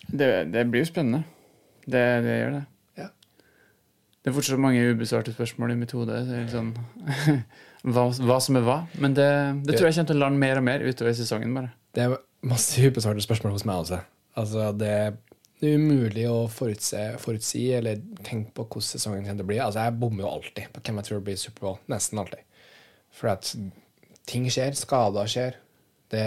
Det, 0.10 0.30
det 0.52 0.66
blir 0.70 0.84
jo 0.84 0.90
spennende. 0.90 1.24
Det, 1.86 2.04
det 2.26 2.38
gjør 2.38 2.56
det. 2.58 2.64
Ja. 3.00 3.10
Det 4.20 4.32
er 4.32 4.36
fortsatt 4.36 4.64
mange 4.64 4.84
ubesvarte 4.92 5.36
spørsmål 5.36 5.76
i 5.76 5.80
mitt 5.80 5.96
hode. 5.96 6.20
Sånn, 6.52 6.74
hva, 7.96 8.08
hva 8.12 8.40
som 8.44 8.60
er 8.60 8.68
hva. 8.68 8.80
Men 9.00 9.16
det, 9.18 9.30
det 9.68 9.78
tror 9.78 9.90
jeg 9.90 10.00
kommer 10.02 10.12
til 10.12 10.20
å 10.20 10.24
lande 10.26 10.44
mer 10.44 10.60
og 10.60 10.68
mer 10.68 10.84
utover 10.84 11.16
sesongen. 11.18 11.56
bare. 11.56 11.72
Det 11.96 12.08
er 12.08 12.18
masse 12.44 12.84
ubesvarte 12.84 13.24
spørsmål 13.24 13.56
hos 13.56 13.68
meg 13.70 13.86
også. 13.86 14.02
Altså, 14.40 14.72
det 14.76 14.92
er 14.92 15.14
umulig 15.64 16.26
å 16.28 16.50
forutse, 16.52 17.14
forutsi 17.24 17.70
eller 17.78 18.02
tenke 18.26 18.52
på 18.58 18.66
hvordan 18.66 18.90
sesongen 18.90 19.24
kommer 19.24 19.40
til 19.40 19.48
å 19.48 19.52
bli. 19.54 19.62
Altså, 19.64 19.86
jeg 19.86 20.00
bommer 20.02 20.26
jo 20.26 20.34
alltid 20.34 20.74
på 20.74 20.84
hvem 20.84 21.00
jeg 21.00 21.10
tror 21.10 21.24
blir 21.30 21.40
Superbowl. 21.40 21.80
Nesten 21.94 22.20
alltid. 22.20 22.44
For 23.14 23.34
at 23.34 23.52
ting 24.30 24.48
skjer, 24.52 24.76
skader 24.78 25.30
skjer. 25.30 25.60
Det 26.14 26.24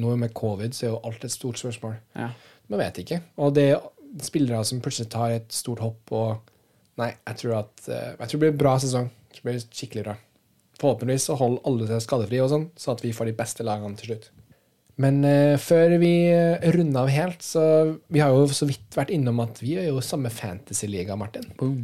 noe 0.00 0.16
med 0.20 0.34
covid, 0.36 0.74
så 0.76 0.86
er 0.86 0.92
jo 0.94 1.02
alt 1.08 1.24
et 1.26 1.34
stort 1.34 1.60
spørsmål. 1.60 1.96
Ja. 2.16 2.30
Man 2.72 2.82
vet 2.82 3.00
ikke. 3.02 3.20
Og 3.42 3.54
det 3.56 3.70
er 3.74 3.82
spillere 4.24 4.62
som 4.64 4.80
plutselig 4.84 5.10
tar 5.12 5.34
et 5.36 5.50
stort 5.54 5.82
hopp 5.84 6.14
og 6.16 6.52
Nei, 6.96 7.10
jeg 7.12 7.36
tror 7.42 7.58
at 7.58 7.88
eh, 7.92 8.14
Jeg 8.16 8.28
tror 8.30 8.38
det 8.38 8.40
blir 8.40 8.54
en 8.54 8.62
bra 8.62 8.70
sesong. 8.80 9.10
Det 9.28 9.42
blir 9.44 9.58
skikkelig 9.60 10.04
bra. 10.06 10.14
Forhåpentligvis 10.80 11.26
så 11.28 11.36
holder 11.36 11.68
alle 11.68 11.88
seg 11.90 12.00
skadefrie, 12.04 12.40
og 12.44 12.48
sånn, 12.52 12.64
så 12.76 12.94
at 12.94 13.02
vi 13.04 13.12
får 13.16 13.28
de 13.28 13.34
beste 13.36 13.66
lagene 13.66 14.00
til 14.00 14.12
slutt. 14.12 14.30
Men 15.04 15.20
uh, 15.28 15.60
før 15.60 15.98
vi 16.00 16.12
eh, 16.32 16.64
runder 16.72 17.02
av 17.02 17.12
helt, 17.12 17.44
så 17.44 17.62
Vi 18.08 18.22
har 18.22 18.32
jo 18.32 18.46
så 18.48 18.68
vidt 18.68 18.96
vært 18.96 19.12
innom 19.12 19.42
at 19.44 19.60
vi 19.60 19.74
er 19.76 19.90
jo 19.90 20.00
samme 20.04 20.32
fantasy-liga, 20.32 21.18
Martin. 21.20 21.50
Boom. 21.60 21.82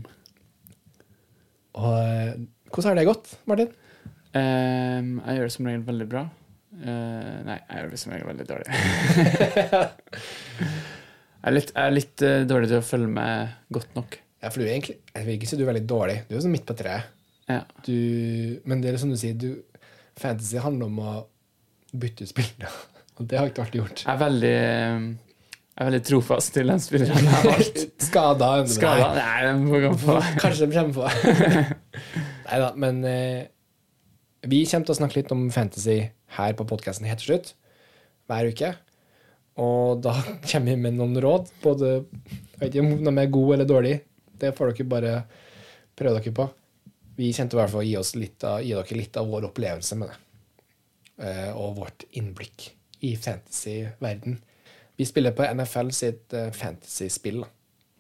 Og 1.77 1.93
uh, 1.93 2.41
hvordan 2.73 2.89
har 2.89 3.01
det 3.01 3.09
gått, 3.11 3.35
Martin? 3.49 3.73
Ehm, 4.39 5.19
jeg 5.27 5.39
gjør 5.39 5.49
det 5.49 5.55
som 5.57 5.69
regel 5.69 5.85
veldig 5.89 6.09
bra. 6.09 6.27
Uh, 6.73 7.41
nei, 7.45 7.59
jeg 7.61 7.83
gjør 7.83 7.91
det 7.93 7.99
som 8.01 8.13
regel 8.15 8.29
veldig 8.31 8.47
dårlig. 8.49 8.67
jeg 10.63 11.51
er 11.51 11.53
litt, 11.53 11.73
jeg 11.75 11.83
er 11.85 11.93
litt 11.93 12.25
uh, 12.25 12.37
dårlig 12.49 12.71
til 12.71 12.79
å 12.79 12.87
følge 12.87 13.11
med 13.13 13.59
godt 13.77 13.99
nok. 13.99 14.17
Ja, 14.43 14.51
for 14.51 14.59
du 14.59 14.65
er 14.65 14.73
egentlig 14.73 14.97
Jeg 15.13 15.27
vil 15.27 15.37
ikke 15.37 15.51
si 15.51 15.59
du 15.59 15.67
er 15.67 15.71
veldig 15.71 15.85
dårlig. 15.91 16.17
Du 16.25 16.33
er 16.33 16.41
jo 16.41 16.47
sånn 16.47 16.55
midt 16.55 16.65
på 16.67 16.79
treet. 16.79 17.13
Ja. 17.51 17.61
Du, 17.85 17.93
men 18.65 18.81
det 18.81 18.93
er 18.93 18.99
som 19.03 19.13
du 19.13 19.19
sier, 19.21 19.37
du, 19.37 19.61
fantasy 20.19 20.63
handler 20.63 20.89
om 20.89 21.03
å 21.03 21.13
bytte 21.93 22.25
ut 22.25 22.33
spillere. 22.33 22.73
Og 23.21 23.29
det 23.29 23.39
har 23.39 23.53
ikke 23.53 23.67
alltid 23.67 23.83
gjort. 23.83 24.05
Jeg 24.07 24.13
er 24.15 24.21
veldig 24.23 24.53
eh, 24.57 25.07
Jeg 25.77 25.83
er 25.85 25.89
veldig 25.91 26.05
trofast 26.09 26.55
til 26.57 26.73
den 26.73 26.81
spilleren 26.83 27.27
jeg 27.29 27.35
har 27.37 27.49
valgt. 27.51 27.83
Skada. 28.09 28.53
Skada? 28.73 29.11
Nei, 29.19 29.41
den 29.51 29.67
må 29.69 29.83
gå 29.85 29.93
på. 30.01 30.17
Kanskje 30.41 30.71
de 30.71 30.79
kommer 30.79 30.95
på. 30.97 31.05
Nei 32.49 32.63
da, 32.65 32.71
men 32.81 33.05
eh, 33.09 33.43
vi 34.43 34.65
kommer 34.67 34.89
til 34.89 34.95
å 34.95 34.99
snakke 34.99 35.21
litt 35.21 35.35
om 35.35 35.45
fantasy 35.55 35.99
her 36.37 36.57
på 36.59 36.67
podkasten 36.67 37.07
helt 37.07 37.23
til 37.23 37.33
slutt. 37.33 37.53
Hver 38.31 38.49
uke. 38.51 38.73
Og 39.63 40.03
da 40.03 40.17
kommer 40.51 40.73
vi 40.73 40.81
med 40.81 40.99
noen 40.99 41.19
råd. 41.23 41.53
Både 41.63 41.93
Jeg 41.93 42.59
vet 42.59 42.75
ikke 42.75 42.87
om 42.87 43.07
de 43.07 43.15
er 43.23 43.33
gode 43.37 43.59
eller 43.59 43.71
dårlige. 43.71 44.03
Det 44.43 44.55
får 44.57 44.73
dere 44.73 44.91
bare 44.91 45.15
prøve 45.99 46.19
dere 46.19 46.35
på. 46.35 46.49
Vi 47.19 47.31
kommer 47.37 47.53
til 47.53 47.59
å 47.59 47.61
i 47.61 47.63
hvert 47.63 47.75
fall 47.75 47.87
gi, 47.87 47.97
oss 48.01 48.15
litt 48.19 48.47
av, 48.49 48.63
gi 48.65 48.73
dere 48.75 48.99
litt 48.99 49.19
av 49.21 49.29
vår 49.31 49.51
opplevelse 49.51 49.99
med 50.01 50.11
det. 50.11 50.21
Eh, 51.29 51.51
og 51.53 51.77
vårt 51.77 52.07
innblikk 52.19 52.71
i 53.07 53.13
fantasy-verden. 53.21 54.41
Vi 54.99 55.07
spiller 55.07 55.37
på 55.37 55.47
NFL 55.47 55.93
sitt 55.95 56.35
eh, 56.35 56.51
fantasy-spill, 56.57 57.45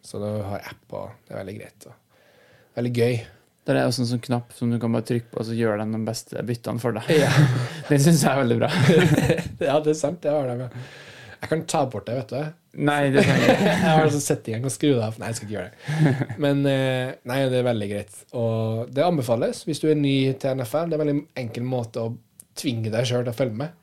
så 0.03 0.19
du 0.23 0.27
har 0.49 0.65
app, 0.73 0.87
og 0.91 1.29
det 1.29 1.37
er 1.37 1.43
veldig 1.43 1.57
greit. 1.61 1.87
Og 1.87 2.81
veldig 2.81 2.95
gøy. 2.97 3.21
Der 3.69 3.79
er 3.79 3.87
også 3.87 4.03
en 4.03 4.09
sånn 4.11 4.23
knapp 4.25 4.51
som 4.57 4.73
du 4.73 4.79
kan 4.83 4.91
bare 4.95 5.05
trykke 5.07 5.29
på, 5.31 5.39
og 5.39 5.47
så 5.47 5.55
gjør 5.55 5.79
den 5.79 5.93
de 5.95 6.01
beste 6.09 6.41
byttene 6.49 6.83
for 6.83 6.97
deg. 6.97 7.11
Ja. 7.15 7.29
Den 7.91 8.01
syns 8.03 8.25
jeg 8.25 8.33
er 8.33 8.41
veldig 8.43 8.57
bra. 8.59 8.71
ja, 9.69 9.77
det 9.85 9.93
er 9.93 9.99
sant. 10.01 10.19
Det 10.25 10.33
har 10.35 10.49
de. 10.51 10.67
Jeg 11.43 11.51
kan 11.51 11.63
ta 11.71 11.85
bort 11.91 12.07
det, 12.07 12.17
vet 12.21 12.33
du. 12.35 12.51
Nei, 12.89 12.99
det 13.15 13.23
trenger 13.27 13.47
jeg. 13.53 13.61
Jeg 13.69 13.79
har 13.85 14.03
altså 14.07 14.21
sett 14.23 14.49
i 14.49 14.55
gang 14.55 14.67
og 14.67 14.73
skru 14.75 14.89
det 14.95 15.03
av. 15.05 15.17
Nei, 15.21 15.29
jeg 15.31 15.37
skal 15.39 15.49
ikke 15.49 15.57
gjøre 15.59 15.71
det. 15.71 16.27
Men 16.43 16.61
eh, 16.71 17.11
nei, 17.29 17.39
det 17.53 17.59
er 17.61 17.67
veldig 17.67 17.89
greit. 17.91 18.19
Og 18.39 18.93
det 18.95 19.05
anbefales 19.05 19.63
hvis 19.69 19.83
du 19.83 19.89
er 19.91 19.99
ny 19.99 20.15
til 20.43 20.55
NFL. 20.59 20.87
Det 20.91 20.97
er 20.97 21.01
en 21.01 21.05
veldig 21.05 21.17
enkel 21.43 21.67
måte 21.69 22.03
å 22.07 22.13
tvinge 22.59 22.91
deg 22.95 23.07
sjøl 23.11 23.27
til 23.27 23.35
å 23.35 23.39
følge 23.43 23.59
med. 23.63 23.75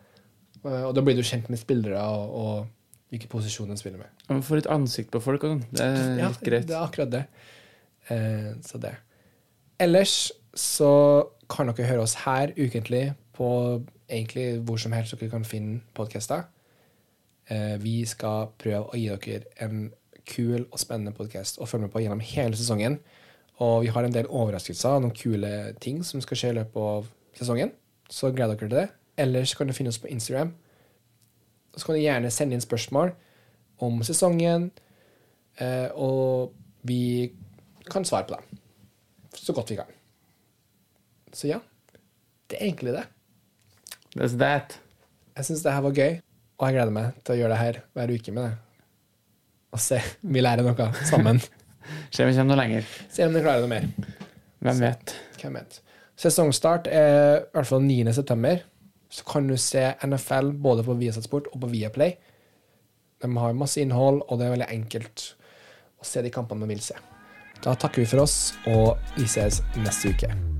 Eh, 0.63 0.81
Og 0.87 0.95
da 0.97 1.03
blir 1.05 1.19
du 1.19 1.23
kjent 1.27 1.47
med 1.53 1.61
spillere 1.61 2.01
og, 2.03 2.33
og 2.39 3.11
hvilke 3.13 3.29
posisjoner 3.31 3.75
de 3.77 3.83
spiller 3.83 4.01
med. 4.03 4.11
Man 4.31 4.41
får 4.47 4.59
litt 4.63 4.71
ansikt 4.75 5.11
på 5.15 5.21
folk 5.27 5.43
og 5.47 5.53
sånn. 5.55 5.63
Det 5.75 5.85
er 5.87 6.17
Ja, 6.23 6.31
greit. 6.43 6.67
det 6.71 6.75
er 6.79 6.83
akkurat 6.87 7.13
det. 7.15 7.23
Eh, 8.09 8.49
så 8.65 8.81
det. 8.81 8.95
Ellers 9.79 10.31
så 10.53 11.23
kan 11.49 11.69
dere 11.69 11.87
høre 11.87 12.03
oss 12.03 12.17
her 12.25 12.51
ukentlig 12.57 13.13
på 13.37 13.49
egentlig 14.09 14.59
hvor 14.67 14.77
som 14.81 14.91
helst 14.91 15.15
dere 15.15 15.31
kan 15.31 15.45
finne 15.47 15.79
podkaster. 15.95 16.43
Eh, 17.47 17.77
vi 17.81 18.03
skal 18.05 18.51
prøve 18.59 18.89
å 18.91 18.99
gi 18.99 19.07
dere 19.07 19.47
en 19.63 19.87
kul 20.29 20.65
og 20.65 20.77
spennende 20.81 21.15
podkast 21.15 21.61
å 21.61 21.67
følge 21.69 21.87
med 21.87 21.93
på 21.93 22.03
gjennom 22.03 22.25
hele 22.33 22.59
sesongen. 22.59 22.99
Og 23.63 23.85
vi 23.85 23.93
har 23.95 24.03
en 24.03 24.13
del 24.13 24.27
overraskelser 24.27 24.97
og 24.97 25.05
noen 25.05 25.15
kule 25.15 25.73
ting 25.79 26.03
som 26.03 26.21
skal 26.23 26.41
skje 26.41 26.51
i 26.51 26.59
løpet 26.59 26.83
av 26.83 27.09
sesongen. 27.39 27.71
Så 28.11 28.33
gleder 28.35 28.59
dere 28.59 28.67
til 28.67 28.75
det. 28.75 28.87
Ellers 29.19 29.55
kan 29.55 29.67
du 29.67 29.73
finne 29.73 29.95
oss 29.95 29.99
på 29.99 30.11
Instagram. 30.11 30.53
Så 31.77 31.85
kan 31.85 31.95
du 31.95 32.03
gjerne 32.03 32.31
sende 32.35 32.57
inn 32.57 32.63
spørsmål 32.63 33.13
om 33.79 34.01
sesongen, 34.03 34.71
eh, 35.59 35.87
og 35.95 36.51
vi 36.83 37.31
kan 37.89 38.03
svare 38.03 38.27
på 38.27 38.35
dem 38.35 38.59
så 39.35 39.53
godt 39.53 39.71
vi 39.73 39.77
kan. 39.79 39.91
Så 41.33 41.49
ja, 41.49 41.59
det 42.49 42.57
er 42.57 42.65
egentlig 42.65 42.95
det. 42.95 43.05
That's 44.15 44.37
that. 44.41 44.79
Jeg 45.37 45.45
syns 45.45 45.63
det 45.63 45.73
her 45.73 45.85
var 45.85 45.93
gøy, 45.95 46.17
og 46.57 46.65
jeg 46.67 46.77
gleder 46.77 46.95
meg 46.95 47.19
til 47.23 47.35
å 47.35 47.39
gjøre 47.39 47.53
det 47.53 47.59
her 47.61 47.81
hver 47.95 48.13
uke 48.15 48.33
med 48.35 48.47
deg. 48.47 48.57
Og 49.69 49.83
se 49.83 49.99
om 50.01 50.33
vi 50.33 50.41
lærer 50.41 50.65
noe 50.65 50.89
sammen. 51.05 51.41
Se 52.13 52.21
om 52.21 52.29
vi 52.29 52.35
kommer 52.37 52.53
noe 52.53 52.57
lenger. 52.59 52.89
Se 53.09 53.25
om 53.25 53.33
vi 53.33 53.41
klarer 53.41 53.63
noe 53.63 53.69
mer. 53.71 53.85
Hvem 54.61 54.81
vet. 54.83 55.13
Hvem 55.41 55.55
vet. 55.57 55.79
Sesongstart 56.21 56.89
er 56.91 57.39
i 57.39 57.53
hvert 57.55 57.69
fall 57.69 57.81
9. 57.81 58.11
september. 58.13 58.61
Så 59.09 59.25
kan 59.25 59.47
du 59.49 59.55
se 59.57 59.87
NFL 60.05 60.51
både 60.61 60.85
på 60.85 60.93
Viasat 60.99 61.25
Sport 61.25 61.47
og 61.49 61.63
på 61.63 61.71
Viaplay. 61.71 62.13
De 63.23 63.29
har 63.41 63.57
masse 63.57 63.81
innhold, 63.81 64.21
og 64.27 64.37
det 64.37 64.45
er 64.45 64.53
veldig 64.53 64.69
enkelt 64.75 65.25
å 65.97 66.05
se 66.05 66.21
de 66.21 66.33
kampene 66.33 66.61
man 66.61 66.73
vil 66.73 66.83
se. 66.83 66.97
Da 67.63 67.75
takker 67.75 68.01
vi 68.01 68.07
for 68.07 68.23
oss, 68.23 68.53
og 68.67 68.97
vi 69.17 69.27
ses 69.27 69.61
neste 69.83 70.13
uke. 70.15 70.58